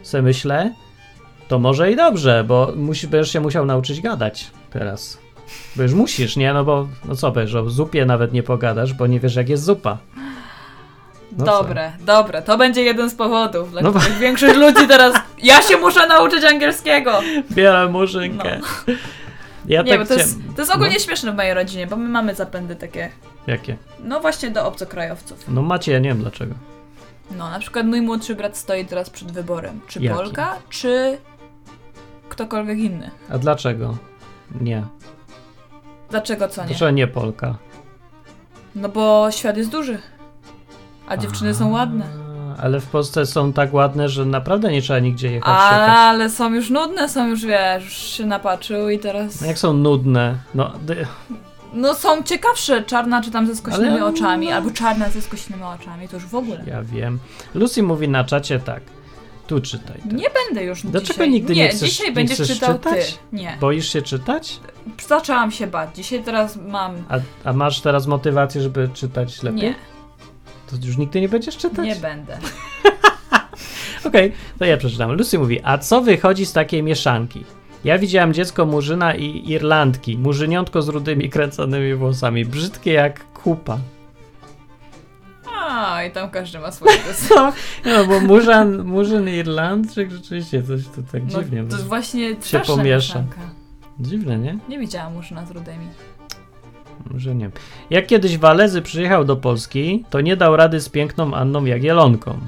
se 0.02 0.22
myślę, 0.22 0.74
to 1.48 1.58
może 1.58 1.92
i 1.92 1.96
dobrze, 1.96 2.44
bo 2.44 2.72
musi, 2.76 3.08
będziesz 3.08 3.32
się 3.32 3.40
musiał 3.40 3.66
nauczyć 3.66 4.00
gadać 4.00 4.50
teraz. 4.70 5.18
Bo 5.76 5.82
już 5.82 5.92
musisz, 5.92 6.36
nie? 6.36 6.52
No 6.52 6.64
bo, 6.64 6.88
no 7.04 7.16
co 7.16 7.32
powiesz, 7.32 7.54
o 7.54 7.70
zupie 7.70 8.06
nawet 8.06 8.32
nie 8.32 8.42
pogadasz, 8.42 8.94
bo 8.94 9.06
nie 9.06 9.20
wiesz 9.20 9.36
jak 9.36 9.48
jest 9.48 9.64
zupa. 9.64 9.98
No 11.38 11.44
co? 11.46 11.62
dobre, 11.62 11.92
dobre. 12.00 12.42
To 12.42 12.58
będzie 12.58 12.82
jeden 12.82 13.10
z 13.10 13.14
powodów, 13.14 13.70
dla 13.70 13.82
No 13.82 13.92
których 13.92 14.18
większość 14.18 14.56
ludzi 14.56 14.88
teraz... 14.88 15.14
Ja 15.42 15.62
się 15.62 15.76
muszę 15.76 16.06
nauczyć 16.06 16.44
angielskiego! 16.44 17.20
Biorę 17.50 17.88
murzynkę. 17.88 18.60
Ja 19.70 19.82
Nie, 19.82 19.90
tak 19.90 20.00
bo 20.00 20.06
to 20.06 20.14
jest, 20.14 20.38
to 20.56 20.62
jest 20.62 20.74
ogólnie 20.74 21.00
śmieszne 21.00 21.32
w 21.32 21.36
mojej 21.36 21.54
rodzinie, 21.54 21.86
bo 21.86 21.96
my 21.96 22.08
mamy 22.08 22.34
zapędy 22.34 22.76
takie, 22.76 23.10
No, 23.46 23.52
jakie? 23.52 23.76
no 24.04 24.20
właśnie 24.20 24.50
do 24.50 24.66
obcokrajowców. 24.66 25.44
No 25.48 25.62
macie, 25.62 25.92
ja 25.92 25.98
nie 25.98 26.08
wiem 26.08 26.18
dlaczego. 26.18 26.54
No, 27.30 27.50
na 27.50 27.58
przykład 27.58 27.86
mój 27.86 28.00
młodszy 28.02 28.34
brat 28.34 28.56
stoi 28.56 28.84
teraz 28.86 29.10
przed 29.10 29.32
wyborem. 29.32 29.80
Czy 29.88 30.00
Jaki? 30.00 30.16
Polka, 30.18 30.56
czy 30.68 31.18
ktokolwiek 32.28 32.78
inny. 32.78 33.10
A 33.30 33.38
dlaczego? 33.38 33.96
Nie. 34.60 34.84
Dlaczego 36.10 36.48
co 36.48 36.62
nie? 36.62 36.68
Dlaczego 36.68 36.90
nie 36.90 37.06
Polka? 37.06 37.54
No 38.74 38.88
bo 38.88 39.30
świat 39.30 39.56
jest 39.56 39.70
duży. 39.70 39.98
A 41.08 41.16
dziewczyny 41.16 41.54
są 41.54 41.70
ładne. 41.70 42.04
A, 42.60 42.64
Ale 42.64 42.80
w 42.80 42.86
Polsce 42.86 43.26
są 43.26 43.52
tak 43.52 43.74
ładne, 43.74 44.08
że 44.08 44.24
naprawdę 44.26 44.72
nie 44.72 44.82
trzeba 44.82 44.98
nigdzie 44.98 45.32
jechać 45.32 45.54
szukać. 45.64 45.88
ale 45.90 46.30
są 46.30 46.54
już 46.54 46.70
nudne, 46.70 47.08
są 47.08 47.28
już, 47.28 47.44
wiesz, 47.46 47.84
już 47.84 47.92
się 47.94 48.26
napatrzył 48.26 48.88
i 48.88 48.98
teraz... 48.98 49.40
No 49.40 49.46
Jak 49.46 49.58
są 49.58 49.72
nudne. 49.72 50.34
No, 50.54 50.72
No 51.72 51.94
są 51.94 52.22
ciekawsze, 52.22 52.82
czarna 52.82 53.22
czy 53.22 53.30
tam 53.30 53.46
ze 53.46 53.56
skośnymi 53.56 53.88
Ale- 53.90 54.04
oczami, 54.04 54.52
albo 54.52 54.70
czarna 54.70 55.08
ze 55.10 55.22
skośnymi 55.22 55.62
oczami, 55.62 56.08
to 56.08 56.16
już 56.16 56.26
w 56.26 56.34
ogóle. 56.34 56.62
ja 56.66 56.82
wiem. 56.82 57.18
Lucy 57.54 57.82
mówi 57.82 58.08
na 58.08 58.24
czacie 58.24 58.60
tak. 58.60 58.82
Tu 59.46 59.60
czytaj. 59.60 59.96
Teraz. 60.04 60.12
Nie 60.22 60.28
będę 60.46 60.64
już 60.64 60.82
Dlaczego 60.82 61.12
dzisiaj. 61.12 61.30
nigdy 61.30 61.54
nie 61.54 61.68
chcesz- 61.68 61.88
dzisiaj 61.88 62.06
nie 62.06 62.12
będziesz 62.12 62.36
chcesz 62.38 62.48
czytał 62.48 62.74
czytać? 62.78 63.12
ty. 63.30 63.36
Nie. 63.36 63.56
Boisz 63.60 63.92
się 63.92 64.02
czytać? 64.02 64.60
Zaczęłam 65.08 65.50
się 65.50 65.66
bać. 65.66 65.96
Dzisiaj 65.96 66.22
teraz 66.24 66.56
mam... 66.56 66.92
A, 67.08 67.18
a 67.44 67.52
masz 67.52 67.80
teraz 67.80 68.06
motywację, 68.06 68.62
żeby 68.62 68.88
czytać 68.94 69.42
lepiej? 69.42 69.60
Nie, 69.62 69.74
To 70.70 70.86
już 70.86 70.96
nigdy 70.96 71.20
nie 71.20 71.28
będziesz 71.28 71.56
czytać? 71.56 71.86
nie 71.86 71.96
będę. 71.96 72.38
Okej, 74.04 74.32
to 74.58 74.64
ja 74.64 74.76
przeczytam. 74.76 75.12
Lucy 75.12 75.38
mówi, 75.38 75.60
a 75.64 75.78
co 75.78 76.00
wychodzi 76.00 76.46
z 76.46 76.52
takiej 76.52 76.82
mieszanki? 76.82 77.44
Ja 77.84 77.98
widziałam 77.98 78.34
dziecko 78.34 78.66
Murzyna 78.66 79.14
i 79.14 79.50
Irlandki. 79.50 80.18
Murzyniątko 80.18 80.82
z 80.82 80.88
rudymi 80.88 81.30
kręconymi 81.30 81.94
włosami. 81.94 82.44
Brzydkie 82.44 82.92
jak 82.92 83.32
kupa. 83.32 83.78
A, 85.58 86.02
i 86.04 86.10
tam 86.10 86.30
każdy 86.30 86.58
ma 86.58 86.72
swój 86.72 86.88
gust. 87.06 87.30
No, 87.36 87.52
no 87.86 88.04
bo 88.06 88.20
Murzyn, 88.20 88.84
Murzyn 88.84 89.28
Irlandczyk 89.28 90.10
rzeczywiście 90.10 90.62
coś 90.62 90.84
tu 90.84 91.02
tak 91.12 91.22
No, 91.32 91.42
dziwnie. 91.42 91.64
to 91.64 91.76
jest 91.76 91.88
właśnie 91.88 92.36
straszna 92.40 92.76
pomiesza. 92.76 92.96
mieszanka. 93.18 93.40
Dziwne, 94.00 94.38
nie? 94.38 94.58
Nie 94.68 94.78
widziałam 94.78 95.12
murzyna 95.14 95.46
z 95.46 95.50
rudymi. 95.50 95.86
Może 97.10 97.34
nie. 97.34 97.50
Jak 97.90 98.06
kiedyś 98.06 98.38
Walezy 98.38 98.82
przyjechał 98.82 99.24
do 99.24 99.36
Polski, 99.36 100.04
to 100.10 100.20
nie 100.20 100.36
dał 100.36 100.56
rady 100.56 100.80
z 100.80 100.88
piękną 100.88 101.34
Anną 101.34 101.64
Jagielonką. 101.64 102.38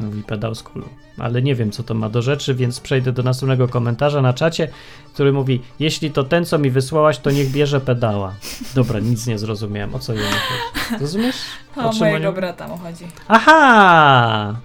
Mówi 0.00 0.22
pedał 0.22 0.54
z 0.54 0.62
kulu. 0.62 0.88
Ale 1.18 1.42
nie 1.42 1.54
wiem, 1.54 1.70
co 1.70 1.82
to 1.82 1.94
ma 1.94 2.08
do 2.08 2.22
rzeczy, 2.22 2.54
więc 2.54 2.80
przejdę 2.80 3.12
do 3.12 3.22
następnego 3.22 3.68
komentarza 3.68 4.22
na 4.22 4.32
czacie, 4.32 4.68
który 5.14 5.32
mówi: 5.32 5.62
Jeśli 5.78 6.10
to 6.10 6.24
ten, 6.24 6.44
co 6.44 6.58
mi 6.58 6.70
wysłałaś, 6.70 7.18
to 7.18 7.30
niech 7.30 7.50
bierze 7.50 7.80
pedała. 7.80 8.34
Dobra, 8.74 9.00
nic 9.00 9.26
nie 9.26 9.38
zrozumiałem. 9.38 9.94
O 9.94 9.98
co 9.98 10.12
jemu 10.12 10.26
chodzi? 10.26 11.00
Rozumiesz? 11.00 11.36
O, 11.76 11.90
czym 11.90 11.98
mojego 12.00 12.28
oni- 12.28 12.36
brata 12.36 12.68
mu 12.68 12.76
chodzi. 12.78 13.04
Aha! 13.28 14.56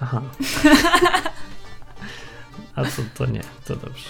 Aha. 0.00 0.22
A 2.76 2.82
to, 2.84 3.02
to 3.14 3.26
nie, 3.26 3.40
to 3.64 3.76
dobrze. 3.76 4.08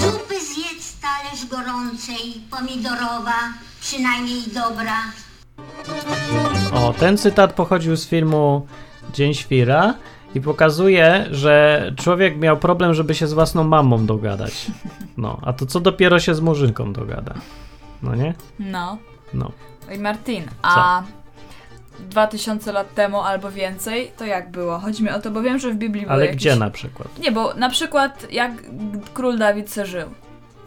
Zupy 0.00 0.40
zjedz 0.40 1.00
talerz 1.00 1.46
gorącej, 1.50 2.40
pomidorowa, 2.50 3.38
przynajmniej 3.80 4.42
dobra. 4.54 4.96
O, 6.72 6.92
ten 6.92 7.18
cytat 7.18 7.52
pochodził 7.52 7.96
z 7.96 8.06
filmu 8.06 8.66
Dzień 9.12 9.34
Świra 9.34 9.94
i 10.34 10.40
pokazuje, 10.40 11.26
że 11.30 11.82
człowiek 11.96 12.38
miał 12.38 12.56
problem, 12.56 12.94
żeby 12.94 13.14
się 13.14 13.26
z 13.26 13.32
własną 13.32 13.64
mamą 13.64 14.06
dogadać. 14.06 14.66
No, 15.16 15.38
a 15.42 15.52
to 15.52 15.66
co 15.66 15.80
dopiero 15.80 16.20
się 16.20 16.34
z 16.34 16.40
murzynką 16.40 16.92
dogada. 16.92 17.34
No 18.02 18.14
nie? 18.14 18.34
No. 18.58 18.98
No. 19.34 19.52
Oj, 19.90 19.98
Martin, 19.98 20.44
a 20.62 21.02
2000 22.00 22.72
lat 22.72 22.94
temu 22.94 23.20
albo 23.20 23.50
więcej, 23.50 24.10
to 24.16 24.24
jak 24.24 24.50
było? 24.50 24.78
Chodzi 24.78 25.02
mi 25.02 25.10
o 25.10 25.20
to, 25.20 25.30
bo 25.30 25.42
wiem, 25.42 25.58
że 25.58 25.70
w 25.70 25.76
Biblii 25.76 26.02
były 26.02 26.14
Ale 26.14 26.24
jakieś... 26.26 26.36
gdzie 26.36 26.56
na 26.56 26.70
przykład? 26.70 27.18
Nie, 27.18 27.32
bo 27.32 27.54
na 27.54 27.70
przykład 27.70 28.32
jak 28.32 28.52
król 29.14 29.38
Dawid 29.38 29.70
se 29.70 29.86
żył. 29.86 30.08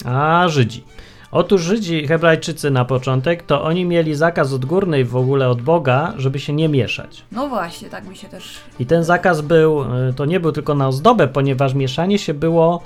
A, 0.06 0.48
Żydzi. 0.48 0.84
Otóż 1.32 1.62
Żydzi, 1.62 2.08
Hebrajczycy 2.08 2.72
na 2.72 2.86
początek, 2.86 3.44
to 3.44 3.64
oni 3.64 3.86
mieli 3.86 4.16
zakaz 4.16 4.54
odgórny 4.54 5.06
w 5.06 5.16
ogóle 5.16 5.50
od 5.50 5.62
Boga, 5.62 6.14
żeby 6.18 6.40
się 6.40 6.54
nie 6.54 6.70
mieszać. 6.70 7.24
No 7.32 7.48
właśnie, 7.48 7.90
tak 7.90 8.08
mi 8.08 8.16
się 8.16 8.28
też... 8.28 8.58
I 8.80 8.86
ten 8.86 9.04
zakaz 9.04 9.42
był, 9.42 9.82
y, 10.10 10.14
to 10.14 10.26
nie 10.26 10.40
był 10.40 10.52
tylko 10.52 10.76
na 10.76 10.88
ozdobę, 10.88 11.28
ponieważ 11.28 11.74
mieszanie 11.74 12.20
się 12.20 12.34
było, 12.34 12.82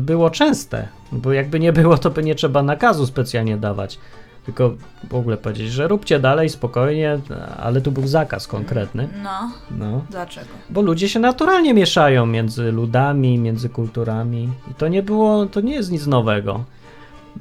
było 0.00 0.30
częste. 0.30 0.88
Bo 1.12 1.32
jakby 1.32 1.60
nie 1.60 1.72
było, 1.72 1.98
to 1.98 2.10
by 2.10 2.22
nie 2.22 2.34
trzeba 2.34 2.62
nakazu 2.62 3.06
specjalnie 3.06 3.56
dawać. 3.56 3.98
Tylko 4.46 4.74
w 5.10 5.14
ogóle 5.14 5.36
powiedzieć, 5.36 5.72
że 5.72 5.88
róbcie 5.88 6.20
dalej 6.20 6.48
spokojnie, 6.48 7.18
ale 7.62 7.80
tu 7.80 7.92
był 7.92 8.06
zakaz 8.06 8.46
konkretny. 8.46 9.08
No, 9.22 9.50
No. 9.70 10.04
dlaczego? 10.10 10.46
Bo 10.70 10.82
ludzie 10.82 11.08
się 11.08 11.20
naturalnie 11.20 11.74
mieszają 11.74 12.26
między 12.26 12.72
ludami, 12.72 13.38
między 13.38 13.68
kulturami. 13.68 14.48
I 14.70 14.74
to 14.74 14.88
nie 14.88 15.02
było, 15.02 15.46
to 15.46 15.60
nie 15.60 15.74
jest 15.74 15.90
nic 15.90 16.06
nowego. 16.06 16.64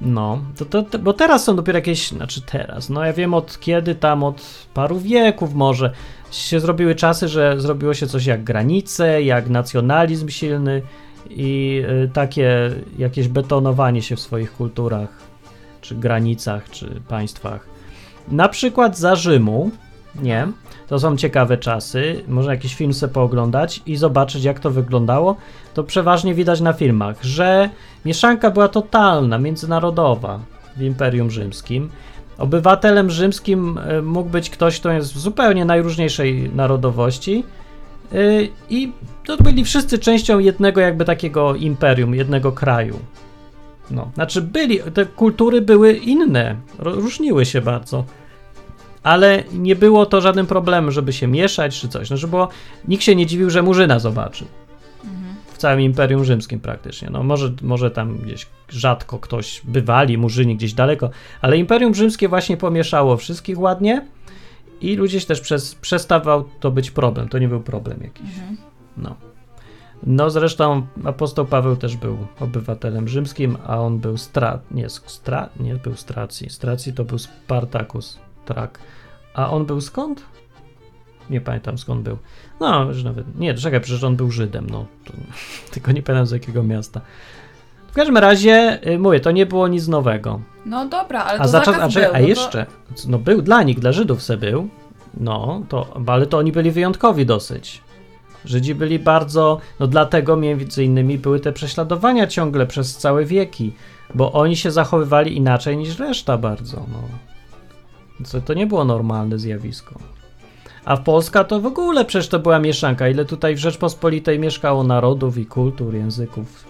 No, 0.02 0.40
to, 0.58 0.66
to, 0.66 0.84
to, 0.84 1.00
bo 1.00 1.14
teraz 1.14 1.44
są 1.44 1.56
dopiero 1.56 1.78
jakieś, 1.78 2.08
znaczy 2.08 2.42
teraz, 2.42 2.90
no 2.90 3.06
ja 3.06 3.14
wiem 3.14 3.34
od 3.34 3.60
kiedy 3.60 3.96
tam, 3.96 4.24
od 4.24 4.42
paru 4.74 5.00
wieków 5.00 5.54
może 5.54 5.92
się 6.32 6.60
zrobiły 6.60 6.96
czasy, 6.96 7.28
że 7.28 7.62
zrobiło 7.62 7.94
się 7.94 8.08
coś 8.08 8.26
jak 8.26 8.44
granice, 8.44 9.24
jak 9.24 9.50
nacjonalizm 9.50 10.30
silny 10.30 10.82
i 11.30 11.82
y, 12.04 12.10
takie 12.14 12.72
jakieś 12.98 13.28
betonowanie 13.28 14.02
się 14.02 14.16
w 14.16 14.20
swoich 14.20 14.54
kulturach, 14.54 15.10
czy 15.86 15.96
granicach, 15.96 16.70
czy 16.70 17.02
państwach. 17.08 17.66
Na 18.28 18.50
przykład 18.50 18.98
za 18.98 19.16
Rzymu, 19.16 19.72
nie, 20.22 20.48
to 20.88 21.00
są 21.00 21.18
ciekawe 21.18 21.58
czasy. 21.58 22.24
Można 22.28 22.52
jakiś 22.52 22.76
film 22.76 22.94
sobie 22.94 23.14
pooglądać 23.14 23.82
i 23.86 23.96
zobaczyć, 23.96 24.44
jak 24.44 24.60
to 24.60 24.72
wyglądało. 24.72 25.36
To 25.74 25.84
przeważnie 25.84 26.34
widać 26.34 26.62
na 26.62 26.74
filmach, 26.74 27.24
że 27.24 27.70
mieszanka 28.06 28.52
była 28.52 28.68
totalna, 28.68 29.38
międzynarodowa 29.38 30.40
w 30.78 30.82
Imperium 30.82 31.32
Rzymskim. 31.32 31.90
Obywatelem 32.38 33.10
rzymskim 33.10 33.78
e, 33.78 34.02
mógł 34.02 34.30
być 34.30 34.50
ktoś, 34.50 34.80
kto 34.80 34.92
jest 34.92 35.18
zupełnie 35.18 35.66
najróżniejszej 35.66 36.52
narodowości. 36.56 37.44
y, 38.14 38.50
I 38.70 38.92
to 39.26 39.38
byli 39.38 39.66
wszyscy 39.66 40.00
częścią 40.00 40.40
jednego, 40.40 40.82
jakby 40.82 41.06
takiego 41.06 41.56
imperium, 41.56 42.16
jednego 42.16 42.52
kraju. 42.52 43.00
No, 43.92 44.12
znaczy 44.16 44.42
byli, 44.42 44.80
te 44.94 45.06
kultury 45.06 45.62
były 45.62 45.94
inne, 45.94 46.56
różniły 46.80 47.46
się 47.46 47.62
bardzo 47.62 48.06
ale 49.06 49.44
nie 49.54 49.76
było 49.76 50.06
to 50.06 50.22
żadnym 50.22 50.48
problemem, 50.48 50.92
żeby 50.92 51.14
się 51.14 51.28
mieszać 51.28 51.80
czy 51.80 51.90
coś. 51.90 52.08
Znaczy, 52.08 52.28
bo 52.28 52.50
nikt 52.88 53.04
się 53.04 53.16
nie 53.16 53.26
dziwił, 53.26 53.50
że 53.50 53.62
Murzyna 53.62 54.00
zobaczył. 54.00 54.48
W 55.54 55.58
całym 55.58 55.82
Imperium 55.82 56.26
Rzymskim 56.26 56.60
praktycznie. 56.60 57.10
No 57.12 57.24
może, 57.24 57.52
może 57.62 57.92
tam 57.92 58.18
gdzieś 58.18 58.48
rzadko 58.70 59.20
ktoś 59.20 59.62
bywali, 59.64 60.18
Murzyni 60.18 60.56
gdzieś 60.56 60.74
daleko, 60.74 61.10
ale 61.42 61.58
Imperium 61.58 61.96
Rzymskie 61.96 62.28
właśnie 62.28 62.58
pomieszało 62.58 63.18
wszystkich 63.18 63.60
ładnie 63.60 64.06
i 64.82 64.96
ludzie 64.96 65.20
się 65.20 65.28
też 65.28 65.42
przez, 65.42 65.76
przestawał 65.76 66.50
to 66.60 66.72
być 66.72 66.92
problem. 66.92 67.30
To 67.30 67.40
nie 67.40 67.48
był 67.48 67.62
problem 67.62 68.00
jakiś. 68.04 68.30
No. 68.98 69.16
No 70.04 70.30
zresztą 70.30 70.88
apostoł 71.06 71.46
Paweł 71.46 71.76
też 71.76 71.98
był 71.98 72.18
obywatelem 72.40 73.08
rzymskim, 73.08 73.58
a 73.68 73.80
on 73.80 74.00
był 74.00 74.18
stra... 74.18 74.60
nie, 74.72 74.90
stra... 74.90 75.50
nie 75.60 75.76
był 75.76 75.96
stracji. 75.96 76.50
Stracji 76.50 76.94
to 76.94 77.04
był 77.04 77.18
Spartacus 77.18 78.20
Trak. 78.46 78.80
A 79.34 79.50
on 79.50 79.66
był 79.66 79.82
skąd? 79.82 80.24
Nie 81.30 81.42
pamiętam 81.42 81.78
skąd 81.78 82.02
był. 82.02 82.18
No, 82.60 82.94
że 82.94 83.04
nawet. 83.04 83.40
Nie, 83.40 83.54
czekaj, 83.54 83.82
przecież 83.82 84.04
on 84.04 84.16
był 84.16 84.32
Żydem, 84.32 84.70
no. 84.70 84.86
To, 85.06 85.14
tylko 85.74 85.92
nie 85.92 86.04
pamiętam 86.04 86.26
z 86.26 86.32
jakiego 86.32 86.64
miasta. 86.64 87.02
W 87.88 87.94
każdym 87.96 88.18
razie, 88.18 88.80
y, 88.88 89.00
mówię, 89.00 89.20
to 89.20 89.32
nie 89.32 89.46
było 89.46 89.68
nic 89.68 89.88
nowego. 89.88 90.42
No 90.66 90.86
dobra, 90.86 91.24
ale 91.24 91.38
to 91.38 91.44
A, 91.44 91.48
zaczas, 91.48 91.76
zakaz 91.76 91.90
a, 91.90 91.94
czekaj, 91.94 92.10
był, 92.10 92.16
a 92.16 92.20
no 92.20 92.24
to- 92.24 92.30
jeszcze, 92.30 92.66
no 93.08 93.20
był 93.20 93.42
dla 93.42 93.64
nich, 93.64 93.80
dla 93.80 93.92
Żydów 93.92 94.24
se 94.24 94.38
był, 94.38 94.70
no, 95.18 95.64
to, 95.70 96.02
ale 96.08 96.26
to 96.26 96.38
oni 96.38 96.52
byli 96.52 96.72
wyjątkowi 96.72 97.26
dosyć. 97.26 97.82
Żydzi 98.46 98.76
byli 98.76 99.00
bardzo, 99.00 99.60
no 99.80 99.88
dlatego 99.88 100.38
między 100.38 100.84
innymi 100.84 101.18
były 101.18 101.40
te 101.40 101.54
prześladowania 101.54 102.28
ciągle 102.28 102.68
przez 102.68 102.98
całe 102.98 103.26
wieki, 103.26 103.74
bo 104.16 104.32
oni 104.32 104.56
się 104.58 104.72
zachowywali 104.72 105.38
inaczej 105.38 105.78
niż 105.78 106.00
reszta 106.00 106.38
bardzo. 106.38 106.78
No. 106.78 107.00
Co 108.26 108.42
to 108.42 108.54
nie 108.54 108.68
było 108.68 108.86
normalne 108.86 109.40
zjawisko. 109.40 110.00
A 110.86 110.96
w 110.96 111.04
Polska 111.04 111.44
to 111.44 111.62
w 111.62 111.66
ogóle 111.66 112.06
przecież 112.06 112.28
to 112.28 112.40
była 112.40 112.60
mieszanka. 112.60 113.10
Ile 113.10 113.26
tutaj 113.26 113.56
w 113.56 113.60
Rzeczpospolitej 113.60 114.40
mieszkało 114.40 114.84
narodów 114.84 115.38
i 115.38 115.46
kultur, 115.46 115.96
języków, 115.96 116.66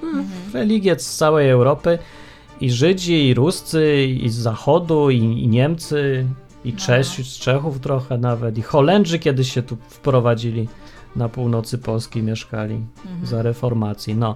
religie 0.53 0.99
z 0.99 1.15
całej 1.15 1.49
Europy. 1.49 1.99
I 2.61 2.71
Żydzi, 2.71 3.28
i 3.28 3.34
Ruscy, 3.34 4.05
i 4.05 4.30
z 4.30 4.36
Zachodu, 4.36 5.09
i, 5.09 5.17
i 5.17 5.47
Niemcy, 5.47 6.26
i 6.65 6.73
Czesi, 6.73 7.23
z 7.23 7.38
Czechów 7.38 7.80
trochę 7.80 8.17
nawet, 8.17 8.57
i 8.57 8.61
Holendrzy 8.61 9.19
kiedyś 9.19 9.53
się 9.53 9.61
tu 9.61 9.78
wprowadzili 9.89 10.67
na 11.16 11.30
północy 11.30 11.78
Polski, 11.78 12.24
mieszkali 12.24 12.80
za 13.24 13.41
reformacji. 13.41 14.16
No, 14.16 14.36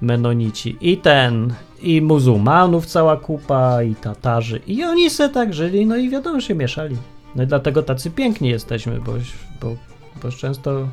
Menonici. 0.00 0.76
I 0.80 0.96
ten, 0.96 1.54
i 1.82 2.02
muzułmanów 2.02 2.86
cała 2.86 3.16
kupa, 3.16 3.82
i 3.82 3.94
Tatarzy. 3.94 4.60
I 4.66 4.84
oni 4.84 5.10
se 5.10 5.28
tak 5.28 5.54
żyli, 5.54 5.86
no 5.86 5.96
i 5.96 6.10
wiadomo, 6.10 6.40
się 6.40 6.54
mieszali. 6.54 6.96
No 7.36 7.42
i 7.42 7.46
dlatego 7.46 7.82
tacy 7.82 8.10
piękni 8.10 8.48
jesteśmy, 8.48 9.00
bo, 9.00 9.12
bo, 9.60 9.76
bo 10.22 10.30
często 10.30 10.88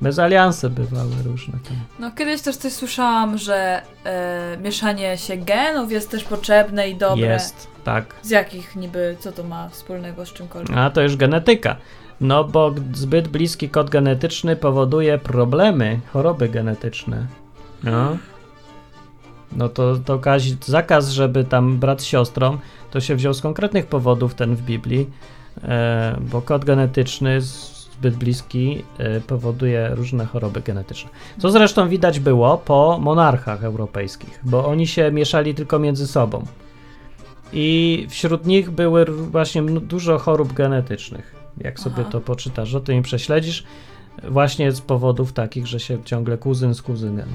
mezalianse 0.00 0.70
bywały 0.70 1.10
różne. 1.24 1.58
Tam. 1.68 1.76
No 1.98 2.10
kiedyś 2.10 2.40
też 2.40 2.56
coś 2.56 2.72
słyszałam, 2.72 3.38
że 3.38 3.82
e, 4.04 4.58
mieszanie 4.62 5.18
się 5.18 5.36
genów 5.36 5.92
jest 5.92 6.10
też 6.10 6.24
potrzebne 6.24 6.90
i 6.90 6.96
dobre. 6.96 7.26
Jest, 7.26 7.66
tak. 7.84 8.14
Z 8.22 8.30
jakich 8.30 8.76
niby, 8.76 9.16
co 9.20 9.32
to 9.32 9.44
ma 9.44 9.68
wspólnego 9.68 10.26
z 10.26 10.32
czymkolwiek? 10.32 10.76
A 10.76 10.90
to 10.90 11.02
już 11.02 11.16
genetyka. 11.16 11.76
No 12.20 12.44
bo 12.44 12.74
zbyt 12.94 13.28
bliski 13.28 13.68
kod 13.68 13.90
genetyczny 13.90 14.56
powoduje 14.56 15.18
problemy, 15.18 16.00
choroby 16.12 16.48
genetyczne. 16.48 17.26
No. 17.84 18.16
No 19.52 19.68
to, 19.68 19.96
to 19.96 20.20
zakaz, 20.64 21.08
żeby 21.08 21.44
tam 21.44 21.78
brat 21.78 22.02
z 22.02 22.04
siostrą, 22.04 22.58
to 22.90 23.00
się 23.00 23.16
wziął 23.16 23.34
z 23.34 23.40
konkretnych 23.40 23.86
powodów 23.86 24.34
ten 24.34 24.56
w 24.56 24.62
Biblii, 24.62 25.10
e, 25.62 26.16
bo 26.20 26.42
kod 26.42 26.64
genetyczny 26.64 27.40
zbyt 27.40 28.16
bliski 28.16 28.84
e, 28.98 29.20
powoduje 29.20 29.90
różne 29.94 30.26
choroby 30.26 30.60
genetyczne. 30.60 31.10
Co 31.38 31.50
zresztą 31.50 31.88
widać 31.88 32.20
było 32.20 32.58
po 32.58 32.98
monarchach 33.00 33.64
europejskich, 33.64 34.40
bo 34.42 34.66
oni 34.66 34.86
się 34.86 35.12
mieszali 35.12 35.54
tylko 35.54 35.78
między 35.78 36.06
sobą. 36.06 36.44
I 37.52 38.06
wśród 38.10 38.46
nich 38.46 38.70
były 38.70 39.04
właśnie 39.04 39.62
dużo 39.62 40.18
chorób 40.18 40.52
genetycznych. 40.52 41.39
Jak 41.60 41.80
sobie 41.80 42.00
Aha. 42.00 42.10
to 42.10 42.20
poczytasz, 42.20 42.74
o 42.74 42.80
tym 42.80 43.02
prześledzisz, 43.02 43.64
właśnie 44.28 44.72
z 44.72 44.80
powodów 44.80 45.32
takich, 45.32 45.66
że 45.66 45.80
się 45.80 45.98
ciągle 46.04 46.38
kuzyn 46.38 46.74
z 46.74 46.82
kuzynem. 46.82 47.28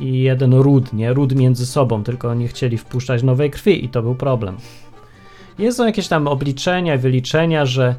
I 0.00 0.20
jeden 0.20 0.54
ród, 0.54 0.92
nie? 0.92 1.12
Ród 1.12 1.34
między 1.34 1.66
sobą, 1.66 2.04
tylko 2.04 2.34
nie 2.34 2.48
chcieli 2.48 2.78
wpuszczać 2.78 3.22
nowej 3.22 3.50
krwi 3.50 3.84
i 3.84 3.88
to 3.88 4.02
był 4.02 4.14
problem. 4.14 4.56
Jest 5.58 5.76
są 5.76 5.86
jakieś 5.86 6.08
tam 6.08 6.28
obliczenia 6.28 6.96
wyliczenia, 6.96 7.66
że 7.66 7.94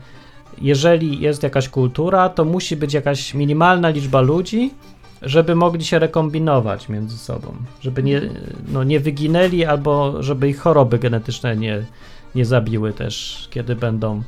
jeżeli 0.62 1.20
jest 1.20 1.44
jakaś 1.44 1.70
kultura, 1.70 2.30
to 2.30 2.46
musi 2.46 2.76
być 2.76 2.94
jakaś 2.94 3.34
minimalna 3.34 3.90
liczba 3.90 4.22
ludzi, 4.22 4.74
żeby 5.22 5.56
mogli 5.56 5.86
się 5.86 6.00
rekombinować 6.00 6.90
między 6.90 7.18
sobą, 7.18 7.54
żeby 7.82 8.04
nie, 8.04 8.22
no, 8.68 8.84
nie 8.84 9.00
wyginęli 9.00 9.66
albo 9.66 10.24
żeby 10.24 10.50
ich 10.50 10.60
choroby 10.60 11.00
genetyczne 11.00 11.58
nie, 11.58 11.86
nie 12.36 12.46
zabiły 12.46 12.94
też, 12.94 13.48
kiedy 13.52 13.76
będą 13.76 14.22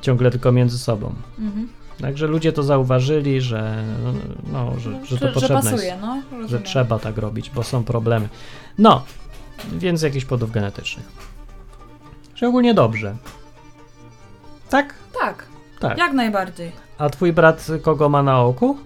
ciągle 0.00 0.30
tylko 0.30 0.52
między 0.52 0.78
sobą. 0.78 1.14
Mhm. 1.38 1.68
Także 2.00 2.26
ludzie 2.26 2.52
to 2.52 2.62
zauważyli, 2.62 3.40
że, 3.40 3.84
no, 4.52 4.78
że, 4.78 4.92
że 4.92 4.98
to 5.00 5.06
że, 5.06 5.26
że 5.26 5.32
potrzebne 5.32 5.70
pasuje, 5.70 5.88
jest, 5.88 6.00
no. 6.00 6.48
że 6.48 6.60
trzeba 6.60 6.98
tak 6.98 7.18
robić, 7.18 7.50
bo 7.50 7.62
są 7.62 7.84
problemy. 7.84 8.28
No, 8.78 9.04
więc 9.72 10.02
jakichś 10.02 10.24
powodów 10.24 10.50
genetycznych. 10.50 11.06
Że 12.34 12.48
ogólnie 12.48 12.74
dobrze. 12.74 13.16
Tak? 14.70 14.94
Tak, 15.20 15.46
Tak. 15.80 15.98
jak 15.98 16.12
najbardziej. 16.12 16.72
A 16.98 17.10
twój 17.10 17.32
brat 17.32 17.66
kogo 17.82 18.08
ma 18.08 18.22
na 18.22 18.40
oku? 18.40 18.78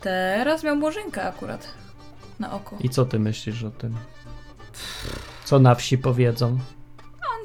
Teraz 0.00 0.64
miał 0.64 0.76
murzynkę 0.76 1.22
akurat 1.22 1.68
na 2.40 2.52
oko. 2.52 2.76
I 2.80 2.88
co 2.88 3.04
ty 3.04 3.18
myślisz 3.18 3.64
o 3.64 3.70
tym? 3.70 3.94
Co 5.44 5.58
na 5.58 5.74
wsi 5.74 5.98
powiedzą? 5.98 6.58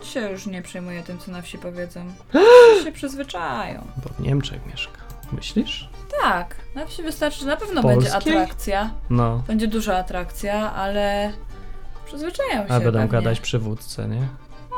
Się 0.03 0.29
już 0.31 0.45
nie 0.45 0.61
przejmuje 0.61 1.03
tym, 1.03 1.19
co 1.19 1.31
na 1.31 1.41
wsi 1.41 1.57
powiedzą. 1.57 2.05
się 2.83 2.91
przyzwyczają. 2.91 3.87
Bo 4.03 4.09
w 4.09 4.19
Niemczech 4.19 4.65
mieszka. 4.65 5.01
Myślisz? 5.31 5.89
Tak, 6.21 6.55
na 6.75 6.85
wsi 6.85 7.03
wystarczy, 7.03 7.45
na 7.45 7.57
pewno 7.57 7.81
Polskiej? 7.81 8.11
będzie 8.13 8.31
atrakcja. 8.33 8.91
No. 9.09 9.43
Będzie 9.47 9.67
duża 9.67 9.97
atrakcja, 9.97 10.73
ale 10.73 11.31
przyzwyczają 12.05 12.67
się 12.67 12.73
A 12.73 12.79
będą 12.79 12.91
pewnie. 12.91 13.07
gadać 13.07 13.39
przywódcy, 13.39 14.07
nie? 14.07 14.27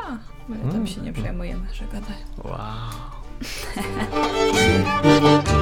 A, 0.07 0.11
my 0.49 0.57
tam 0.57 0.69
Mm. 0.69 0.87
się 0.87 1.01
nie 1.01 1.13
przejmujemy, 1.13 1.65
że 1.73 1.85
gadają. 1.85 2.25
Wow. 2.43 2.53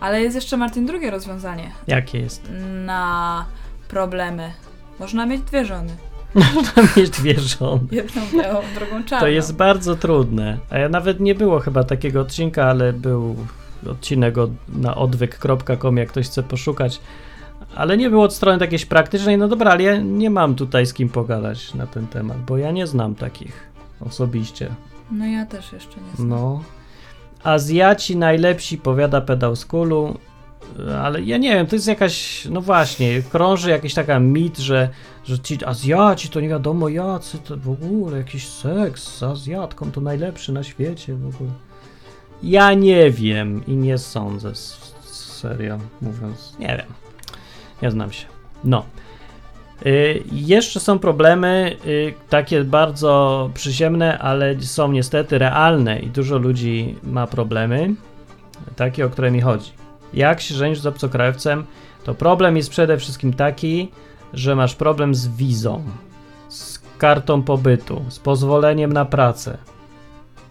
Ale 0.00 0.22
jest 0.22 0.34
jeszcze, 0.34 0.56
Martin, 0.56 0.86
drugie 0.86 1.10
rozwiązanie 1.10 1.70
Jakie 1.86 2.18
jest? 2.18 2.48
na 2.84 3.44
problemy. 3.94 4.52
Można 5.00 5.26
mieć 5.26 5.42
dwie 5.42 5.64
żony. 5.64 5.96
Mieć 6.96 7.10
dwie 7.10 7.40
żony. 7.40 7.80
Jedną 7.90 8.22
białą, 8.34 8.60
drugą 8.74 9.04
czarną. 9.04 9.20
To 9.20 9.28
jest 9.28 9.56
bardzo 9.56 9.96
trudne. 9.96 10.58
A 10.70 10.78
ja 10.78 10.88
nawet 10.88 11.20
nie 11.20 11.34
było 11.34 11.60
chyba 11.60 11.84
takiego 11.84 12.20
odcinka, 12.20 12.64
ale 12.64 12.92
był 12.92 13.36
odcinek 13.90 14.38
od, 14.38 14.50
na 14.68 14.94
odwyk.com, 14.94 15.96
jak 15.96 16.08
ktoś 16.08 16.26
chce 16.26 16.42
poszukać. 16.42 17.00
Ale 17.74 17.96
nie 17.96 18.10
było 18.10 18.24
od 18.24 18.34
strony 18.34 18.58
jakiejś 18.60 18.86
praktycznej. 18.86 19.38
No 19.38 19.48
dobra, 19.48 19.70
ale 19.70 19.82
ja 19.82 19.96
nie 19.96 20.30
mam 20.30 20.54
tutaj 20.54 20.86
z 20.86 20.94
kim 20.94 21.08
pogadać 21.08 21.74
na 21.74 21.86
ten 21.86 22.06
temat, 22.06 22.38
bo 22.38 22.58
ja 22.58 22.70
nie 22.70 22.86
znam 22.86 23.14
takich 23.14 23.70
osobiście. 24.00 24.70
No 25.10 25.26
ja 25.26 25.46
też 25.46 25.72
jeszcze 25.72 26.00
nie 26.00 26.16
znam. 26.16 26.28
No. 26.28 26.62
Azjaci 27.42 28.16
najlepsi, 28.16 28.78
powiada 28.78 29.20
pedał 29.20 29.56
z 29.56 29.66
kulu. 29.66 30.18
Ale 31.02 31.22
ja 31.22 31.38
nie 31.38 31.54
wiem, 31.54 31.66
to 31.66 31.76
jest 31.76 31.88
jakaś, 31.88 32.44
no 32.50 32.60
właśnie, 32.60 33.22
krąży 33.22 33.70
jakiś 33.70 33.94
taka 33.94 34.20
mit, 34.20 34.58
że, 34.58 34.88
że 35.24 35.38
ci 35.38 35.64
Azjaci 35.64 36.28
to 36.28 36.40
nie 36.40 36.48
wiadomo 36.48 36.88
jacy, 36.88 37.38
to 37.38 37.56
w 37.56 37.70
ogóle 37.70 38.18
jakiś 38.18 38.48
seks 38.48 39.18
z 39.18 39.22
Azjatką 39.22 39.90
to 39.90 40.00
najlepszy 40.00 40.52
na 40.52 40.62
świecie 40.62 41.14
w 41.14 41.34
ogóle. 41.34 41.50
Ja 42.42 42.74
nie 42.74 43.10
wiem 43.10 43.66
i 43.66 43.76
nie 43.76 43.98
sądzę, 43.98 44.52
serio 45.04 45.78
mówiąc, 46.00 46.56
nie 46.58 46.66
wiem, 46.66 46.94
nie 47.82 47.90
znam 47.90 48.12
się. 48.12 48.26
No. 48.64 48.84
Y, 49.86 50.22
jeszcze 50.32 50.80
są 50.80 50.98
problemy 50.98 51.76
y, 51.86 52.14
takie 52.28 52.64
bardzo 52.64 53.50
przyziemne, 53.54 54.18
ale 54.18 54.60
są 54.60 54.92
niestety 54.92 55.38
realne 55.38 56.00
i 56.00 56.06
dużo 56.06 56.38
ludzi 56.38 56.94
ma 57.02 57.26
problemy, 57.26 57.94
takie 58.76 59.06
o 59.06 59.10
które 59.10 59.30
mi 59.30 59.40
chodzi. 59.40 59.83
Jak 60.14 60.40
się 60.40 60.54
żenisz 60.54 60.80
z 60.80 60.86
obcokrajowcem, 60.86 61.64
to 62.04 62.14
problem 62.14 62.56
jest 62.56 62.70
przede 62.70 62.98
wszystkim 62.98 63.32
taki, 63.32 63.90
że 64.32 64.54
masz 64.56 64.74
problem 64.74 65.14
z 65.14 65.28
wizą, 65.28 65.82
z 66.48 66.80
kartą 66.98 67.42
pobytu, 67.42 68.04
z 68.08 68.18
pozwoleniem 68.18 68.92
na 68.92 69.04
pracę. 69.04 69.58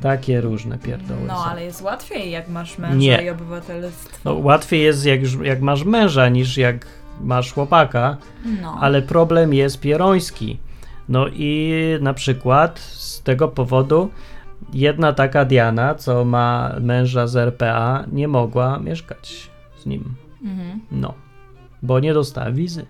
Takie 0.01 0.41
różne 0.41 0.77
pierdoły. 0.77 1.19
No, 1.27 1.37
są. 1.37 1.43
ale 1.45 1.63
jest 1.63 1.81
łatwiej, 1.81 2.31
jak 2.31 2.49
masz 2.49 2.77
męża 2.77 2.95
Nie. 2.95 3.23
i 3.25 3.29
obywatelstwo. 3.29 4.17
No, 4.25 4.33
łatwiej 4.33 4.81
jest 4.83 5.05
jak, 5.05 5.21
już- 5.21 5.37
jak 5.43 5.61
masz 5.61 5.83
męża 5.83 6.29
niż 6.29 6.57
jak 6.57 6.85
masz 7.21 7.53
chłopaka, 7.53 8.17
No. 8.61 8.77
ale 8.81 9.01
problem 9.01 9.53
jest 9.53 9.79
pieroński. 9.79 10.59
No 11.09 11.25
i 11.27 11.73
na 12.01 12.13
przykład 12.13 12.79
z 12.79 13.21
tego 13.21 13.47
powodu 13.47 14.09
jedna 14.73 15.13
taka 15.13 15.45
Diana, 15.45 15.95
co 15.95 16.25
ma 16.25 16.71
męża 16.81 17.27
z 17.27 17.35
RPA, 17.35 18.03
nie 18.11 18.27
mogła 18.27 18.79
mieszkać 18.79 19.49
z 19.83 19.85
nim. 19.85 20.15
Mhm. 20.43 20.79
No, 20.91 21.13
bo 21.81 21.99
nie 21.99 22.13
dostała 22.13 22.51
wizy. 22.51 22.85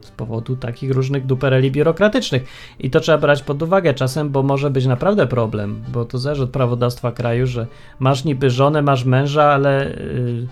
Z 0.00 0.10
powodu 0.10 0.56
takich 0.56 0.90
różnych 0.90 1.26
dupereli 1.26 1.70
biurokratycznych. 1.70 2.44
I 2.78 2.90
to 2.90 3.00
trzeba 3.00 3.18
brać 3.18 3.42
pod 3.42 3.62
uwagę 3.62 3.94
czasem, 3.94 4.30
bo 4.30 4.42
może 4.42 4.70
być 4.70 4.86
naprawdę 4.86 5.26
problem, 5.26 5.82
bo 5.92 6.04
to 6.04 6.18
zależy 6.18 6.42
od 6.42 6.50
prawodawstwa 6.50 7.12
kraju, 7.12 7.46
że 7.46 7.66
masz 7.98 8.24
niby 8.24 8.50
żonę, 8.50 8.82
masz 8.82 9.04
męża, 9.04 9.44
ale, 9.44 9.84
yy, 9.84 10.48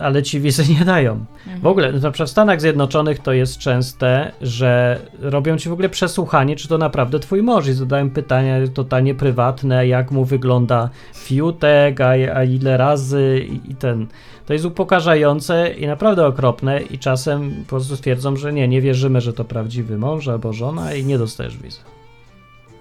ale 0.00 0.22
ci 0.22 0.40
wizy 0.40 0.62
nie 0.78 0.84
dają. 0.84 1.24
W 1.62 1.66
ogóle, 1.66 1.92
na 1.92 2.10
przykład 2.10 2.28
w 2.28 2.32
Stanach 2.32 2.60
Zjednoczonych 2.60 3.18
to 3.18 3.32
jest 3.32 3.58
częste, 3.58 4.32
że 4.42 5.00
robią 5.20 5.58
ci 5.58 5.68
w 5.68 5.72
ogóle 5.72 5.88
przesłuchanie, 5.88 6.56
czy 6.56 6.68
to 6.68 6.78
naprawdę 6.78 7.18
twój 7.18 7.42
mąż 7.42 7.66
i 7.66 7.72
zadają 7.72 8.10
pytania 8.10 8.54
totalnie 8.74 9.14
prywatne, 9.14 9.86
jak 9.86 10.10
mu 10.10 10.24
wygląda 10.24 10.90
fiutek, 11.14 12.00
a, 12.00 12.08
a 12.10 12.44
ile 12.44 12.76
razy 12.76 13.46
i, 13.48 13.70
i 13.70 13.74
ten. 13.74 14.06
To 14.46 14.52
jest 14.52 14.64
upokarzające 14.64 15.70
i 15.70 15.86
naprawdę 15.86 16.26
okropne 16.26 16.80
i 16.80 16.98
czasem 16.98 17.50
po 17.50 17.68
prostu 17.68 17.96
stwierdzą, 17.96 18.36
że 18.36 18.52
nie, 18.52 18.68
nie 18.68 18.80
wierzymy, 18.80 19.20
że 19.20 19.32
to 19.32 19.44
prawdziwy 19.44 19.98
mąż 19.98 20.28
albo 20.28 20.52
żona 20.52 20.94
i 20.94 21.04
nie 21.04 21.18
dostajesz 21.18 21.58
wizy. 21.58 21.97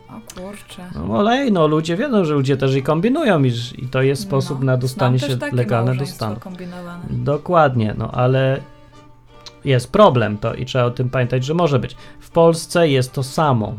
O 0.09 0.35
kurczę. 0.35 0.89
No 0.95 1.17
olej, 1.17 1.51
no 1.51 1.67
ludzie 1.67 1.97
wiedzą, 1.97 2.25
że 2.25 2.33
ludzie 2.33 2.57
też 2.57 2.75
i 2.75 2.83
kombinują 2.83 3.43
i, 3.43 3.51
i 3.77 3.87
to 3.87 4.01
jest 4.01 4.21
sposób 4.21 4.59
No, 4.59 4.65
na 4.65 4.77
dostanie 4.77 5.19
się 5.19 5.37
legalne 5.51 5.95
do 5.95 6.05
stanu. 6.05 6.35
Dokładnie, 7.09 7.95
no 7.97 8.11
ale 8.11 8.61
jest 9.65 9.91
problem 9.91 10.37
to 10.37 10.53
i 10.53 10.65
trzeba 10.65 10.85
o 10.85 10.91
tym 10.91 11.09
pamiętać, 11.09 11.45
że 11.45 11.53
może 11.53 11.79
być. 11.79 11.95
W 12.19 12.29
Polsce 12.29 12.89
jest 12.89 13.13
to 13.13 13.23
samo. 13.23 13.73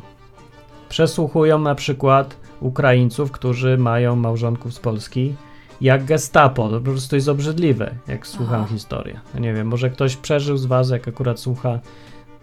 Przesłuchują 0.88 1.58
na 1.58 1.74
przykład 1.74 2.36
Ukraińców, 2.60 3.30
którzy 3.32 3.78
mają 3.78 4.16
małżonków 4.16 4.74
z 4.74 4.78
Polski, 4.78 5.34
jak 5.80 6.04
gestapo. 6.04 6.68
To 6.68 6.80
po 6.80 6.90
prostu 6.90 7.16
jest 7.16 7.28
obrzydliwe, 7.28 7.94
jak 8.06 8.26
słucham 8.26 8.60
Aha. 8.60 8.72
historię. 8.72 9.20
Ja 9.34 9.40
nie 9.40 9.54
wiem, 9.54 9.66
może 9.66 9.90
ktoś 9.90 10.16
przeżył 10.16 10.56
z 10.56 10.66
was, 10.66 10.90
jak 10.90 11.08
akurat 11.08 11.40
słucha, 11.40 11.78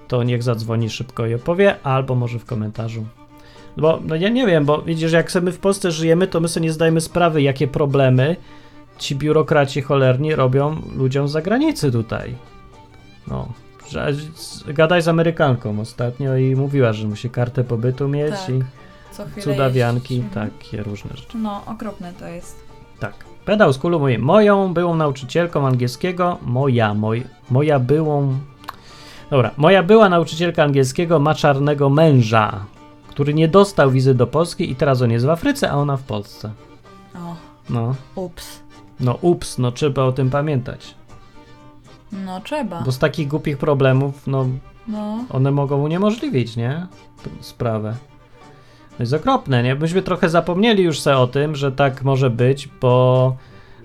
to 0.08 0.24
niech 0.24 0.44
zadzwoni 0.44 0.90
szybko 0.90 1.26
i 1.26 1.34
opowie, 1.34 1.76
albo 1.84 2.16
może 2.16 2.40
w 2.40 2.46
komentarzu. 2.46 3.06
Bo 3.78 4.00
no 4.06 4.16
ja 4.16 4.30
nie 4.30 4.48
wiem, 4.48 4.66
bo 4.66 4.82
widzisz, 4.82 5.12
jak 5.12 5.32
sobie 5.32 5.46
my 5.46 5.52
w 5.52 5.60
Polsce 5.60 5.92
żyjemy, 5.92 6.28
to 6.28 6.40
my 6.40 6.48
sobie 6.48 6.64
nie 6.66 6.74
zdajemy 6.74 7.02
sprawy, 7.02 7.42
jakie 7.42 7.68
problemy 7.68 8.36
ci 8.98 9.16
biurokraci 9.16 9.82
cholerni 9.82 10.36
robią 10.36 10.82
ludziom 10.98 11.28
z 11.28 11.32
zagranicy 11.32 11.92
tutaj. 11.92 12.36
No. 13.28 13.48
Że- 13.90 14.14
Gadaj 14.68 15.02
z 15.02 15.08
Amerykanką 15.08 15.80
ostatnio 15.80 16.36
i 16.38 16.56
mówiła, 16.56 16.94
że 16.94 17.08
musi 17.08 17.30
kartę 17.30 17.64
pobytu 17.64 18.08
mieć 18.08 18.32
Tak, 18.32 18.50
i 19.38 19.42
cudawianki, 19.42 20.16
jeździć. 20.16 20.34
Takie 20.34 20.84
różne 20.84 21.12
rzeczy. 21.16 21.38
No, 21.38 21.62
okropne 21.66 22.14
to 22.20 22.28
jest. 22.28 22.60
Tak. 23.00 23.14
Pedał 23.46 23.74
z 23.74 23.78
kulu 23.78 24.00
mówi, 24.00 24.18
moją 24.18 24.74
byłą 24.74 24.96
nauczycielką 24.96 25.68
angielskiego, 25.68 26.38
moja, 26.42 26.94
moj, 26.94 27.24
moja 27.50 27.80
byłą... 27.80 28.38
Dobra, 29.30 29.52
moja 29.58 29.84
była 29.84 30.10
nauczycielka 30.10 30.64
angielskiego 30.64 31.20
ma 31.20 31.36
czarnego 31.36 31.90
męża, 31.90 32.66
który 33.16 33.34
nie 33.34 33.48
dostał 33.48 33.92
wizy 33.92 34.14
do 34.16 34.28
Polski 34.28 34.72
i 34.72 34.76
teraz 34.76 35.02
on 35.02 35.12
jest 35.12 35.26
w 35.26 35.30
Afryce, 35.30 35.72
a 35.72 35.76
ona 35.76 35.98
w 35.98 36.04
Polsce. 36.04 36.52
O, 37.16 37.36
No, 37.70 37.96
ups. 38.16 38.60
no 39.00 39.18
ups, 39.22 39.58
no 39.58 39.72
trzeba 39.72 40.04
o 40.04 40.12
tym 40.12 40.30
pamiętać. 40.30 40.96
No 42.12 42.42
trzeba. 42.42 42.82
Bo 42.82 42.92
z 42.92 43.00
takich 43.00 43.28
głupich 43.28 43.58
problemów, 43.58 44.28
no 44.28 44.46
No, 44.88 45.26
one 45.30 45.52
mogą 45.52 45.82
uniemożliwić, 45.84 46.56
nie? 46.56 46.88
Tę 47.24 47.30
sprawę. 47.40 47.96
No 48.92 49.04
jest 49.04 49.14
okropne, 49.14 49.64
nie? 49.64 49.76
Myśmy 49.76 50.02
trochę 50.02 50.30
zapomnieli 50.30 50.84
już 50.84 51.00
se 51.00 51.18
o 51.18 51.28
tym, 51.28 51.56
że 51.56 51.72
tak 51.72 52.04
może 52.04 52.30
być, 52.30 52.70
bo, 52.82 53.36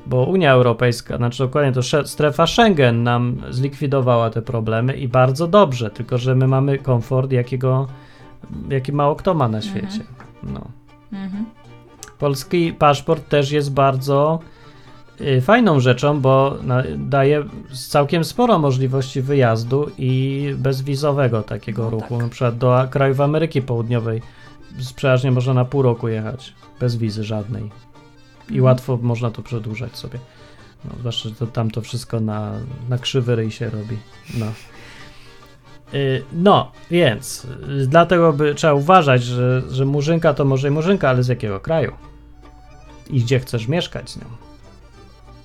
bo 0.07 0.25
Unia 0.25 0.53
Europejska, 0.53 1.17
znaczy 1.17 1.43
dokładnie 1.43 1.73
to 1.73 1.83
strefa 2.07 2.47
Schengen 2.47 3.03
nam 3.03 3.37
zlikwidowała 3.51 4.31
te 4.31 4.43
problemy 4.43 4.93
i 4.97 5.09
bardzo 5.09 5.47
dobrze, 5.49 5.91
tylko 5.91 6.19
że 6.19 6.35
my 6.35 6.47
mamy 6.49 6.79
komfort, 6.79 7.33
jakiego, 7.33 7.89
jaki 8.71 8.93
mało 8.93 9.17
kto 9.17 9.35
ma 9.35 9.49
na 9.49 9.63
świecie. 9.63 10.01
No. 10.43 10.61
mhm. 11.13 11.45
Polski 12.19 12.73
paszport 12.73 13.29
też 13.29 13.51
jest 13.51 13.73
bardzo 13.73 14.39
y, 15.21 15.41
fajną 15.41 15.81
rzeczą, 15.81 16.21
bo 16.21 16.57
daje 16.97 17.45
całkiem 17.89 18.25
sporo 18.25 18.59
możliwości 18.59 19.23
wyjazdu 19.23 19.91
i 19.99 20.55
bezwizowego 20.59 21.43
takiego 21.43 21.83
No 21.85 21.91
ruchu. 21.91 22.15
tak. 22.15 22.23
Na 22.23 22.29
przykład 22.29 22.59
do 22.59 22.87
krajów 22.91 23.21
Ameryki 23.21 23.63
Południowej 23.63 24.23
przeważnie 24.97 25.31
można 25.31 25.55
na 25.55 25.65
pół 25.65 25.83
roku 25.83 26.09
jechać, 26.09 26.55
bez 26.81 26.97
wizy 26.97 27.25
żadnej. 27.25 27.63
I 27.63 28.53
Mhm. 28.53 28.65
łatwo 28.65 28.99
można 29.03 29.31
to 29.31 29.43
przedłużać 29.43 29.97
sobie. 29.97 30.19
No, 30.85 30.91
zwłaszcza, 31.01 31.29
że 31.29 31.35
to, 31.35 31.47
tam 31.47 31.71
to 31.71 31.81
wszystko 31.81 32.21
na, 32.21 32.53
na 32.89 32.99
krzywy 32.99 33.37
ryj 33.37 33.51
się 33.51 33.71
robi. 33.71 33.97
No. 34.39 34.47
Y, 35.95 36.23
No, 36.33 36.73
więc 36.91 37.45
y, 37.45 37.87
dlatego 37.87 38.33
by 38.33 38.55
trzeba 38.55 38.75
uważać, 38.75 39.23
że, 39.25 39.63
że 39.71 39.85
murzynka 39.85 40.35
to 40.35 40.45
może 40.45 40.69
i 40.69 40.71
murzynka, 40.71 41.09
ale 41.11 41.23
z 41.23 41.29
jakiego 41.29 41.61
kraju? 41.61 41.93
I 43.11 43.21
gdzie 43.21 43.41
chcesz 43.41 43.69
mieszkać 43.69 44.11
z 44.11 44.17
nią? 44.17 44.25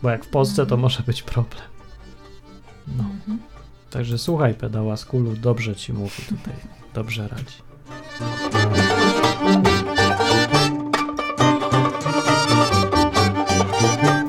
Bo 0.04 0.10
jak 0.10 0.26
w 0.26 0.30
Polsce, 0.30 0.66
to 0.66 0.78
może 0.78 1.04
być 1.04 1.24
problem. 1.24 1.64
No. 2.98 3.04
Mhm. 3.04 3.40
Także 3.90 4.18
słuchaj, 4.18 4.54
pedała 4.54 4.98
z 4.98 5.06
kulu, 5.06 5.36
dobrze 5.36 5.76
ci 5.76 5.94
mówi 5.94 6.24
tutaj, 6.30 6.54
dobrze 6.94 7.28
radzi. 7.28 7.56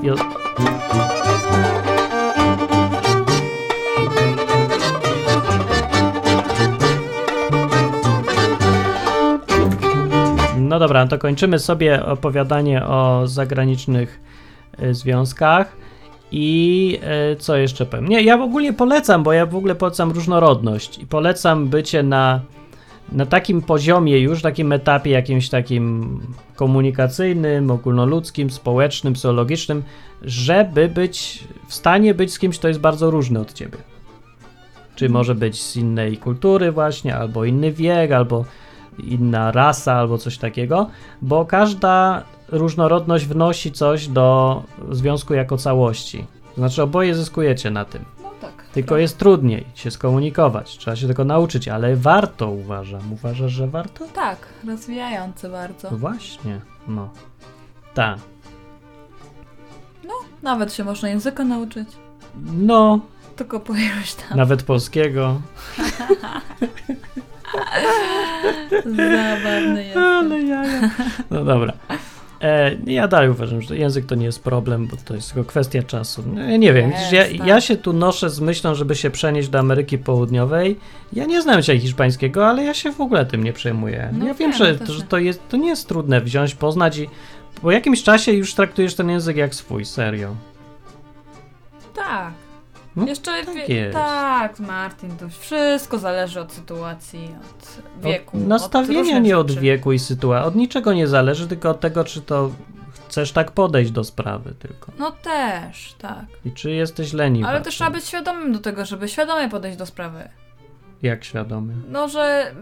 Jo- 0.03 0.46
No 10.77 10.81
dobra, 10.81 11.05
no 11.05 11.11
to 11.11 11.19
kończymy 11.19 11.59
sobie 11.59 12.07
opowiadanie 12.07 12.85
o 12.85 13.23
zagranicznych 13.25 14.21
y, 14.83 14.95
związkach. 14.95 15.77
I 16.33 16.99
y, 17.33 17.37
co 17.37 17.57
jeszcze 17.57 17.87
powiem? 17.87 18.09
Nie, 18.09 18.23
ja 18.23 18.39
w 18.39 18.41
ogóle 18.41 18.73
polecam, 18.73 19.23
bo 19.23 19.33
ja 19.33 19.47
w 19.47 19.57
ogóle 19.57 19.75
polecam 19.75 20.11
różnorodność 20.11 20.99
i 20.99 21.07
polecam 21.07 21.69
bycie 21.69 22.03
na, 22.03 22.41
na 23.13 23.27
takim 23.27 23.63
poziomie 23.63 24.21
już, 24.21 24.43
takim 24.43 24.73
etapie 24.73 25.11
jakimś 25.11 25.49
takim 25.49 26.19
komunikacyjnym, 26.57 27.71
ogólnoludzkim, 27.71 28.51
społecznym, 28.51 29.15
psychologicznym, 29.15 29.83
żeby 30.23 30.89
być 30.89 31.45
w 31.69 31.75
stanie 31.75 32.15
być 32.15 32.33
z 32.33 32.39
kimś, 32.39 32.59
kto 32.59 32.69
jest 32.69 32.81
bardzo 32.81 33.11
różny 33.11 33.41
od 33.41 33.53
ciebie. 33.53 33.79
Czy 34.97 35.09
może 35.09 35.35
być 35.35 35.63
z 35.63 35.77
innej 35.77 36.17
kultury 36.17 36.73
właśnie, 36.73 37.17
albo 37.17 37.45
inny 37.45 37.73
wiek, 37.73 38.13
albo 38.13 38.45
inna 38.99 39.53
rasa, 39.53 39.95
albo 39.95 40.19
coś 40.19 40.39
takiego, 40.39 40.91
bo 41.23 41.45
każda 41.45 42.23
różnorodność 42.49 43.27
wnosi 43.27 43.73
coś 43.73 44.09
do 44.09 44.63
związku 44.91 45.35
jako 45.35 45.57
całości. 45.57 46.27
Znaczy 46.57 46.83
oboje 46.83 47.15
zyskujecie 47.15 47.71
na 47.71 47.85
tym. 47.85 48.05
No 48.23 48.31
tak. 48.41 48.67
Tylko 48.73 48.97
jest 48.97 49.19
trudniej 49.19 49.67
się 49.75 49.91
skomunikować, 49.91 50.79
trzeba 50.79 50.97
się 50.97 51.09
tego 51.09 51.25
nauczyć, 51.25 51.69
ale 51.69 51.97
warto 51.97 52.51
uważam. 52.51 53.13
Uważasz, 53.13 53.53
że 53.53 53.67
warto? 53.67 54.05
Tak, 54.15 54.39
rozwijające 54.67 55.49
bardzo. 55.49 55.91
No 55.91 55.97
właśnie, 55.97 56.61
no. 56.89 57.09
Tak. 57.95 58.19
Nawet 60.43 60.73
się 60.73 60.85
można 60.85 61.09
języka 61.09 61.45
nauczyć. 61.45 61.89
No, 62.57 63.01
Tylko 63.37 63.61
po 63.61 63.73
tam. 64.29 64.39
nawet 64.39 64.63
polskiego. 64.63 65.41
Zabawny 68.85 69.85
jest. 69.87 69.97
Ale 69.97 70.43
jaja. 70.43 70.91
No 71.31 71.45
dobra. 71.45 71.73
E, 72.41 72.77
ja 72.87 73.09
dalej 73.09 73.31
uważam, 73.31 73.63
że 73.63 73.77
język 73.77 74.07
to 74.07 74.15
nie 74.15 74.27
jest 74.27 74.45
problem, 74.45 74.87
bo 74.87 74.97
to 75.05 75.15
jest 75.15 75.33
tylko 75.33 75.49
kwestia 75.49 75.83
czasu. 75.83 76.23
No, 76.27 76.41
ja 76.41 76.57
nie 76.57 76.73
wiem, 76.73 76.91
Jest, 76.91 77.13
ja, 77.13 77.25
tak. 77.25 77.47
ja 77.47 77.61
się 77.61 77.77
tu 77.77 77.93
noszę 77.93 78.31
z 78.31 78.41
myślą, 78.41 78.75
żeby 78.75 78.95
się 78.95 79.11
przenieść 79.11 79.49
do 79.49 79.59
Ameryki 79.59 79.99
Południowej. 79.99 80.79
Ja 81.13 81.25
nie 81.25 81.43
znam 81.43 81.61
dzisiaj 81.61 81.81
hiszpańskiego, 81.81 82.47
ale 82.47 82.65
ja 82.65 82.75
się 82.75 82.93
w 82.93 83.01
ogóle 83.01 83.27
tym 83.27 83.45
nie 83.45 83.53
przejmuję. 83.53 84.11
No 84.13 84.27
ja 84.27 84.35
wiem, 84.35 84.53
że, 84.53 84.75
to, 84.75 84.93
że 84.93 84.99
nie. 85.01 85.07
to, 85.07 85.19
jest, 85.19 85.49
to 85.49 85.57
nie 85.57 85.69
jest 85.69 85.89
trudne 85.89 86.21
wziąć, 86.21 86.55
poznać 86.55 86.99
i 86.99 87.09
po 87.63 87.71
jakimś 87.71 88.03
czasie 88.03 88.33
już 88.33 88.55
traktujesz 88.55 88.95
ten 88.95 89.11
język 89.11 89.37
jak 89.37 89.55
swój, 89.55 89.85
serio. 89.85 90.35
Tak. 91.95 92.33
No, 92.97 93.07
Jeszcze 93.07 93.31
tak 93.45 93.55
wie- 93.55 93.75
jest. 93.75 93.95
tak, 93.97 94.61
Martin, 94.61 95.17
to 95.17 95.29
wszystko 95.29 95.99
zależy 95.99 96.41
od 96.41 96.53
sytuacji, 96.53 97.35
od 97.51 98.03
wieku. 98.05 98.37
Od 98.37 98.47
nastawienia, 98.47 99.01
różnych 99.01 99.23
nie 99.23 99.39
od 99.39 99.53
wieku 99.53 99.93
i 99.93 99.99
sytuacji. 99.99 100.49
Od 100.49 100.55
niczego 100.55 100.93
nie 100.93 101.07
zależy, 101.07 101.49
tylko 101.49 101.71
od 101.71 101.81
tego, 101.81 102.05
czy 102.05 102.21
to 102.21 102.51
chcesz 103.09 103.33
tak 103.33 103.51
podejść 103.53 103.91
do 103.91 104.05
sprawy 104.05 104.55
tylko. 104.59 104.93
No 104.99 105.11
też, 105.11 105.95
tak. 105.99 106.25
I 106.45 106.53
czy 106.53 106.71
jesteś 106.71 107.13
leniwy. 107.13 107.49
Ale 107.49 107.61
też 107.61 107.75
trzeba 107.75 107.91
być 107.91 108.05
świadomym 108.05 108.53
do 108.53 108.59
tego, 108.59 108.85
żeby 108.85 109.09
świadomie 109.09 109.49
podejść 109.49 109.79
do 109.79 109.87
sprawy. 109.87 110.29
Jak 111.03 111.25
świadomy? 111.25 111.75
No, 111.89 112.09
że 112.09 112.55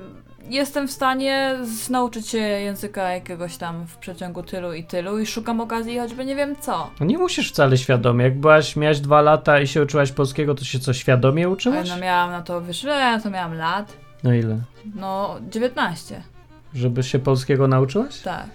jestem 0.49 0.89
w 0.89 0.91
stanie 0.93 1.57
nauczyć 1.91 2.29
się 2.29 2.39
języka 2.39 3.03
jakiegoś 3.13 3.57
tam 3.57 3.87
w 3.87 3.97
przeciągu 3.97 4.43
tylu 4.43 4.73
i 4.73 4.85
tylu 4.85 5.19
i 5.19 5.27
szukam 5.27 5.61
okazji 5.61 5.99
choćby 5.99 6.25
nie 6.25 6.37
wiem 6.37 6.57
co. 6.61 6.91
No 7.01 7.07
nie 7.07 7.19
musisz 7.19 7.51
wcale 7.53 7.77
świadomie. 7.79 8.25
Jak 8.25 8.39
byłaś, 8.41 8.77
miałaś 8.77 9.01
dwa 9.01 9.23
lata 9.23 9.61
i 9.61 9.67
się 9.67 9.83
uczyłaś 9.83 10.13
polskiego, 10.13 10.55
to 10.55 10.65
się 10.65 10.79
co 10.79 10.93
świadomie 10.93 11.45
Ale 11.45 11.53
uczyłaś? 11.53 11.89
no 11.89 11.97
miałam 11.99 12.31
na 12.31 12.43
to, 12.43 12.63
wiesz, 12.63 12.83
ja 12.83 13.21
to 13.21 13.31
miałam 13.31 13.55
lat? 13.55 13.93
No 14.25 14.35
ile? 14.35 14.59
No, 14.95 15.37
19, 15.51 16.23
Żeby 16.75 17.03
się 17.03 17.19
polskiego 17.19 17.69
nauczyłaś? 17.69 18.21
tak. 18.21 18.47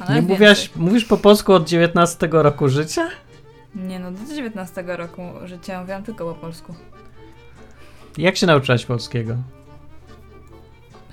A 0.00 0.14
Nie 0.14 0.22
mówiłaś, 0.22 0.70
mówisz 0.76 1.04
po 1.04 1.16
polsku 1.16 1.52
od 1.52 1.68
19 1.68 2.28
roku 2.32 2.68
życia? 2.68 3.08
Nie 3.74 3.98
no, 3.98 4.10
do 4.12 4.34
19 4.34 4.84
roku 4.86 5.22
życia 5.44 5.80
mówiłam 5.80 6.02
tylko 6.02 6.34
po 6.34 6.40
polsku. 6.40 6.74
Jak 8.18 8.36
się 8.36 8.46
nauczyłaś 8.46 8.84
polskiego? 8.86 9.36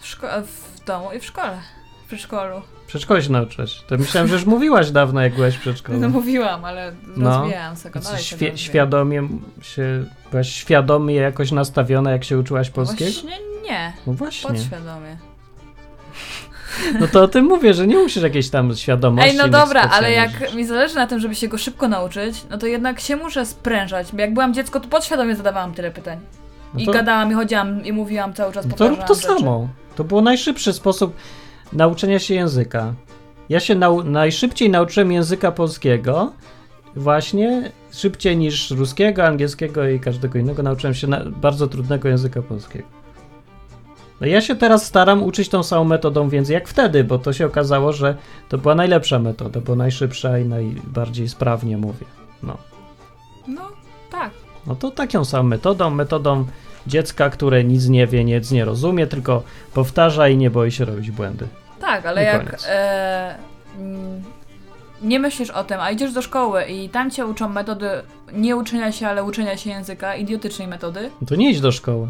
W, 0.05 0.07
szko- 0.17 0.41
w 0.43 0.85
domu 0.85 1.11
i 1.15 1.19
w 1.19 1.25
szkole. 1.25 1.57
W 2.03 2.07
przedszkolu. 2.07 2.61
W 2.83 2.87
przedszkolu 2.87 3.21
się 3.21 3.31
nauczyłaś. 3.31 3.81
To 3.87 3.97
myślałem, 3.97 4.27
że 4.27 4.35
już 4.35 4.45
mówiłaś 4.45 4.91
dawno, 4.91 5.21
jak 5.21 5.35
byłaś 5.35 5.55
w 5.55 5.59
przedszkolu. 5.61 5.99
No 5.99 6.09
mówiłam, 6.09 6.65
ale 6.65 6.91
No. 7.17 7.37
rozwijałam 7.39 7.75
dalej. 7.75 8.23
się 8.23 8.35
rozwijam. 8.35 8.57
świadomie 8.57 9.27
się, 9.61 10.05
byłaś 10.31 10.49
świadomie 10.49 11.15
jakoś 11.15 11.51
nastawiona, 11.51 12.11
jak 12.11 12.23
się 12.23 12.37
uczyłaś 12.39 12.69
polskiego? 12.69 13.11
Właśnie 13.11 13.37
nie. 13.69 13.93
No 14.07 14.13
właśnie. 14.13 14.49
Podświadomie. 14.49 15.17
No 16.99 17.07
to 17.07 17.23
o 17.23 17.27
tym 17.27 17.45
mówię, 17.45 17.73
że 17.73 17.87
nie 17.87 17.95
musisz 17.97 18.23
jakiejś 18.23 18.49
tam 18.49 18.75
świadomości. 18.75 19.29
Ej, 19.31 19.37
no 19.37 19.47
dobra, 19.47 19.81
ale 19.81 20.11
jak 20.11 20.29
że- 20.49 20.55
mi 20.57 20.65
zależy 20.65 20.95
na 20.95 21.07
tym, 21.07 21.19
żeby 21.19 21.35
się 21.35 21.47
go 21.47 21.57
szybko 21.57 21.87
nauczyć, 21.87 22.45
no 22.49 22.57
to 22.57 22.67
jednak 22.67 22.99
się 22.99 23.15
muszę 23.15 23.45
sprężać. 23.45 24.07
Jak 24.17 24.33
byłam 24.33 24.53
dziecko, 24.53 24.79
to 24.79 24.87
podświadomie 24.87 25.35
zadawałam 25.35 25.73
tyle 25.73 25.91
pytań. 25.91 26.19
No 26.73 26.79
I 26.79 26.85
to- 26.85 26.91
gadałam, 26.91 27.31
i 27.31 27.33
chodziłam, 27.33 27.85
i 27.85 27.91
mówiłam 27.93 28.33
cały 28.33 28.53
czas, 28.53 28.65
No 28.65 28.75
to 28.75 28.87
rób 28.87 29.03
to 29.03 29.15
rzeczy. 29.15 29.27
samo. 29.27 29.67
To 29.95 30.03
był 30.03 30.21
najszybszy 30.21 30.73
sposób 30.73 31.15
nauczenia 31.73 32.19
się 32.19 32.33
języka. 32.33 32.93
Ja 33.49 33.59
się 33.59 33.75
nau 33.75 34.03
najszybciej 34.03 34.69
nauczyłem 34.69 35.11
języka 35.11 35.51
polskiego, 35.51 36.31
właśnie 36.95 37.71
szybciej 37.91 38.37
niż 38.37 38.71
ruskiego, 38.71 39.25
angielskiego 39.25 39.87
i 39.87 39.99
każdego 39.99 40.39
innego. 40.39 40.63
Nauczyłem 40.63 40.93
się 40.93 41.07
na 41.07 41.25
bardzo 41.25 41.67
trudnego 41.67 42.09
języka 42.09 42.41
polskiego. 42.41 42.87
No 44.21 44.27
ja 44.27 44.41
się 44.41 44.55
teraz 44.55 44.85
staram 44.85 45.23
uczyć 45.23 45.49
tą 45.49 45.63
samą 45.63 45.83
metodą, 45.83 46.29
więc 46.29 46.49
jak 46.49 46.67
wtedy, 46.67 47.03
bo 47.03 47.19
to 47.19 47.33
się 47.33 47.45
okazało, 47.45 47.93
że 47.93 48.17
to 48.49 48.57
była 48.57 48.75
najlepsza 48.75 49.19
metoda, 49.19 49.61
bo 49.61 49.75
najszybsza 49.75 50.39
i 50.39 50.45
najbardziej 50.45 51.29
sprawnie 51.29 51.77
mówię. 51.77 52.05
No. 52.43 52.57
No, 53.47 53.61
tak. 54.11 54.31
No 54.67 54.75
to 54.75 54.91
taką 54.91 55.25
samą 55.25 55.43
metodą, 55.49 55.89
metodą 55.89 56.45
dziecka, 56.87 57.29
które 57.29 57.63
nic 57.63 57.87
nie 57.87 58.07
wie, 58.07 58.23
nic 58.23 58.51
nie 58.51 58.65
rozumie, 58.65 59.07
tylko 59.07 59.43
powtarza 59.73 60.27
i 60.27 60.37
nie 60.37 60.49
boi 60.49 60.71
się 60.71 60.85
robić 60.85 61.11
błędy. 61.11 61.47
Tak, 61.81 62.05
ale 62.05 62.23
I 62.23 62.25
jak 62.25 62.57
e, 62.67 63.35
mm, 63.79 64.23
nie 65.01 65.19
myślisz 65.19 65.49
o 65.49 65.63
tym, 65.63 65.79
a 65.79 65.91
idziesz 65.91 66.13
do 66.13 66.21
szkoły 66.21 66.63
i 66.63 66.89
tam 66.89 67.11
cię 67.11 67.25
uczą 67.25 67.49
metody 67.49 67.89
nie 68.33 68.55
uczenia 68.55 68.91
się, 68.91 69.07
ale 69.07 69.23
uczenia 69.23 69.57
się 69.57 69.69
języka, 69.69 70.15
idiotycznej 70.15 70.67
metody. 70.67 71.09
No 71.21 71.27
to 71.27 71.35
nie 71.35 71.51
idź 71.51 71.61
do 71.61 71.71
szkoły. 71.71 72.07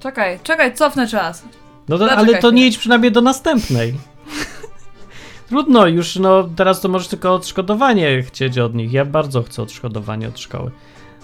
Czekaj, 0.00 0.38
czekaj, 0.42 0.74
cofnę 0.74 1.06
czas. 1.06 1.44
No 1.88 1.98
to, 1.98 2.04
Zaczekaj 2.04 2.24
ale 2.24 2.38
to 2.38 2.50
nie 2.50 2.66
idź 2.66 2.78
przynajmniej 2.78 3.12
do 3.12 3.20
następnej. 3.20 3.94
Trudno, 5.48 5.86
już 5.86 6.16
no 6.16 6.48
teraz 6.56 6.80
to 6.80 6.88
możesz 6.88 7.08
tylko 7.08 7.34
odszkodowanie 7.34 8.22
chcieć 8.22 8.58
od 8.58 8.74
nich. 8.74 8.92
Ja 8.92 9.04
bardzo 9.04 9.42
chcę 9.42 9.62
odszkodowanie 9.62 10.28
od 10.28 10.38
szkoły. 10.38 10.70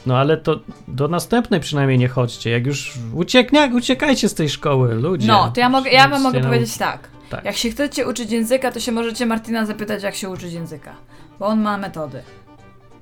No 0.07 0.19
ale 0.19 0.37
to 0.37 0.61
do 0.89 1.09
następnej 1.09 1.61
przynajmniej 1.61 1.99
nie 1.99 2.09
chodźcie. 2.09 2.51
Jak 2.51 2.67
już 2.67 2.95
ucieknie, 3.15 3.71
uciekajcie 3.77 4.29
z 4.29 4.35
tej 4.35 4.49
szkoły, 4.49 4.95
ludzie. 4.95 5.27
No, 5.29 5.51
to 5.55 5.61
ja 5.61 5.69
mogę, 5.69 5.91
ja 5.91 6.09
wam 6.09 6.23
mogę 6.23 6.41
powiedzieć 6.41 6.79
tak. 6.79 7.09
Tak. 7.31 7.45
Jak 7.45 7.57
się 7.57 7.71
chcecie 7.71 8.09
uczyć 8.09 8.31
języka, 8.33 8.73
to 8.73 8.81
się 8.81 8.93
możecie 8.93 9.27
Martina 9.27 9.67
zapytać, 9.67 10.03
jak 10.03 10.15
się 10.15 10.29
uczyć 10.29 10.53
języka. 10.53 10.93
Bo 11.39 11.47
on 11.47 11.61
ma 11.61 11.79
metody. 11.79 12.23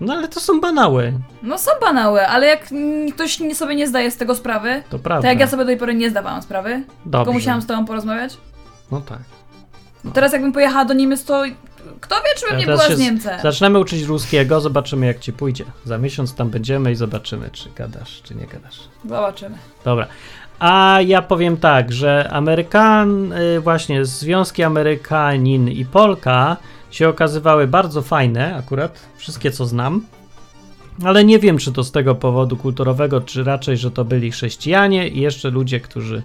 No 0.00 0.14
ale 0.14 0.28
to 0.28 0.40
są 0.40 0.60
banały, 0.60 1.12
No 1.42 1.58
są 1.58 1.70
banały, 1.80 2.26
ale 2.26 2.46
jak 2.46 2.68
ktoś 3.14 3.38
sobie 3.54 3.74
nie 3.74 3.86
zdaje 3.88 4.10
z 4.10 4.16
tego 4.16 4.34
sprawy, 4.34 4.82
to 4.90 4.98
prawda. 4.98 5.28
jak 5.28 5.40
ja 5.40 5.46
sobie 5.46 5.62
do 5.62 5.66
tej 5.66 5.76
pory 5.76 5.94
nie 5.94 6.10
zdawałam 6.10 6.42
sprawy, 6.42 6.82
Dobrze. 7.04 7.24
tylko 7.24 7.32
musiałam 7.32 7.62
z 7.62 7.66
tobą 7.66 7.84
porozmawiać. 7.84 8.36
No 8.90 9.00
tak. 9.00 9.18
No 10.04 10.10
teraz 10.10 10.32
jakbym 10.32 10.52
pojechała 10.52 10.84
do 10.84 10.94
Niemiec, 10.94 11.24
to 11.24 11.42
kto 12.00 12.14
wie, 12.14 12.40
czy 12.40 12.48
bym 12.48 12.58
nie 12.58 12.66
była 12.66 12.88
z 12.88 12.98
Niemcem. 12.98 13.40
Zaczynamy 13.40 13.78
uczyć 13.78 14.02
ruskiego, 14.02 14.60
zobaczymy 14.60 15.06
jak 15.06 15.18
ci 15.18 15.32
pójdzie. 15.32 15.64
Za 15.84 15.98
miesiąc 15.98 16.34
tam 16.34 16.50
będziemy 16.50 16.92
i 16.92 16.94
zobaczymy, 16.94 17.50
czy 17.52 17.68
gadasz, 17.76 18.22
czy 18.22 18.34
nie 18.34 18.46
gadasz. 18.46 18.80
Zobaczymy. 19.04 19.58
Dobra. 19.84 20.06
A 20.58 20.98
ja 21.06 21.22
powiem 21.22 21.56
tak, 21.56 21.92
że 21.92 22.28
Amerykan, 22.32 23.32
y, 23.32 23.60
właśnie 23.60 24.04
Związki 24.04 24.62
Amerykanin 24.62 25.68
i 25.68 25.84
Polka 25.84 26.56
się 26.90 27.08
okazywały 27.08 27.66
bardzo 27.66 28.02
fajne, 28.02 28.56
akurat 28.56 28.98
wszystkie 29.16 29.50
co 29.50 29.66
znam. 29.66 30.06
Ale 31.04 31.24
nie 31.24 31.38
wiem, 31.38 31.58
czy 31.58 31.72
to 31.72 31.84
z 31.84 31.92
tego 31.92 32.14
powodu 32.14 32.56
kulturowego, 32.56 33.20
czy 33.20 33.44
raczej, 33.44 33.76
że 33.76 33.90
to 33.90 34.04
byli 34.04 34.30
chrześcijanie 34.30 35.08
i 35.08 35.20
jeszcze 35.20 35.50
ludzie, 35.50 35.80
którzy 35.80 36.22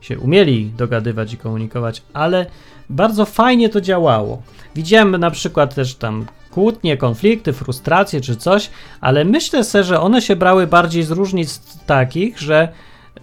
się 0.00 0.18
umieli 0.18 0.70
dogadywać 0.76 1.32
i 1.32 1.36
komunikować, 1.36 2.02
ale 2.12 2.46
bardzo 2.90 3.24
fajnie 3.24 3.68
to 3.68 3.80
działało. 3.80 4.42
Widziałem 4.74 5.16
na 5.16 5.30
przykład 5.30 5.74
też 5.74 5.94
tam 5.94 6.26
kłótnie, 6.50 6.96
konflikty, 6.96 7.52
frustracje 7.52 8.20
czy 8.20 8.36
coś, 8.36 8.70
ale 9.00 9.24
myślę 9.24 9.64
sobie, 9.64 9.84
że 9.84 10.00
one 10.00 10.22
się 10.22 10.36
brały 10.36 10.66
bardziej 10.66 11.02
z 11.02 11.10
różnic 11.10 11.78
takich, 11.86 12.40
że, 12.40 12.68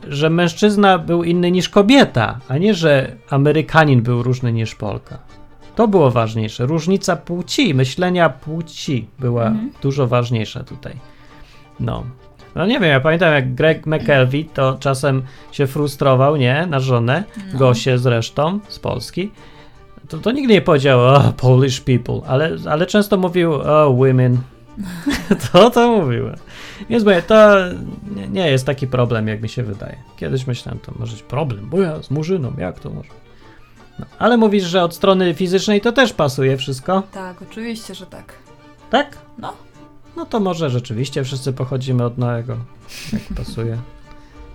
że 0.08 0.30
mężczyzna 0.30 0.98
był 0.98 1.24
inny 1.24 1.52
niż 1.52 1.70
kobieta, 1.70 2.40
a 2.48 2.58
nie, 2.58 2.74
że 2.74 3.16
Amerykanin 3.30 4.02
był 4.02 4.24
różny 4.24 4.54
niż 4.54 4.76
Polka. 4.76 5.18
To 5.76 5.88
było 5.88 6.12
ważniejsze. 6.12 6.66
Różnica 6.66 7.16
płci, 7.16 7.74
myślenia 7.74 8.30
płci 8.30 9.08
była 9.20 9.54
dużo 9.82 10.08
ważniejsza 10.08 10.64
tutaj. 10.64 10.94
No. 11.80 12.04
No 12.56 12.66
nie 12.66 12.80
wiem, 12.80 12.90
ja 12.90 13.00
pamiętam 13.00 13.34
jak 13.34 13.54
Greg 13.54 13.86
McKelvey 13.86 14.46
to 14.46 14.78
czasem 14.80 15.22
się 15.52 15.68
frustrował, 15.68 16.36
nie? 16.36 16.68
Na 16.70 16.80
żonę, 16.80 17.24
Gosię 17.54 17.98
zresztą, 17.98 18.60
z 18.68 18.80
Polski. 18.80 19.32
To, 20.10 20.18
to 20.18 20.32
nigdy 20.32 20.54
nie 20.54 20.62
powiedział, 20.62 21.00
oh, 21.00 21.34
Polish 21.38 21.82
people, 21.82 22.22
ale, 22.28 22.58
ale 22.70 22.86
często 22.86 23.18
mówił, 23.18 23.54
oh, 23.54 23.96
women. 23.98 24.38
to 25.52 25.70
to 25.70 25.92
mówił. 25.92 26.26
Więc 26.90 27.04
mówię, 27.04 27.22
to 27.22 27.56
nie, 28.16 28.28
nie 28.28 28.52
jest 28.52 28.66
taki 28.66 28.88
problem, 28.88 29.28
jak 29.28 29.42
mi 29.42 29.50
się 29.50 29.64
wydaje. 29.64 29.98
Kiedyś 30.18 30.48
myślałem, 30.48 30.80
to 30.80 30.92
może 31.00 31.14
być 31.14 31.24
problem, 31.24 31.70
bo 31.70 31.82
ja 31.82 32.04
z 32.04 32.12
murzyną, 32.12 32.54
jak 32.58 32.80
to 32.80 32.90
może? 32.90 33.10
No, 34.00 34.06
ale 34.20 34.38
mówisz, 34.38 34.64
że 34.64 34.84
od 34.84 34.96
strony 34.96 35.34
fizycznej 35.34 35.82
to 35.82 35.92
też 35.92 36.14
pasuje 36.14 36.58
wszystko, 36.58 37.04
Tak, 37.12 37.42
oczywiście, 37.42 37.96
że 37.96 38.06
tak. 38.06 38.34
tak? 38.90 39.18
No. 39.38 39.54
No 40.16 40.26
to 40.26 40.40
może 40.40 40.70
rzeczywiście 40.70 41.24
wszyscy 41.24 41.54
pochodzimy 41.54 42.04
od 42.04 42.18
Noego, 42.18 42.58
jak 43.14 43.22
pasuje, 43.38 43.78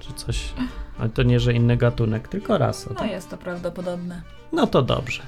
czy 0.01 0.13
coś. 0.13 0.53
Ale 0.99 1.09
to 1.09 1.23
nie, 1.23 1.41
że 1.41 1.53
inny 1.53 1.77
gatunek, 1.77 2.29
tylko 2.29 2.59
rasa. 2.59 2.91
No 2.91 2.97
tak? 2.97 3.11
jest 3.11 3.31
to 3.31 3.37
prawdopodobne. 3.37 4.23
No 4.53 4.67
to 4.67 4.83
dobrze. 4.83 5.23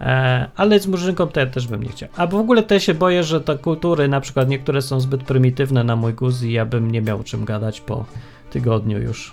E, 0.00 0.48
ale 0.56 0.80
z 0.80 0.86
murzynką 0.86 1.26
to 1.26 1.40
ja 1.40 1.46
też 1.46 1.66
bym 1.66 1.82
nie 1.82 1.88
chciał. 1.88 2.08
A 2.16 2.26
w 2.26 2.34
ogóle 2.34 2.62
też 2.62 2.84
się 2.84 2.94
boję, 2.94 3.24
że 3.24 3.40
te 3.40 3.58
kultury, 3.58 4.08
na 4.08 4.20
przykład 4.20 4.48
niektóre 4.48 4.82
są 4.82 5.00
zbyt 5.00 5.22
prymitywne 5.24 5.84
na 5.84 5.96
mój 5.96 6.14
gust 6.14 6.42
i 6.42 6.52
ja 6.52 6.64
bym 6.66 6.90
nie 6.90 7.02
miał 7.02 7.22
czym 7.22 7.44
gadać 7.44 7.80
po 7.80 8.04
tygodniu 8.50 8.98
już. 8.98 9.32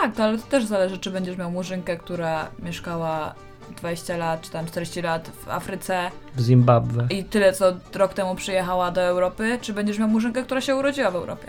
Tak, 0.00 0.16
to 0.16 0.24
ale 0.24 0.38
to 0.38 0.44
też 0.46 0.64
zależy, 0.64 0.98
czy 0.98 1.10
będziesz 1.10 1.36
miał 1.36 1.50
murzynkę, 1.50 1.96
która 1.96 2.48
mieszkała 2.62 3.34
20 3.76 4.16
lat, 4.16 4.40
czy 4.42 4.50
tam 4.50 4.66
40 4.66 5.02
lat 5.02 5.28
w 5.44 5.48
Afryce 5.48 6.10
W 6.36 6.40
Zimbabwe. 6.40 7.06
i 7.10 7.24
tyle, 7.24 7.52
co 7.52 7.72
rok 7.94 8.14
temu 8.14 8.34
przyjechała 8.34 8.90
do 8.90 9.00
Europy, 9.00 9.58
czy 9.60 9.72
będziesz 9.72 9.98
miał 9.98 10.08
murzynkę, 10.08 10.42
która 10.42 10.60
się 10.60 10.76
urodziła 10.76 11.10
w 11.10 11.14
Europie. 11.16 11.48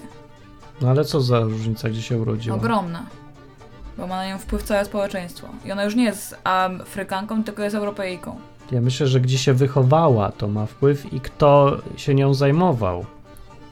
No 0.82 0.90
ale 0.90 1.06
co 1.06 1.22
za 1.22 1.40
różnica, 1.40 1.90
gdzie 1.90 2.02
się 2.02 2.18
urodziła? 2.18 2.56
Ogromna. 2.56 3.04
Bo 3.98 4.08
ma 4.08 4.16
na 4.16 4.28
nią 4.28 4.38
wpływ 4.38 4.64
całe 4.64 4.86
społeczeństwo. 4.86 5.48
I 5.66 5.72
ona 5.72 5.84
już 5.84 5.96
nie 5.96 6.04
jest 6.04 6.38
Afrykanką, 6.44 7.44
tylko 7.44 7.64
jest 7.64 7.76
Europejką. 7.76 8.40
Ja 8.72 8.82
myślę, 8.82 9.08
że 9.08 9.22
gdzie 9.22 9.38
się 9.38 9.54
wychowała, 9.54 10.32
to 10.32 10.48
ma 10.48 10.66
wpływ 10.66 11.14
i 11.14 11.20
kto 11.20 11.78
się 11.98 12.16
nią 12.16 12.34
zajmował. 12.34 13.06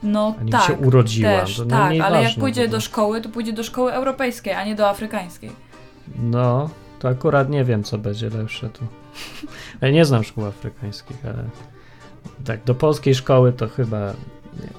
No 0.02 0.34
A 0.40 0.42
nie 0.42 0.52
tak. 0.52 0.62
się 0.62 0.72
urodziła. 0.72 1.40
Też, 1.40 1.56
to 1.56 1.64
tak, 1.64 1.92
ale 2.00 2.22
jak 2.22 2.34
pójdzie 2.34 2.68
do 2.68 2.80
szkoły, 2.80 3.20
to 3.20 3.28
pójdzie 3.28 3.52
do 3.52 3.64
szkoły 3.64 3.92
europejskiej, 3.92 4.52
a 4.52 4.64
nie 4.64 4.74
do 4.74 4.88
afrykańskiej. 4.88 5.50
No, 6.18 6.70
to 6.98 7.08
akurat 7.08 7.50
nie 7.50 7.64
wiem, 7.64 7.84
co 7.84 7.98
będzie 7.98 8.30
lepsze 8.30 8.68
tu. 8.68 8.84
Ja 9.80 9.90
nie 9.90 10.04
znam 10.04 10.24
szkół 10.24 10.44
afrykańskich, 10.46 11.16
ale 11.24 11.44
tak, 12.44 12.64
do 12.64 12.74
polskiej 12.74 13.14
szkoły 13.14 13.52
to 13.52 13.68
chyba 13.68 14.12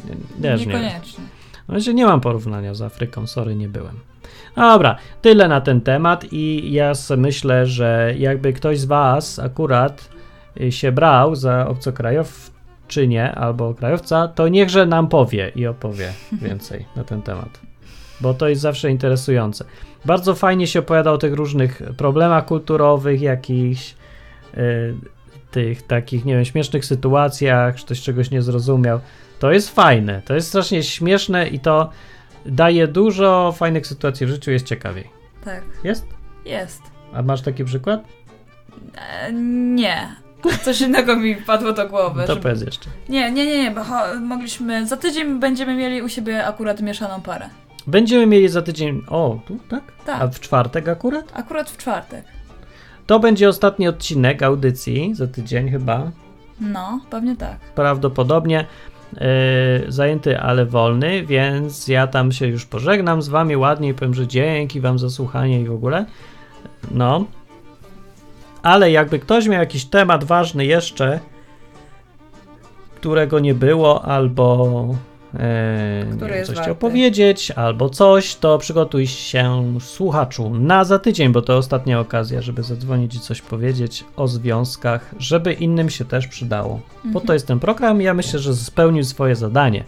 nie, 0.10 0.50
nie, 0.50 0.58
nie. 0.58 0.66
Niekoniecznie. 0.66 1.24
No, 1.68 1.80
że 1.80 1.94
nie 1.94 2.06
mam 2.06 2.22
porównania 2.22 2.74
z 2.74 2.82
Afryką, 2.82 3.28
sorry, 3.28 3.56
nie 3.56 3.70
byłem. 3.70 4.00
Dobra, 4.56 4.98
tyle 5.22 5.48
na 5.48 5.62
ten 5.62 5.82
temat 5.82 6.26
i 6.32 6.74
ja 6.74 6.94
myślę, 7.18 7.66
że 7.66 8.14
jakby 8.18 8.54
ktoś 8.54 8.80
z 8.80 8.86
was 8.86 9.40
akurat 9.40 10.10
y, 10.62 10.72
się 10.72 10.92
brał 10.92 11.36
za 11.36 11.68
obcokrajowczynię 11.68 13.32
albo 13.32 13.74
krajowca, 13.74 14.28
to 14.28 14.48
niechże 14.48 14.86
nam 14.86 15.08
powie 15.08 15.52
i 15.56 15.68
opowie 15.68 16.14
więcej 16.42 16.86
na 16.96 17.04
ten 17.04 17.22
temat, 17.22 17.60
bo 18.22 18.34
to 18.34 18.48
jest 18.48 18.62
zawsze 18.62 18.92
interesujące. 18.92 19.66
Bardzo 20.06 20.36
fajnie 20.36 20.68
się 20.68 20.80
opowiada 20.80 21.12
o 21.12 21.18
tych 21.18 21.34
różnych 21.34 21.82
problemach 21.98 22.46
kulturowych, 22.46 23.22
jakichś 23.22 23.96
y, 24.58 24.96
tych 25.54 25.82
takich, 25.82 26.26
nie 26.26 26.36
wiem, 26.36 26.46
śmiesznych 26.46 26.86
sytuacjach, 26.86 27.76
ktoś 27.76 28.02
czegoś 28.02 28.32
nie 28.32 28.42
zrozumiał. 28.42 29.00
To 29.40 29.52
jest 29.52 29.70
fajne, 29.76 30.22
to 30.26 30.36
jest 30.36 30.48
strasznie 30.48 30.84
śmieszne 30.84 31.48
i 31.48 31.60
to 31.60 31.90
daje 32.46 32.88
dużo 32.88 33.54
fajnych 33.58 33.88
sytuacji 33.88 34.26
w 34.26 34.30
życiu, 34.30 34.52
jest 34.52 34.66
ciekawiej. 34.66 35.10
Tak, 35.46 35.64
Jest? 35.84 36.06
jest. 36.46 36.82
A 37.14 37.22
masz 37.22 37.42
taki 37.42 37.66
przykład? 37.66 38.04
E, 38.98 39.34
nie. 39.76 40.16
Coś 40.64 40.82
innego 40.82 41.16
mi 41.16 41.36
wpadło 41.36 41.74
do 41.74 41.90
głowy. 41.90 42.22
To 42.22 42.28
żeby- 42.28 42.42
powiedz 42.42 42.62
jeszcze. 42.62 42.90
Nie, 43.10 43.32
nie, 43.32 43.46
nie, 43.46 43.64
nie, 43.64 43.72
bo 43.72 43.82
mogliśmy. 44.20 44.88
Za 44.88 44.98
tydzień 44.98 45.40
będziemy 45.40 45.76
mieli 45.76 46.02
u 46.02 46.10
siebie 46.10 46.46
akurat 46.46 46.82
mieszaną 46.82 47.22
parę. 47.22 47.50
Będziemy 47.88 48.26
mieli 48.28 48.50
za 48.50 48.62
tydzień. 48.62 49.02
O, 49.08 49.40
tu, 49.48 49.58
tak? 49.70 49.84
Tak. 50.06 50.22
A 50.22 50.28
w 50.28 50.40
czwartek 50.40 50.88
akurat? 50.88 51.26
Akurat 51.34 51.70
w 51.70 51.78
czwartek. 51.78 52.26
To 53.08 53.20
będzie 53.20 53.50
ostatni 53.50 53.88
odcinek 53.88 54.44
audycji 54.44 55.16
za 55.16 55.28
tydzień 55.28 55.70
chyba. 55.70 56.12
No, 56.62 57.00
pewnie 57.10 57.36
tak. 57.36 57.60
Prawdopodobnie 57.60 58.66
yy, 59.14 59.22
zajęty, 59.92 60.40
ale 60.40 60.66
wolny, 60.66 61.26
więc 61.26 61.88
ja 61.88 62.08
tam 62.08 62.32
się 62.32 62.48
już 62.48 62.66
pożegnam 62.66 63.22
z 63.22 63.28
wami 63.28 63.58
ładnie 63.58 63.90
i 63.90 63.94
powiem, 63.94 64.14
że 64.14 64.28
dzięki 64.28 64.82
wam 64.82 65.00
za 65.00 65.10
słuchanie 65.10 65.62
i 65.62 65.66
w 65.66 65.74
ogóle. 65.74 66.06
No. 66.92 67.26
Ale 68.64 68.92
jakby 68.92 69.20
ktoś 69.20 69.48
miał 69.48 69.60
jakiś 69.60 69.86
temat 69.86 70.24
ważny 70.24 70.66
jeszcze, 70.66 71.20
którego 72.96 73.40
nie 73.40 73.54
było, 73.54 74.06
albo 74.06 74.96
Który 75.34 76.30
wiem, 76.30 76.38
jest 76.38 76.48
coś 76.48 76.56
warty. 76.56 76.62
chciał 76.62 76.76
powiedzieć, 76.76 77.52
albo 77.52 77.90
coś, 77.90 78.36
to 78.36 78.58
przygotuj 78.58 79.08
się 79.08 79.74
słuchaczu 79.80 80.50
na 80.50 80.84
za 80.84 81.00
tydzień, 81.00 81.32
bo 81.32 81.42
to 81.42 81.58
ostatnia 81.58 82.00
okazja, 82.00 82.42
żeby 82.42 82.64
zadzwonić 82.64 83.16
i 83.16 83.20
coś 83.20 83.42
powiedzieć 83.42 84.06
o 84.16 84.28
związkach, 84.28 85.16
żeby 85.20 85.54
innym 85.54 85.90
się 85.90 86.06
też 86.06 86.28
przydało. 86.28 86.80
Po 87.14 87.22
to 87.22 87.34
jest 87.34 87.48
ten 87.48 87.60
program 87.60 88.02
i 88.02 88.06
ja 88.06 88.14
myślę, 88.14 88.40
że 88.40 88.56
spełnił 88.56 89.04
swoje 89.04 89.36
zadanie. 89.36 89.84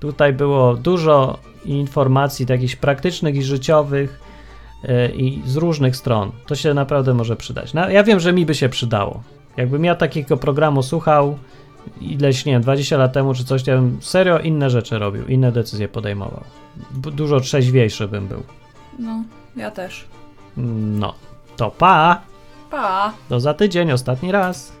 Tutaj 0.00 0.32
było 0.32 0.74
dużo 0.74 1.38
informacji 1.64 2.46
takich 2.46 2.76
praktycznych 2.76 3.36
i 3.36 3.42
życiowych 3.42 4.20
e, 4.84 5.08
i 5.08 5.42
z 5.46 5.56
różnych 5.56 5.96
stron. 5.96 6.32
To 6.46 6.54
się 6.54 6.74
naprawdę 6.74 7.14
może 7.14 7.36
przydać. 7.36 7.74
No, 7.74 7.90
ja 7.90 8.04
wiem, 8.04 8.20
że 8.20 8.32
mi 8.32 8.46
by 8.46 8.54
się 8.54 8.68
przydało. 8.68 9.22
Jakbym 9.56 9.84
ja 9.84 9.94
takiego 9.94 10.36
programu 10.36 10.82
słuchał 10.82 11.38
ileś, 12.00 12.44
nie 12.44 12.52
wiem, 12.52 12.62
20 12.62 12.96
lat 12.96 13.12
temu 13.12 13.34
czy 13.34 13.44
coś, 13.44 13.66
ja 13.66 13.76
bym 13.76 13.98
serio 14.00 14.38
inne 14.38 14.70
rzeczy 14.70 14.98
robił, 14.98 15.26
inne 15.26 15.52
decyzje 15.52 15.88
podejmował. 15.88 16.44
Dużo 16.90 17.40
trzeźwiejszy 17.40 18.08
bym 18.08 18.28
był. 18.28 18.42
No, 18.98 19.24
ja 19.56 19.70
też. 19.70 20.04
No, 20.56 21.14
to 21.56 21.70
pa! 21.70 22.20
Pa! 22.70 23.12
Do 23.28 23.40
za 23.40 23.54
tydzień, 23.54 23.92
ostatni 23.92 24.32
raz. 24.32 24.72